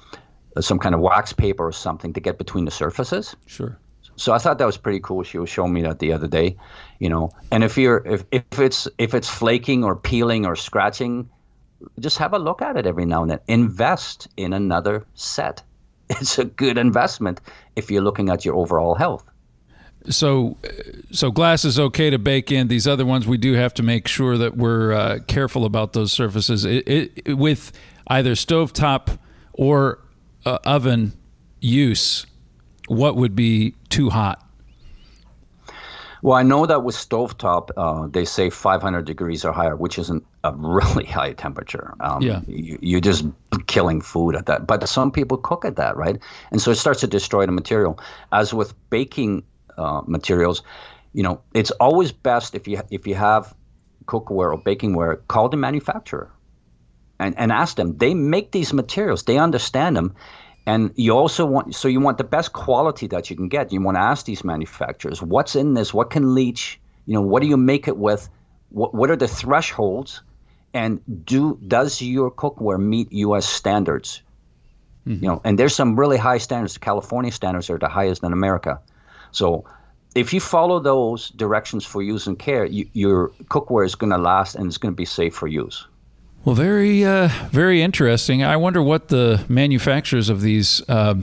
some 0.59 0.79
kind 0.79 0.95
of 0.95 1.01
wax 1.01 1.33
paper 1.33 1.67
or 1.67 1.73
something 1.73 2.13
to 2.13 2.21
get 2.21 2.39
between 2.39 2.65
the 2.65 2.71
surfaces. 2.71 3.37
Sure 3.47 3.79
so 4.21 4.35
I 4.35 4.39
thought 4.39 4.59
that 4.59 4.67
was 4.67 4.77
pretty 4.77 5.01
cool. 5.01 5.23
She 5.23 5.39
was 5.39 5.49
showing 5.49 5.73
me 5.73 5.81
that 5.81 5.99
the 5.99 6.13
other 6.13 6.27
day, 6.27 6.55
you 6.99 7.09
know. 7.09 7.31
And 7.51 7.65
if 7.65 7.79
you're 7.79 8.03
if, 8.07 8.25
if 8.31 8.59
it's 8.59 8.87
if 8.99 9.15
it's 9.15 9.31
flaking 9.31 9.83
or 9.83 9.97
peeling 9.97 10.45
or 10.45 10.57
scratching, 10.57 11.31
just 11.99 12.19
have 12.19 12.35
a 12.35 12.39
look 12.39 12.61
at 12.61 12.77
it 12.77 12.87
every 12.87 13.07
now 13.07 13.23
and 13.23 13.31
then. 13.31 13.41
Invest 13.49 14.29
in 14.37 14.53
another 14.53 15.07
set. 15.15 15.63
It's 16.11 16.39
a 16.41 16.45
good 16.45 16.77
investment 16.77 17.41
if 17.77 17.89
you're 17.91 18.03
looking 18.03 18.31
at 18.31 18.45
your 18.45 18.57
overall 18.57 18.97
health. 18.97 19.25
So, 20.09 20.59
so 21.13 21.31
glass 21.31 21.65
is 21.65 21.79
okay 21.79 22.11
to 22.11 22.19
bake 22.19 22.51
in. 22.51 22.67
These 22.67 22.89
other 22.89 23.07
ones, 23.07 23.29
we 23.29 23.39
do 23.39 23.53
have 23.53 23.73
to 23.75 23.85
make 23.85 24.09
sure 24.09 24.37
that 24.37 24.57
we're 24.57 24.93
uh, 24.93 25.19
careful 25.29 25.65
about 25.65 25.93
those 25.93 26.13
surfaces. 26.13 26.65
It, 26.65 26.89
it, 27.25 27.35
with 27.35 27.71
either 28.09 28.33
stovetop 28.33 29.19
or 29.53 30.01
uh, 30.45 30.59
oven 30.65 31.13
use, 31.61 32.27
what 32.91 33.15
would 33.15 33.37
be 33.37 33.77
too 33.89 34.11
hot? 34.11 34.45
Well, 36.23 36.37
I 36.37 36.43
know 36.43 36.67
that 36.67 36.83
with 36.83 36.97
stovetop, 36.97 37.71
uh, 37.77 38.09
they 38.09 38.25
say 38.25 38.51
500 38.51 39.05
degrees 39.05 39.45
or 39.45 39.53
higher, 39.53 39.77
which 39.77 39.97
isn't 39.97 40.27
a 40.43 40.53
really 40.53 41.05
high 41.19 41.33
temperature. 41.33 41.95
Um, 42.01 42.21
yeah. 42.21 42.41
You, 42.49 42.99
are 42.99 43.01
just 43.01 43.27
killing 43.69 44.01
food 44.01 44.35
at 44.35 44.47
that. 44.47 44.67
But 44.67 44.87
some 44.89 45.13
people 45.13 45.39
cook 45.39 45.65
at 45.65 45.77
that, 45.77 45.97
right? 45.97 46.19
And 46.51 46.61
so 46.61 46.73
it 46.73 46.75
starts 46.75 47.01
to 47.01 47.07
destroy 47.07 47.47
the 47.47 47.53
material. 47.53 48.01
As 48.33 48.53
with 48.53 48.75
baking 48.91 49.45
uh, 49.79 50.03
materials, 50.07 50.63
you 51.13 51.23
know, 51.23 51.41
it's 51.55 51.71
always 51.73 52.11
best 52.11 52.57
if 52.57 52.67
you 52.67 52.81
if 52.91 53.07
you 53.07 53.15
have 53.15 53.55
cookware 54.07 54.53
or 54.53 54.61
bakingware, 54.61 55.21
call 55.29 55.49
the 55.49 55.57
manufacturer 55.57 56.31
and, 57.21 57.39
and 57.39 57.53
ask 57.53 57.77
them. 57.77 57.97
They 57.99 58.15
make 58.15 58.51
these 58.51 58.73
materials, 58.73 59.23
they 59.23 59.39
understand 59.39 59.97
them. 59.97 60.17
And 60.67 60.93
you 60.95 61.13
also 61.13 61.47
want, 61.47 61.75
so 61.75 61.89
you 61.89 62.01
want 62.01 62.19
the 62.19 62.25
best 62.25 62.53
quality 62.53 63.07
that 63.09 63.31
you 63.31 63.37
can 63.37 63.49
get. 63.49 63.73
You 63.73 63.81
want 63.81 63.97
to 63.97 64.01
ask 64.01 64.27
these 64.27 64.45
manufacturers, 64.45 65.23
what's 65.23 65.57
in 65.57 65.75
this? 65.75 65.95
What 65.95 66.11
can 66.11 66.35
leach? 66.35 66.79
You 67.07 67.15
know, 67.15 67.23
what 67.23 67.43
do 67.43 67.49
you 67.49 67.57
make 67.57 67.89
it 67.89 67.97
with? 67.97 68.29
What, 68.71 68.95
what 68.95 69.11
are 69.11 69.17
the 69.17 69.29
thresholds? 69.29 70.23
And 70.73 71.01
do 71.25 71.59
does 71.67 72.01
your 72.01 72.31
cookware 72.31 72.79
meet 72.79 73.11
U.S. 73.13 73.49
standards? 73.49 74.23
Mm-hmm. 75.07 75.25
You 75.25 75.31
know, 75.31 75.41
and 75.45 75.59
there's 75.59 75.75
some 75.75 75.99
really 75.99 76.19
high 76.19 76.39
standards. 76.39 76.75
The 76.75 76.81
California 76.81 77.33
standards 77.33 77.71
are 77.71 77.79
the 77.79 77.89
highest 77.89 78.23
in 78.23 78.33
America. 78.33 78.81
So 79.33 79.65
if 80.15 80.33
you 80.33 80.41
follow 80.41 80.79
those 80.81 81.31
directions 81.31 81.85
for 81.85 82.03
use 82.03 82.27
and 82.27 82.39
care, 82.39 82.65
you, 82.65 82.89
your 82.93 83.31
cookware 83.45 83.85
is 83.85 83.95
going 83.95 84.11
to 84.11 84.19
last 84.19 84.55
and 84.55 84.67
it's 84.67 84.79
going 84.79 84.93
to 84.93 84.97
be 84.97 85.05
safe 85.05 85.35
for 85.35 85.49
use. 85.49 85.87
Well, 86.43 86.55
very, 86.55 87.05
uh, 87.05 87.29
very 87.51 87.83
interesting. 87.83 88.43
I 88.43 88.57
wonder 88.57 88.83
what 88.83 89.09
the 89.09 89.45
manufacturers 89.49 90.31
of 90.31 90.41
these 90.41 90.83
uh, 90.89 91.17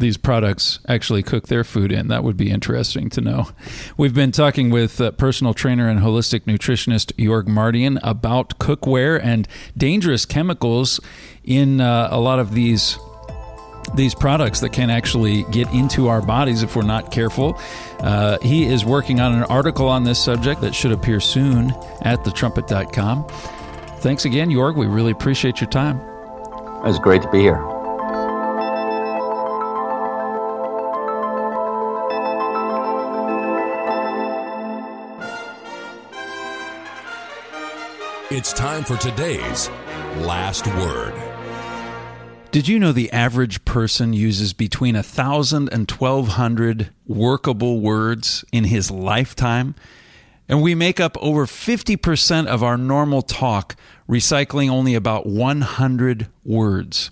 these 0.00 0.16
products 0.16 0.78
actually 0.88 1.22
cook 1.22 1.48
their 1.48 1.64
food 1.64 1.90
in. 1.92 2.08
That 2.08 2.22
would 2.24 2.36
be 2.36 2.50
interesting 2.50 3.10
to 3.10 3.20
know. 3.20 3.48
We've 3.96 4.14
been 4.14 4.30
talking 4.32 4.70
with 4.70 5.00
uh, 5.00 5.10
personal 5.12 5.54
trainer 5.54 5.88
and 5.88 6.00
holistic 6.00 6.40
nutritionist 6.40 7.12
Jorg 7.14 7.46
Mardian 7.46 7.98
about 8.02 8.58
cookware 8.58 9.20
and 9.22 9.48
dangerous 9.76 10.24
chemicals 10.24 11.00
in 11.44 11.80
uh, 11.80 12.08
a 12.10 12.20
lot 12.20 12.38
of 12.38 12.54
these 12.54 12.98
these 13.94 14.14
products 14.14 14.60
that 14.60 14.72
can 14.72 14.90
actually 14.90 15.44
get 15.44 15.72
into 15.72 16.08
our 16.08 16.20
bodies 16.20 16.62
if 16.62 16.76
we're 16.76 16.82
not 16.82 17.10
careful. 17.10 17.58
Uh, 18.00 18.38
he 18.40 18.66
is 18.66 18.84
working 18.84 19.18
on 19.20 19.34
an 19.34 19.44
article 19.44 19.88
on 19.88 20.04
this 20.04 20.22
subject 20.22 20.60
that 20.60 20.74
should 20.74 20.92
appear 20.92 21.20
soon 21.20 21.70
at 22.02 22.18
thetrumpet.com. 22.24 23.26
Thanks 24.00 24.24
again, 24.24 24.48
Jorg. 24.50 24.76
We 24.76 24.86
really 24.86 25.10
appreciate 25.10 25.60
your 25.60 25.70
time. 25.70 26.00
It's 26.84 26.98
great 26.98 27.22
to 27.22 27.30
be 27.30 27.40
here. 27.40 27.62
It's 38.30 38.52
time 38.52 38.84
for 38.84 38.96
today's 38.96 39.68
last 40.18 40.66
word. 40.66 41.14
Did 42.52 42.68
you 42.68 42.78
know 42.78 42.92
the 42.92 43.10
average 43.10 43.64
person 43.64 44.12
uses 44.12 44.52
between 44.52 44.94
a 44.94 45.02
thousand 45.02 45.70
and 45.70 45.88
twelve 45.88 46.28
hundred 46.28 46.90
workable 47.06 47.80
words 47.80 48.44
in 48.52 48.64
his 48.64 48.90
lifetime? 48.90 49.74
And 50.48 50.62
we 50.62 50.74
make 50.74 50.98
up 50.98 51.16
over 51.20 51.44
50% 51.44 52.46
of 52.46 52.62
our 52.62 52.78
normal 52.78 53.22
talk, 53.22 53.76
recycling 54.08 54.70
only 54.70 54.94
about 54.94 55.26
100 55.26 56.28
words. 56.44 57.10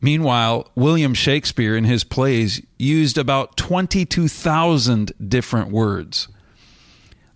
Meanwhile, 0.00 0.70
William 0.74 1.12
Shakespeare 1.12 1.76
in 1.76 1.84
his 1.84 2.04
plays 2.04 2.62
used 2.78 3.18
about 3.18 3.58
22,000 3.58 5.12
different 5.28 5.70
words. 5.70 6.28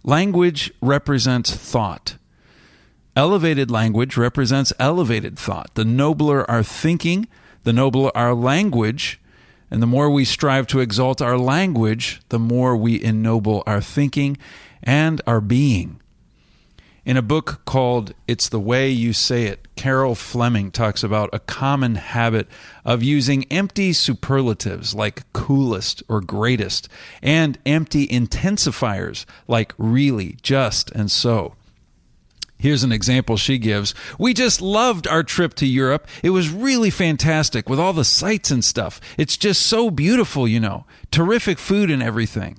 Language 0.02 0.72
represents 0.80 1.54
thought. 1.54 2.16
Elevated 3.16 3.70
language 3.70 4.16
represents 4.16 4.72
elevated 4.78 5.38
thought. 5.38 5.74
The 5.74 5.84
nobler 5.84 6.50
our 6.50 6.62
thinking, 6.62 7.28
the 7.64 7.72
nobler 7.72 8.10
our 8.16 8.34
language, 8.34 9.20
and 9.70 9.82
the 9.82 9.86
more 9.86 10.08
we 10.10 10.24
strive 10.24 10.66
to 10.68 10.80
exalt 10.80 11.20
our 11.20 11.38
language, 11.38 12.20
the 12.30 12.38
more 12.38 12.76
we 12.76 13.02
ennoble 13.02 13.62
our 13.66 13.80
thinking 13.80 14.36
and 14.84 15.20
our 15.26 15.40
being. 15.40 16.00
In 17.04 17.18
a 17.18 17.22
book 17.22 17.60
called 17.66 18.14
It's 18.26 18.48
the 18.48 18.60
Way 18.60 18.88
You 18.88 19.12
Say 19.12 19.44
It, 19.44 19.68
Carol 19.76 20.14
Fleming 20.14 20.70
talks 20.70 21.02
about 21.02 21.28
a 21.34 21.38
common 21.38 21.96
habit 21.96 22.48
of 22.82 23.02
using 23.02 23.44
empty 23.50 23.92
superlatives 23.92 24.94
like 24.94 25.30
coolest 25.34 26.02
or 26.08 26.22
greatest, 26.22 26.88
and 27.22 27.58
empty 27.66 28.06
intensifiers 28.06 29.26
like 29.46 29.74
really, 29.76 30.38
just, 30.40 30.90
and 30.92 31.10
so. 31.10 31.56
Here's 32.56 32.84
an 32.84 32.92
example 32.92 33.36
she 33.36 33.58
gives. 33.58 33.94
We 34.18 34.32
just 34.32 34.62
loved 34.62 35.06
our 35.06 35.22
trip 35.22 35.52
to 35.54 35.66
Europe. 35.66 36.08
It 36.22 36.30
was 36.30 36.48
really 36.48 36.88
fantastic 36.88 37.68
with 37.68 37.78
all 37.78 37.92
the 37.92 38.06
sights 38.06 38.50
and 38.50 38.64
stuff. 38.64 38.98
It's 39.18 39.36
just 39.36 39.60
so 39.60 39.90
beautiful, 39.90 40.48
you 40.48 40.60
know. 40.60 40.86
Terrific 41.10 41.58
food 41.58 41.90
and 41.90 42.02
everything. 42.02 42.58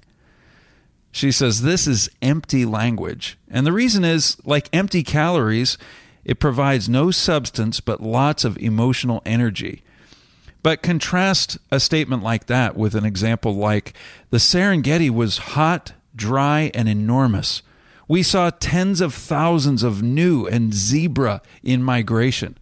She 1.16 1.32
says 1.32 1.62
this 1.62 1.88
is 1.88 2.10
empty 2.22 2.66
language. 2.66 3.38
And 3.50 3.66
the 3.66 3.72
reason 3.72 4.04
is 4.04 4.36
like 4.44 4.68
empty 4.74 5.02
calories, 5.02 5.78
it 6.26 6.42
provides 6.42 6.90
no 6.90 7.10
substance 7.10 7.80
but 7.80 8.04
lots 8.04 8.44
of 8.44 8.58
emotional 8.58 9.22
energy. 9.26 9.82
But 10.62 10.84
contrast 10.84 11.58
a 11.72 11.80
statement 11.80 12.22
like 12.22 12.48
that 12.48 12.76
with 12.76 12.96
an 12.96 13.06
example 13.06 13.56
like 13.56 13.94
the 14.30 14.40
Serengeti 14.40 15.10
was 15.10 15.38
hot, 15.38 15.94
dry, 16.14 16.70
and 16.74 16.90
enormous. 16.90 17.62
We 18.10 18.22
saw 18.22 18.50
tens 18.50 19.00
of 19.00 19.14
thousands 19.14 19.84
of 19.84 20.04
gnu 20.04 20.46
and 20.48 20.74
zebra 20.74 21.42
in 21.64 21.82
migration. 21.82 22.58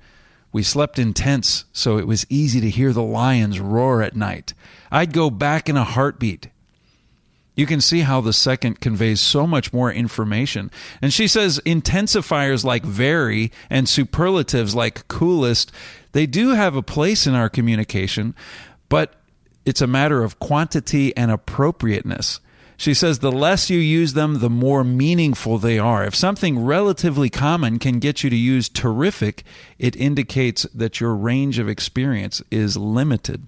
We 0.52 0.62
slept 0.62 1.00
in 1.00 1.16
tents, 1.16 1.66
so 1.74 1.98
it 1.98 2.06
was 2.06 2.28
easy 2.30 2.62
to 2.62 2.70
hear 2.70 2.94
the 2.94 3.02
lions 3.02 3.60
roar 3.60 4.04
at 4.04 4.16
night. 4.16 4.54
I'd 4.92 5.12
go 5.12 5.32
back 5.32 5.70
in 5.70 5.76
a 5.76 5.84
heartbeat. 5.84 6.50
You 7.56 7.66
can 7.66 7.82
see 7.82 8.00
how 8.00 8.22
the 8.22 8.34
second 8.34 8.82
conveys 8.82 9.22
so 9.22 9.46
much 9.46 9.72
more 9.72 9.92
information. 9.92 10.72
And 11.02 11.14
she 11.14 11.28
says 11.28 11.62
intensifiers 11.66 12.64
like 12.64 12.84
very 12.84 13.52
and 13.70 13.88
superlatives 13.88 14.74
like 14.74 15.08
coolest, 15.08 15.72
they 16.14 16.26
do 16.26 16.50
have 16.50 16.76
a 16.76 16.82
place 16.82 17.28
in 17.28 17.36
our 17.36 17.50
communication, 17.50 18.34
but 18.90 19.16
it's 19.66 19.82
a 19.82 19.88
matter 19.88 20.24
of 20.24 20.40
quantity 20.40 21.16
and 21.16 21.32
appropriateness. 21.32 22.40
She 22.76 22.94
says 22.94 23.20
the 23.20 23.32
less 23.32 23.70
you 23.70 23.80
use 23.80 24.14
them, 24.14 24.40
the 24.40 24.50
more 24.50 24.84
meaningful 24.84 25.58
they 25.58 25.78
are. 25.78 26.04
If 26.04 26.16
something 26.16 26.66
relatively 26.66 27.30
common 27.30 27.78
can 27.80 28.00
get 28.00 28.24
you 28.24 28.30
to 28.30 28.36
use 28.36 28.68
terrific, 28.68 29.44
it 29.78 29.96
indicates 29.96 30.64
that 30.74 31.00
your 31.00 31.16
range 31.16 31.60
of 31.60 31.70
experience 31.70 32.42
is 32.50 32.76
limited. 32.76 33.48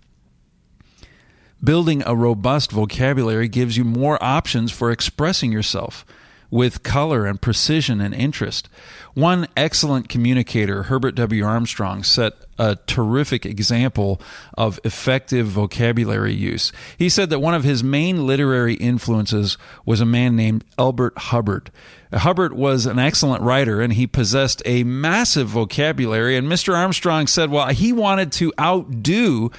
Building 1.64 2.04
a 2.06 2.16
robust 2.16 2.72
vocabulary 2.72 3.48
gives 3.48 3.78
you 3.78 3.84
more 3.84 4.22
options 4.24 4.72
for 4.72 4.92
expressing 4.92 5.52
yourself 5.52 6.06
with 6.52 6.84
color 6.84 7.26
and 7.26 7.42
precision 7.42 8.00
and 8.00 8.14
interest. 8.14 8.70
One 9.14 9.48
excellent 9.58 10.10
communicator, 10.10 10.84
Herbert 10.84 11.16
W. 11.16 11.44
Armstrong, 11.44 12.04
set 12.04 12.34
a 12.58 12.78
terrific 12.88 13.46
example 13.46 14.22
of 14.58 14.80
effective 14.84 15.48
vocabulary 15.48 16.34
use. 16.34 16.72
He 16.98 17.10
said 17.10 17.30
that 17.30 17.40
one 17.40 17.54
of 17.54 17.64
his 17.64 17.84
main 17.84 18.26
literary 18.26 18.76
influences 18.76 19.58
was 19.86 20.02
a 20.02 20.06
man 20.06 20.36
named 20.36 20.64
Elbert 20.78 21.18
Hubbard. 21.18 21.72
Hubbard 22.14 22.54
was 22.54 22.86
an 22.86 23.00
excellent 23.00 23.42
writer 23.42 23.82
and 23.82 23.94
he 23.94 24.08
possessed 24.08 24.62
a 24.66 24.84
massive 24.84 25.48
vocabulary. 25.48 26.38
And 26.38 26.48
Mr. 26.48 26.74
Armstrong 26.74 27.28
said, 27.28 27.50
well, 27.52 27.68
he 27.68 27.92
wanted 27.92 28.32
to 28.34 28.54
outdo 28.60 29.52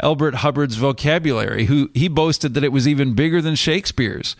Elbert 0.00 0.36
Hubbard's 0.36 0.76
vocabulary, 0.76 1.66
who 1.66 1.90
he 1.94 2.08
boasted 2.08 2.54
that 2.54 2.64
it 2.64 2.72
was 2.72 2.86
even 2.86 3.14
bigger 3.14 3.40
than 3.40 3.54
Shakespeare's. 3.54 4.36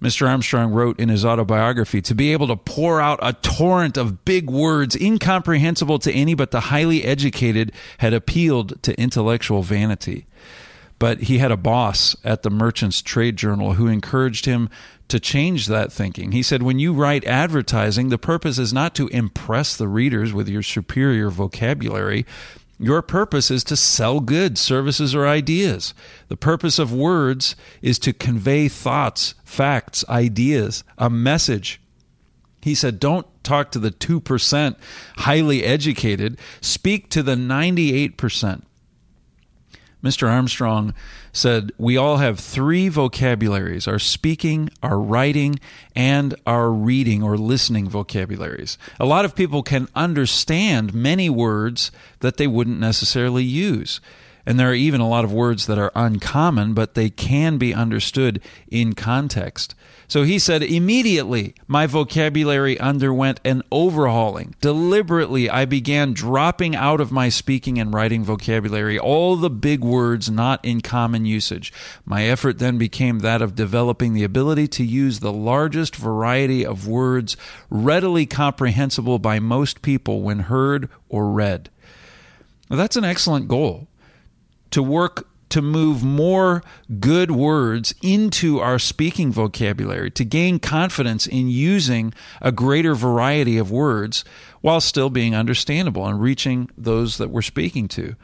Mr. 0.00 0.28
Armstrong 0.28 0.72
wrote 0.72 1.00
in 1.00 1.08
his 1.08 1.24
autobiography 1.24 2.02
to 2.02 2.14
be 2.14 2.32
able 2.32 2.46
to 2.48 2.56
pour 2.56 3.00
out 3.00 3.18
a 3.22 3.32
torrent 3.32 3.96
of 3.96 4.24
big 4.26 4.50
words 4.50 4.94
incomprehensible 4.94 5.98
to 5.98 6.12
any 6.12 6.34
but 6.34 6.50
the 6.50 6.60
highly 6.60 7.02
educated 7.02 7.72
had 7.98 8.12
appealed 8.12 8.82
to 8.82 8.98
intellectual 9.00 9.62
vanity. 9.62 10.26
But 10.98 11.22
he 11.22 11.38
had 11.38 11.50
a 11.50 11.56
boss 11.56 12.14
at 12.24 12.42
the 12.42 12.50
Merchants 12.50 13.02
Trade 13.02 13.36
Journal 13.36 13.74
who 13.74 13.86
encouraged 13.86 14.44
him 14.44 14.68
to 15.08 15.20
change 15.20 15.66
that 15.66 15.92
thinking. 15.92 16.32
He 16.32 16.42
said, 16.42 16.62
When 16.62 16.78
you 16.78 16.92
write 16.92 17.24
advertising, 17.24 18.08
the 18.08 18.18
purpose 18.18 18.58
is 18.58 18.72
not 18.72 18.94
to 18.96 19.08
impress 19.08 19.76
the 19.76 19.88
readers 19.88 20.32
with 20.32 20.48
your 20.48 20.62
superior 20.62 21.30
vocabulary, 21.30 22.26
your 22.78 23.00
purpose 23.00 23.50
is 23.50 23.64
to 23.64 23.76
sell 23.76 24.20
goods, 24.20 24.60
services, 24.60 25.14
or 25.14 25.26
ideas. 25.26 25.94
The 26.28 26.36
purpose 26.36 26.78
of 26.78 26.92
words 26.92 27.56
is 27.80 27.98
to 28.00 28.12
convey 28.12 28.68
thoughts, 28.68 29.34
facts, 29.44 30.04
ideas, 30.08 30.84
a 30.98 31.08
message. 31.08 31.80
He 32.60 32.74
said, 32.74 33.00
Don't 33.00 33.26
talk 33.42 33.70
to 33.70 33.78
the 33.78 33.90
2% 33.90 34.76
highly 35.18 35.64
educated, 35.64 36.38
speak 36.60 37.08
to 37.10 37.22
the 37.22 37.36
98%. 37.36 38.62
Mr. 40.06 40.30
Armstrong 40.30 40.94
said, 41.32 41.72
We 41.78 41.96
all 41.96 42.18
have 42.18 42.38
three 42.38 42.88
vocabularies 42.88 43.88
our 43.88 43.98
speaking, 43.98 44.70
our 44.82 44.98
writing, 44.98 45.58
and 45.94 46.34
our 46.46 46.70
reading 46.70 47.22
or 47.22 47.36
listening 47.36 47.88
vocabularies. 47.88 48.78
A 49.00 49.06
lot 49.06 49.24
of 49.24 49.34
people 49.34 49.62
can 49.62 49.88
understand 49.94 50.94
many 50.94 51.28
words 51.28 51.90
that 52.20 52.36
they 52.36 52.46
wouldn't 52.46 52.78
necessarily 52.78 53.44
use. 53.44 54.00
And 54.46 54.60
there 54.60 54.70
are 54.70 54.74
even 54.74 55.00
a 55.00 55.08
lot 55.08 55.24
of 55.24 55.32
words 55.32 55.66
that 55.66 55.78
are 55.78 55.90
uncommon, 55.96 56.72
but 56.72 56.94
they 56.94 57.10
can 57.10 57.58
be 57.58 57.74
understood 57.74 58.40
in 58.68 58.94
context. 58.94 59.74
So 60.08 60.22
he 60.22 60.38
said, 60.38 60.62
immediately 60.62 61.54
my 61.66 61.86
vocabulary 61.86 62.78
underwent 62.78 63.40
an 63.44 63.62
overhauling. 63.72 64.54
Deliberately, 64.60 65.50
I 65.50 65.64
began 65.64 66.12
dropping 66.12 66.76
out 66.76 67.00
of 67.00 67.10
my 67.10 67.28
speaking 67.28 67.78
and 67.78 67.92
writing 67.92 68.22
vocabulary 68.24 68.98
all 68.98 69.36
the 69.36 69.50
big 69.50 69.82
words 69.82 70.30
not 70.30 70.64
in 70.64 70.80
common 70.80 71.24
usage. 71.24 71.72
My 72.04 72.24
effort 72.24 72.58
then 72.58 72.78
became 72.78 73.18
that 73.20 73.42
of 73.42 73.54
developing 73.54 74.14
the 74.14 74.24
ability 74.24 74.68
to 74.68 74.84
use 74.84 75.20
the 75.20 75.32
largest 75.32 75.96
variety 75.96 76.64
of 76.64 76.86
words 76.86 77.36
readily 77.68 78.26
comprehensible 78.26 79.18
by 79.18 79.40
most 79.40 79.82
people 79.82 80.22
when 80.22 80.40
heard 80.40 80.88
or 81.08 81.30
read. 81.30 81.70
That's 82.68 82.96
an 82.96 83.04
excellent 83.04 83.48
goal 83.48 83.88
to 84.70 84.82
work 84.82 85.28
to 85.48 85.62
move 85.62 86.02
more 86.02 86.62
good 86.98 87.30
words 87.30 87.94
into 88.02 88.58
our 88.60 88.78
speaking 88.78 89.32
vocabulary, 89.32 90.10
to 90.10 90.24
gain 90.24 90.58
confidence 90.58 91.26
in 91.26 91.48
using 91.48 92.12
a 92.40 92.52
greater 92.52 92.94
variety 92.94 93.58
of 93.58 93.70
words 93.70 94.24
while 94.60 94.80
still 94.80 95.10
being 95.10 95.34
understandable 95.34 96.06
and 96.06 96.20
reaching 96.20 96.68
those 96.76 97.18
that 97.18 97.30
we're 97.30 97.42
speaking 97.42 97.88
to. 97.88 98.16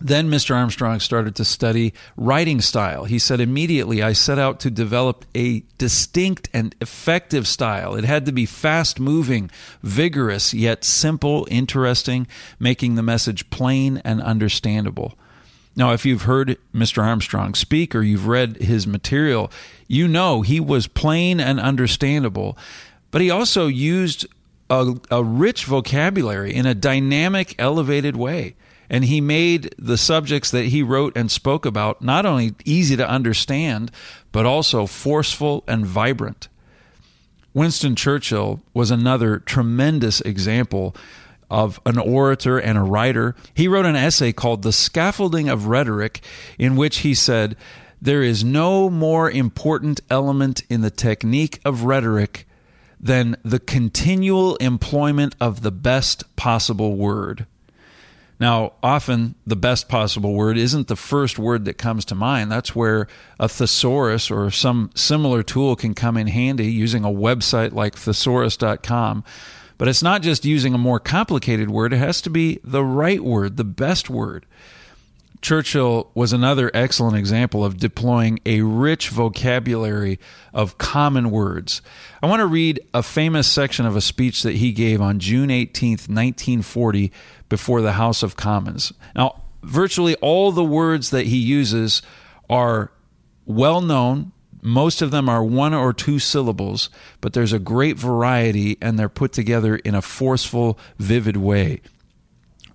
Then 0.00 0.30
Mr. 0.30 0.54
Armstrong 0.54 1.00
started 1.00 1.34
to 1.36 1.44
study 1.44 1.92
writing 2.16 2.60
style. 2.60 3.04
He 3.04 3.18
said, 3.18 3.40
immediately 3.40 4.00
I 4.00 4.12
set 4.12 4.38
out 4.38 4.60
to 4.60 4.70
develop 4.70 5.24
a 5.34 5.64
distinct 5.76 6.48
and 6.54 6.74
effective 6.80 7.48
style. 7.48 7.96
It 7.96 8.04
had 8.04 8.24
to 8.26 8.32
be 8.32 8.46
fast 8.46 9.00
moving, 9.00 9.50
vigorous, 9.82 10.54
yet 10.54 10.84
simple, 10.84 11.48
interesting, 11.50 12.28
making 12.60 12.94
the 12.94 13.02
message 13.02 13.50
plain 13.50 14.00
and 14.04 14.22
understandable. 14.22 15.18
Now, 15.78 15.92
if 15.92 16.04
you've 16.04 16.22
heard 16.22 16.58
Mr. 16.74 17.00
Armstrong 17.04 17.54
speak 17.54 17.94
or 17.94 18.02
you've 18.02 18.26
read 18.26 18.56
his 18.56 18.84
material, 18.84 19.48
you 19.86 20.08
know 20.08 20.42
he 20.42 20.58
was 20.58 20.88
plain 20.88 21.38
and 21.38 21.60
understandable, 21.60 22.58
but 23.12 23.20
he 23.20 23.30
also 23.30 23.68
used 23.68 24.26
a, 24.68 24.96
a 25.08 25.22
rich 25.22 25.66
vocabulary 25.66 26.52
in 26.52 26.66
a 26.66 26.74
dynamic, 26.74 27.54
elevated 27.60 28.16
way. 28.16 28.56
And 28.90 29.04
he 29.04 29.20
made 29.20 29.72
the 29.78 29.96
subjects 29.96 30.50
that 30.50 30.64
he 30.64 30.82
wrote 30.82 31.16
and 31.16 31.30
spoke 31.30 31.64
about 31.64 32.02
not 32.02 32.26
only 32.26 32.56
easy 32.64 32.96
to 32.96 33.08
understand, 33.08 33.92
but 34.32 34.46
also 34.46 34.84
forceful 34.84 35.62
and 35.68 35.86
vibrant. 35.86 36.48
Winston 37.54 37.94
Churchill 37.94 38.60
was 38.74 38.90
another 38.90 39.38
tremendous 39.38 40.20
example 40.22 40.96
of 41.50 41.80
an 41.86 41.98
orator 41.98 42.58
and 42.58 42.76
a 42.76 42.82
writer. 42.82 43.34
He 43.54 43.68
wrote 43.68 43.86
an 43.86 43.96
essay 43.96 44.32
called 44.32 44.62
The 44.62 44.72
Scaffolding 44.72 45.48
of 45.48 45.66
Rhetoric, 45.66 46.20
in 46.58 46.76
which 46.76 46.98
he 46.98 47.14
said, 47.14 47.56
There 48.00 48.22
is 48.22 48.44
no 48.44 48.90
more 48.90 49.30
important 49.30 50.00
element 50.10 50.62
in 50.68 50.82
the 50.82 50.90
technique 50.90 51.60
of 51.64 51.84
rhetoric 51.84 52.46
than 53.00 53.36
the 53.44 53.60
continual 53.60 54.56
employment 54.56 55.34
of 55.40 55.62
the 55.62 55.70
best 55.70 56.36
possible 56.36 56.96
word. 56.96 57.46
Now, 58.40 58.74
often 58.84 59.34
the 59.46 59.56
best 59.56 59.88
possible 59.88 60.32
word 60.32 60.56
isn't 60.56 60.86
the 60.86 60.96
first 60.96 61.38
word 61.40 61.64
that 61.64 61.74
comes 61.74 62.04
to 62.06 62.14
mind. 62.14 62.52
That's 62.52 62.74
where 62.74 63.08
a 63.40 63.48
thesaurus 63.48 64.30
or 64.30 64.50
some 64.52 64.90
similar 64.94 65.42
tool 65.42 65.74
can 65.74 65.94
come 65.94 66.16
in 66.16 66.28
handy 66.28 66.70
using 66.70 67.04
a 67.04 67.08
website 67.08 67.72
like 67.72 67.96
thesaurus.com 67.96 69.24
but 69.78 69.88
it's 69.88 70.02
not 70.02 70.22
just 70.22 70.44
using 70.44 70.74
a 70.74 70.78
more 70.78 71.00
complicated 71.00 71.70
word, 71.70 71.92
it 71.92 71.98
has 71.98 72.20
to 72.22 72.30
be 72.30 72.60
the 72.62 72.84
right 72.84 73.22
word, 73.22 73.56
the 73.56 73.64
best 73.64 74.10
word. 74.10 74.44
Churchill 75.40 76.10
was 76.14 76.32
another 76.32 76.70
excellent 76.74 77.16
example 77.16 77.64
of 77.64 77.78
deploying 77.78 78.40
a 78.44 78.62
rich 78.62 79.10
vocabulary 79.10 80.18
of 80.52 80.78
common 80.78 81.30
words. 81.30 81.80
I 82.20 82.26
want 82.26 82.40
to 82.40 82.46
read 82.46 82.80
a 82.92 83.04
famous 83.04 83.46
section 83.46 83.86
of 83.86 83.94
a 83.94 84.00
speech 84.00 84.42
that 84.42 84.56
he 84.56 84.72
gave 84.72 85.00
on 85.00 85.20
June 85.20 85.48
18th, 85.50 86.08
1940, 86.08 87.12
before 87.48 87.80
the 87.80 87.92
House 87.92 88.24
of 88.24 88.34
Commons. 88.34 88.92
Now, 89.14 89.42
virtually 89.62 90.16
all 90.16 90.50
the 90.50 90.64
words 90.64 91.10
that 91.10 91.26
he 91.26 91.36
uses 91.36 92.02
are 92.50 92.90
well 93.46 93.80
known, 93.80 94.32
most 94.62 95.02
of 95.02 95.10
them 95.10 95.28
are 95.28 95.44
one 95.44 95.74
or 95.74 95.92
two 95.92 96.18
syllables, 96.18 96.90
but 97.20 97.32
there's 97.32 97.52
a 97.52 97.58
great 97.58 97.96
variety 97.96 98.76
and 98.80 98.98
they're 98.98 99.08
put 99.08 99.32
together 99.32 99.76
in 99.76 99.94
a 99.94 100.02
forceful, 100.02 100.78
vivid 100.98 101.36
way. 101.36 101.80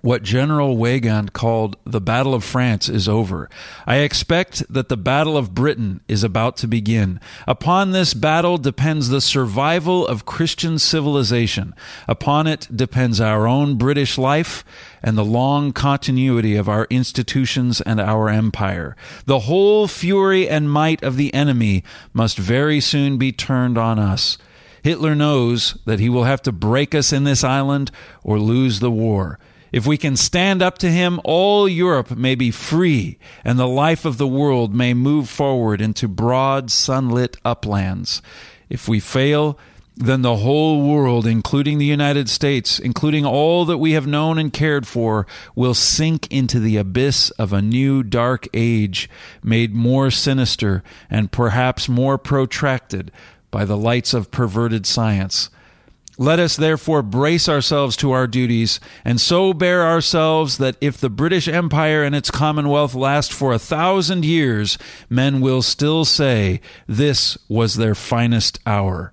What 0.03 0.23
General 0.23 0.75
Weygand 0.75 1.31
called 1.31 1.77
the 1.85 2.01
Battle 2.01 2.33
of 2.33 2.43
France 2.43 2.89
is 2.89 3.07
over. 3.07 3.49
I 3.87 3.99
expect 3.99 4.61
that 4.67 4.89
the 4.89 4.97
Battle 4.97 5.37
of 5.37 5.55
Britain 5.55 6.01
is 6.09 6.25
about 6.25 6.57
to 6.57 6.67
begin. 6.67 7.21
Upon 7.47 7.91
this 7.91 8.13
battle 8.13 8.57
depends 8.57 9.07
the 9.07 9.21
survival 9.21 10.05
of 10.05 10.25
Christian 10.25 10.77
civilization. 10.77 11.73
Upon 12.05 12.47
it 12.47 12.67
depends 12.75 13.21
our 13.21 13.47
own 13.47 13.77
British 13.77 14.17
life 14.17 14.65
and 15.01 15.17
the 15.17 15.23
long 15.23 15.71
continuity 15.71 16.57
of 16.57 16.67
our 16.67 16.85
institutions 16.89 17.79
and 17.79 18.01
our 18.01 18.27
empire. 18.27 18.97
The 19.25 19.39
whole 19.39 19.87
fury 19.87 20.49
and 20.49 20.69
might 20.69 21.01
of 21.01 21.15
the 21.15 21.33
enemy 21.33 21.81
must 22.11 22.37
very 22.37 22.81
soon 22.81 23.17
be 23.17 23.31
turned 23.31 23.77
on 23.77 23.99
us. 23.99 24.37
Hitler 24.81 25.15
knows 25.15 25.77
that 25.85 26.01
he 26.01 26.09
will 26.09 26.25
have 26.25 26.41
to 26.41 26.51
break 26.51 26.93
us 26.93 27.13
in 27.13 27.23
this 27.23 27.41
island 27.41 27.89
or 28.21 28.37
lose 28.37 28.81
the 28.81 28.91
war. 28.91 29.39
If 29.73 29.87
we 29.87 29.97
can 29.97 30.15
stand 30.15 30.61
up 30.61 30.77
to 30.77 30.91
him, 30.91 31.19
all 31.23 31.67
Europe 31.67 32.11
may 32.15 32.35
be 32.35 32.51
free, 32.51 33.17
and 33.43 33.57
the 33.57 33.67
life 33.67 34.05
of 34.05 34.19
the 34.19 34.27
world 34.27 34.71
may 34.73 34.93
move 34.93 35.27
forward 35.27 35.81
into 35.81 36.07
broad, 36.07 36.69
sunlit 36.69 37.37
uplands. 37.43 38.21
If 38.69 38.87
we 38.87 38.99
fail, 38.99 39.57
then 39.95 40.21
the 40.21 40.37
whole 40.37 40.87
world, 40.87 41.25
including 41.25 41.79
the 41.79 41.87
United 41.87 42.29
States, 42.29 42.77
including 42.77 43.25
all 43.25 43.65
that 43.65 43.79
we 43.79 43.93
have 43.93 44.05
known 44.05 44.37
and 44.37 44.53
cared 44.53 44.85
for, 44.85 45.25
will 45.55 45.73
sink 45.73 46.31
into 46.31 46.59
the 46.59 46.77
abyss 46.77 47.31
of 47.31 47.51
a 47.51 47.61
new 47.61 48.03
dark 48.03 48.47
age, 48.53 49.09
made 49.41 49.73
more 49.73 50.11
sinister 50.11 50.83
and 51.09 51.31
perhaps 51.31 51.89
more 51.89 52.19
protracted 52.19 53.11
by 53.49 53.65
the 53.65 53.77
lights 53.77 54.13
of 54.13 54.29
perverted 54.29 54.85
science. 54.85 55.49
Let 56.17 56.37
us 56.37 56.55
therefore 56.55 57.01
brace 57.01 57.49
ourselves 57.49 57.97
to 57.97 58.11
our 58.11 58.27
duties, 58.27 58.79
and 59.03 59.19
so 59.19 59.51
bear 59.51 59.83
ourselves 59.83 60.59
that 60.59 60.75
if 60.79 60.97
the 60.97 61.09
British 61.09 61.47
Empire 61.47 62.03
and 62.03 62.13
its 62.13 62.29
Commonwealth 62.29 62.93
last 62.93 63.33
for 63.33 63.51
a 63.51 63.59
thousand 63.59 64.23
years, 64.23 64.77
men 65.09 65.41
will 65.41 65.63
still 65.63 66.05
say 66.05 66.61
this 66.87 67.35
was 67.49 67.75
their 67.75 67.95
finest 67.95 68.59
hour. 68.67 69.11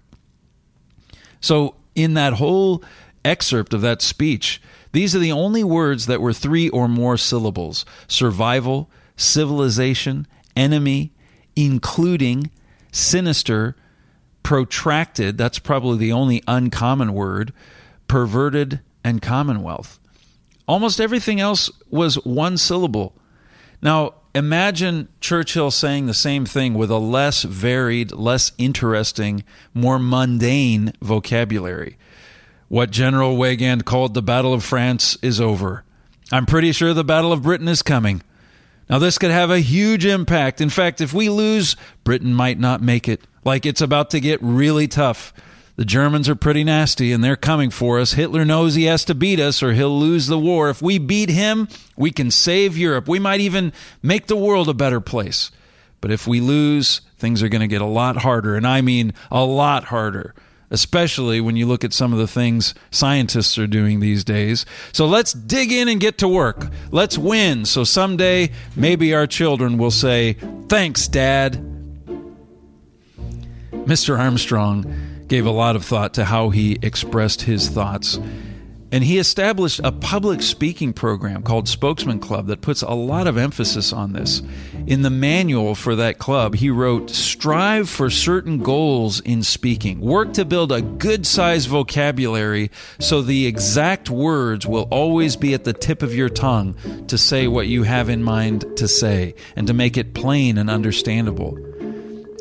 So, 1.41 1.77
in 1.95 2.13
that 2.15 2.35
whole 2.35 2.85
excerpt 3.25 3.73
of 3.73 3.81
that 3.81 4.03
speech, 4.03 4.61
these 4.93 5.17
are 5.17 5.21
the 5.21 5.33
only 5.33 5.65
words 5.65 6.05
that 6.05 6.21
were 6.21 6.35
three 6.35 6.69
or 6.69 6.87
more 6.87 7.17
syllables 7.17 7.87
survival, 8.09 8.91
civilization, 9.17 10.27
enemy, 10.55 11.13
including, 11.57 12.51
sinister, 12.93 13.75
protracted, 14.43 15.39
that's 15.39 15.59
probably 15.59 15.99
the 15.99 16.13
only 16.13 16.43
uncommon 16.47 17.13
word, 17.13 17.53
perverted, 18.09 18.81
and 19.05 19.23
commonwealth. 19.23 19.99
Almost 20.67 21.01
everything 21.01 21.41
else 21.41 21.71
was 21.91 22.17
one 22.25 22.57
syllable. 22.57 23.15
Now, 23.83 24.15
imagine 24.35 25.09
Churchill 25.21 25.71
saying 25.71 26.07
the 26.07 26.15
same 26.15 26.47
thing 26.47 26.75
with 26.75 26.91
a 26.91 26.99
less 26.99 27.43
varied, 27.43 28.13
less 28.13 28.53
interesting, 28.59 29.43
more 29.75 29.99
mundane 29.99 30.93
vocabulary. 31.01 31.97
What 32.69 32.91
General 32.91 33.37
Weygand 33.37 33.85
called 33.85 34.15
the 34.15 34.23
Battle 34.23 34.53
of 34.53 34.63
France 34.63 35.17
is 35.23 35.41
over. 35.41 35.85
I'm 36.31 36.47
pretty 36.47 36.71
sure 36.71 36.95
the 36.95 37.03
Battle 37.03 37.33
of 37.33 37.43
Britain 37.43 37.67
is 37.67 37.83
coming. 37.83 38.23
Now, 38.89 38.99
this 38.99 39.19
could 39.19 39.31
have 39.31 39.51
a 39.51 39.61
huge 39.61 40.05
impact. 40.05 40.61
In 40.61 40.71
fact, 40.71 41.01
if 41.01 41.13
we 41.13 41.29
lose, 41.29 41.75
Britain 42.05 42.35
might 42.35 42.59
not 42.59 42.81
make 42.81 43.09
it. 43.09 43.23
Like 43.45 43.67
it's 43.67 43.81
about 43.81 44.11
to 44.11 44.21
get 44.21 44.41
really 44.43 44.89
tough. 44.89 45.33
The 45.77 45.85
Germans 45.87 46.29
are 46.29 46.35
pretty 46.35 46.63
nasty 46.63 47.11
and 47.11 47.25
they're 47.25 47.37
coming 47.37 47.71
for 47.71 47.99
us. 47.99 48.13
Hitler 48.13 48.45
knows 48.45 48.75
he 48.75 48.85
has 48.85 49.05
to 49.07 49.15
beat 49.15 49.41
us 49.41 49.63
or 49.63 49.73
he'll 49.73 49.99
lose 49.99 50.27
the 50.27 50.39
war. 50.39 50.69
If 50.69 50.83
we 50.83 50.99
beat 50.99 51.31
him, 51.31 51.69
we 51.97 52.11
can 52.11 52.31
save 52.31 52.77
Europe. 52.77 53.09
We 53.09 53.19
might 53.19 53.41
even 53.41 53.73
make 54.03 54.27
the 54.27 54.37
world 54.37 54.69
a 54.69 54.75
better 54.75 55.01
place. 55.01 55.51
But 56.03 56.11
if 56.11 56.27
we 56.27 56.41
lose, 56.41 57.01
things 57.17 57.43
are 57.43 57.49
going 57.49 57.63
to 57.63 57.67
get 57.67 57.81
a 57.81 57.87
lot 57.87 58.19
harder. 58.19 58.57
And 58.57 58.67
I 58.67 58.83
mean 58.83 59.15
a 59.31 59.43
lot 59.43 59.85
harder, 59.85 60.35
especially 60.71 61.41
when 61.41 61.57
you 61.57 61.67
look 61.67 61.83
at 61.83 61.95
some 61.95 62.13
of 62.13 62.19
the 62.19 62.29
things 62.29 62.75
scientists 62.91 63.57
are 63.57 63.67
doing 63.67 64.01
these 64.01 64.23
days. 64.23 64.67
So 64.93 65.07
let's 65.07 65.33
dig 65.33 65.73
in 65.73 65.89
and 65.89 65.99
get 65.99 66.19
to 66.19 66.29
work. 66.29 66.67
Let's 66.91 67.17
win. 67.17 67.65
So 67.65 67.85
someday, 67.85 68.51
maybe 68.77 69.15
our 69.15 69.27
children 69.27 69.79
will 69.79 69.91
say, 69.91 70.37
Thanks, 70.69 71.09
Dad. 71.09 71.70
Mr. 73.91 74.17
Armstrong 74.17 74.85
gave 75.27 75.45
a 75.45 75.51
lot 75.51 75.75
of 75.75 75.85
thought 75.85 76.15
to 76.15 76.25
how 76.25 76.51
he 76.51 76.79
expressed 76.81 77.43
his 77.43 77.69
thoughts. 77.69 78.21
And 78.93 79.03
he 79.03 79.19
established 79.19 79.81
a 79.83 79.91
public 79.91 80.43
speaking 80.43 80.93
program 80.93 81.43
called 81.43 81.69
Spokesman 81.69 82.21
Club 82.21 82.47
that 82.47 82.61
puts 82.61 82.83
a 82.83 82.91
lot 82.91 83.27
of 83.27 83.37
emphasis 83.37 83.93
on 83.93 84.13
this. 84.13 84.43
In 84.87 85.03
the 85.03 85.11
manual 85.11 85.75
for 85.75 85.97
that 85.97 86.19
club, 86.19 86.55
he 86.55 86.71
wrote 86.71 87.11
Strive 87.11 87.89
for 87.89 88.11
certain 88.11 88.59
goals 88.59 89.19
in 89.23 89.43
speaking. 89.43 89.99
Work 89.99 90.35
to 90.35 90.45
build 90.45 90.71
a 90.71 90.83
good 90.83 91.27
sized 91.27 91.69
vocabulary 91.69 92.71
so 93.01 93.23
the 93.23 93.47
exact 93.47 94.09
words 94.09 94.69
will 94.69 94.87
always 94.93 95.35
be 95.35 95.53
at 95.53 95.65
the 95.65 95.73
tip 95.73 96.05
of 96.05 96.15
your 96.15 96.29
tongue 96.29 96.77
to 97.09 97.19
say 97.19 97.49
what 97.49 97.67
you 97.67 97.83
have 97.83 98.09
in 98.09 98.23
mind 98.23 98.65
to 98.77 98.87
say 98.87 99.35
and 99.57 99.67
to 99.67 99.75
make 99.75 99.97
it 99.97 100.15
plain 100.15 100.59
and 100.59 100.71
understandable 100.71 101.59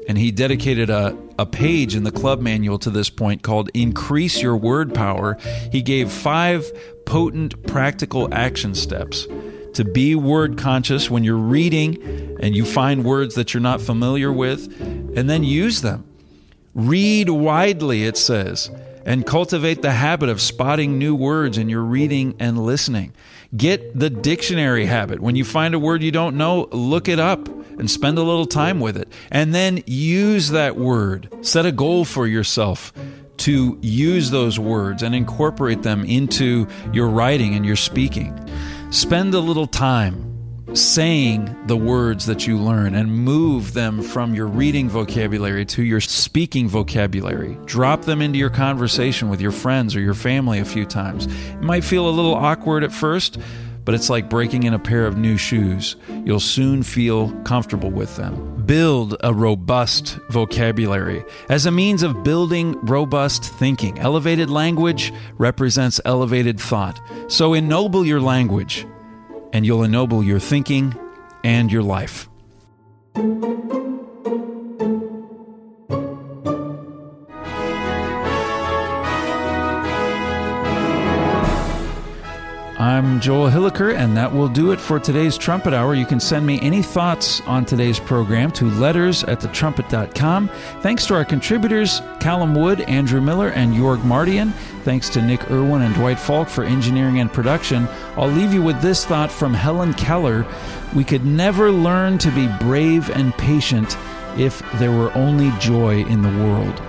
and 0.09 0.17
he 0.17 0.31
dedicated 0.31 0.89
a, 0.89 1.15
a 1.37 1.45
page 1.45 1.95
in 1.95 2.03
the 2.03 2.11
club 2.11 2.41
manual 2.41 2.79
to 2.79 2.89
this 2.89 3.11
point 3.11 3.43
called 3.43 3.69
Increase 3.75 4.41
Your 4.41 4.57
Word 4.57 4.91
Power. 4.91 5.37
He 5.71 5.83
gave 5.83 6.11
five 6.11 6.71
potent 7.05 7.67
practical 7.67 8.27
action 8.33 8.73
steps 8.73 9.27
to 9.75 9.85
be 9.85 10.15
word 10.15 10.57
conscious 10.57 11.11
when 11.11 11.23
you're 11.23 11.37
reading 11.37 12.01
and 12.41 12.55
you 12.55 12.65
find 12.65 13.05
words 13.05 13.35
that 13.35 13.53
you're 13.53 13.61
not 13.61 13.81
familiar 13.81 14.33
with, 14.33 14.81
and 15.15 15.29
then 15.29 15.43
use 15.43 15.83
them. 15.83 16.03
Read 16.73 17.29
widely, 17.29 18.05
it 18.05 18.17
says, 18.17 18.71
and 19.05 19.27
cultivate 19.27 19.83
the 19.83 19.91
habit 19.91 20.29
of 20.29 20.41
spotting 20.41 20.97
new 20.97 21.13
words 21.13 21.55
in 21.55 21.69
your 21.69 21.83
reading 21.83 22.35
and 22.39 22.65
listening. 22.65 23.13
Get 23.55 23.97
the 23.97 24.09
dictionary 24.09 24.85
habit. 24.85 25.19
When 25.19 25.35
you 25.35 25.43
find 25.43 25.73
a 25.73 25.79
word 25.79 26.03
you 26.03 26.11
don't 26.11 26.37
know, 26.37 26.67
look 26.71 27.07
it 27.07 27.19
up 27.19 27.47
and 27.79 27.89
spend 27.89 28.17
a 28.17 28.23
little 28.23 28.45
time 28.45 28.79
with 28.79 28.95
it. 28.95 29.11
And 29.31 29.55
then 29.55 29.83
use 29.87 30.49
that 30.49 30.75
word. 30.75 31.33
Set 31.41 31.65
a 31.65 31.71
goal 31.71 32.05
for 32.05 32.27
yourself 32.27 32.93
to 33.37 33.79
use 33.81 34.31
those 34.31 34.59
words 34.59 35.01
and 35.01 35.15
incorporate 35.15 35.81
them 35.81 36.03
into 36.05 36.67
your 36.93 37.07
writing 37.09 37.55
and 37.55 37.65
your 37.65 37.77
speaking. 37.77 38.37
Spend 38.91 39.33
a 39.33 39.39
little 39.39 39.67
time 39.67 40.38
saying 40.75 41.67
the 41.67 41.77
words 41.77 42.25
that 42.25 42.45
you 42.47 42.57
learn 42.57 42.95
and 42.95 43.11
move 43.11 43.73
them 43.73 44.01
from 44.01 44.33
your 44.33 44.47
reading 44.47 44.89
vocabulary 44.89 45.65
to 45.65 45.83
your 45.83 46.01
speaking 46.01 46.67
vocabulary. 46.67 47.57
Drop 47.65 48.03
them 48.03 48.21
into 48.21 48.37
your 48.37 48.49
conversation 48.49 49.29
with 49.29 49.41
your 49.41 49.51
friends 49.51 49.95
or 49.95 49.99
your 49.99 50.13
family 50.13 50.59
a 50.59 50.65
few 50.65 50.85
times. 50.85 51.25
It 51.25 51.61
might 51.61 51.83
feel 51.83 52.07
a 52.07 52.11
little 52.11 52.35
awkward 52.35 52.83
at 52.83 52.91
first, 52.91 53.39
but 53.85 53.95
it's 53.95 54.09
like 54.09 54.29
breaking 54.29 54.63
in 54.63 54.73
a 54.73 54.79
pair 54.79 55.07
of 55.07 55.17
new 55.17 55.37
shoes. 55.37 55.95
You'll 56.23 56.39
soon 56.39 56.83
feel 56.83 57.31
comfortable 57.41 57.89
with 57.89 58.15
them. 58.17 58.63
Build 58.65 59.15
a 59.21 59.33
robust 59.33 60.19
vocabulary 60.29 61.23
as 61.49 61.65
a 61.65 61.71
means 61.71 62.03
of 62.03 62.23
building 62.23 62.79
robust 62.85 63.43
thinking. 63.43 63.97
Elevated 63.97 64.51
language 64.51 65.11
represents 65.39 65.99
elevated 66.05 66.59
thought. 66.59 67.01
So 67.29 67.55
ennoble 67.55 68.05
your 68.05 68.21
language, 68.21 68.85
and 69.53 69.65
you'll 69.65 69.83
ennoble 69.83 70.23
your 70.23 70.39
thinking 70.39 70.95
and 71.43 71.71
your 71.71 71.83
life. 71.83 72.29
I'm 82.99 83.21
Joel 83.21 83.49
Hilliker, 83.49 83.95
and 83.95 84.17
that 84.17 84.29
will 84.29 84.49
do 84.49 84.73
it 84.73 84.79
for 84.81 84.99
today's 84.99 85.37
Trumpet 85.37 85.73
Hour. 85.73 85.95
You 85.95 86.05
can 86.05 86.19
send 86.19 86.45
me 86.45 86.59
any 86.59 86.81
thoughts 86.81 87.39
on 87.47 87.63
today's 87.63 87.97
program 87.97 88.51
to 88.51 88.69
letters 88.71 89.23
at 89.23 89.39
thetrumpet.com. 89.39 90.49
Thanks 90.81 91.05
to 91.05 91.13
our 91.13 91.23
contributors, 91.23 92.01
Callum 92.19 92.53
Wood, 92.53 92.81
Andrew 92.81 93.21
Miller, 93.21 93.51
and 93.51 93.73
Jorg 93.73 93.99
Mardian. 94.03 94.51
Thanks 94.83 95.07
to 95.11 95.21
Nick 95.21 95.49
Irwin 95.49 95.83
and 95.83 95.95
Dwight 95.95 96.19
Falk 96.19 96.49
for 96.49 96.65
engineering 96.65 97.21
and 97.21 97.31
production. 97.31 97.87
I'll 98.17 98.27
leave 98.27 98.53
you 98.53 98.61
with 98.61 98.81
this 98.81 99.05
thought 99.05 99.31
from 99.31 99.53
Helen 99.53 99.93
Keller 99.93 100.45
We 100.93 101.05
could 101.05 101.23
never 101.23 101.71
learn 101.71 102.17
to 102.17 102.31
be 102.31 102.49
brave 102.59 103.09
and 103.11 103.33
patient 103.35 103.97
if 104.37 104.61
there 104.73 104.91
were 104.91 105.13
only 105.13 105.57
joy 105.57 106.03
in 106.03 106.21
the 106.21 106.43
world. 106.43 106.81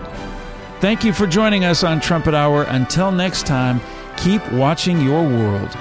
Thank 0.81 1.05
you 1.05 1.13
for 1.13 1.29
joining 1.29 1.65
us 1.65 1.85
on 1.85 2.01
Trumpet 2.01 2.35
Hour. 2.35 2.65
Until 2.65 3.13
next 3.13 3.47
time, 3.47 3.81
keep 4.17 4.45
watching 4.51 5.01
your 5.01 5.23
world. 5.23 5.77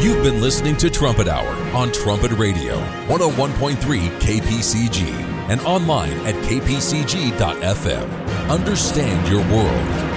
You've 0.00 0.22
been 0.22 0.40
listening 0.40 0.78
to 0.78 0.88
Trumpet 0.88 1.28
Hour 1.28 1.46
on 1.76 1.92
Trumpet 1.92 2.32
Radio, 2.32 2.80
101.3 3.08 3.76
KPCG, 4.18 5.06
and 5.50 5.60
online 5.60 6.18
at 6.20 6.34
kpcg.fm. 6.36 8.08
Understand 8.48 9.28
your 9.28 9.42
world. 9.54 10.09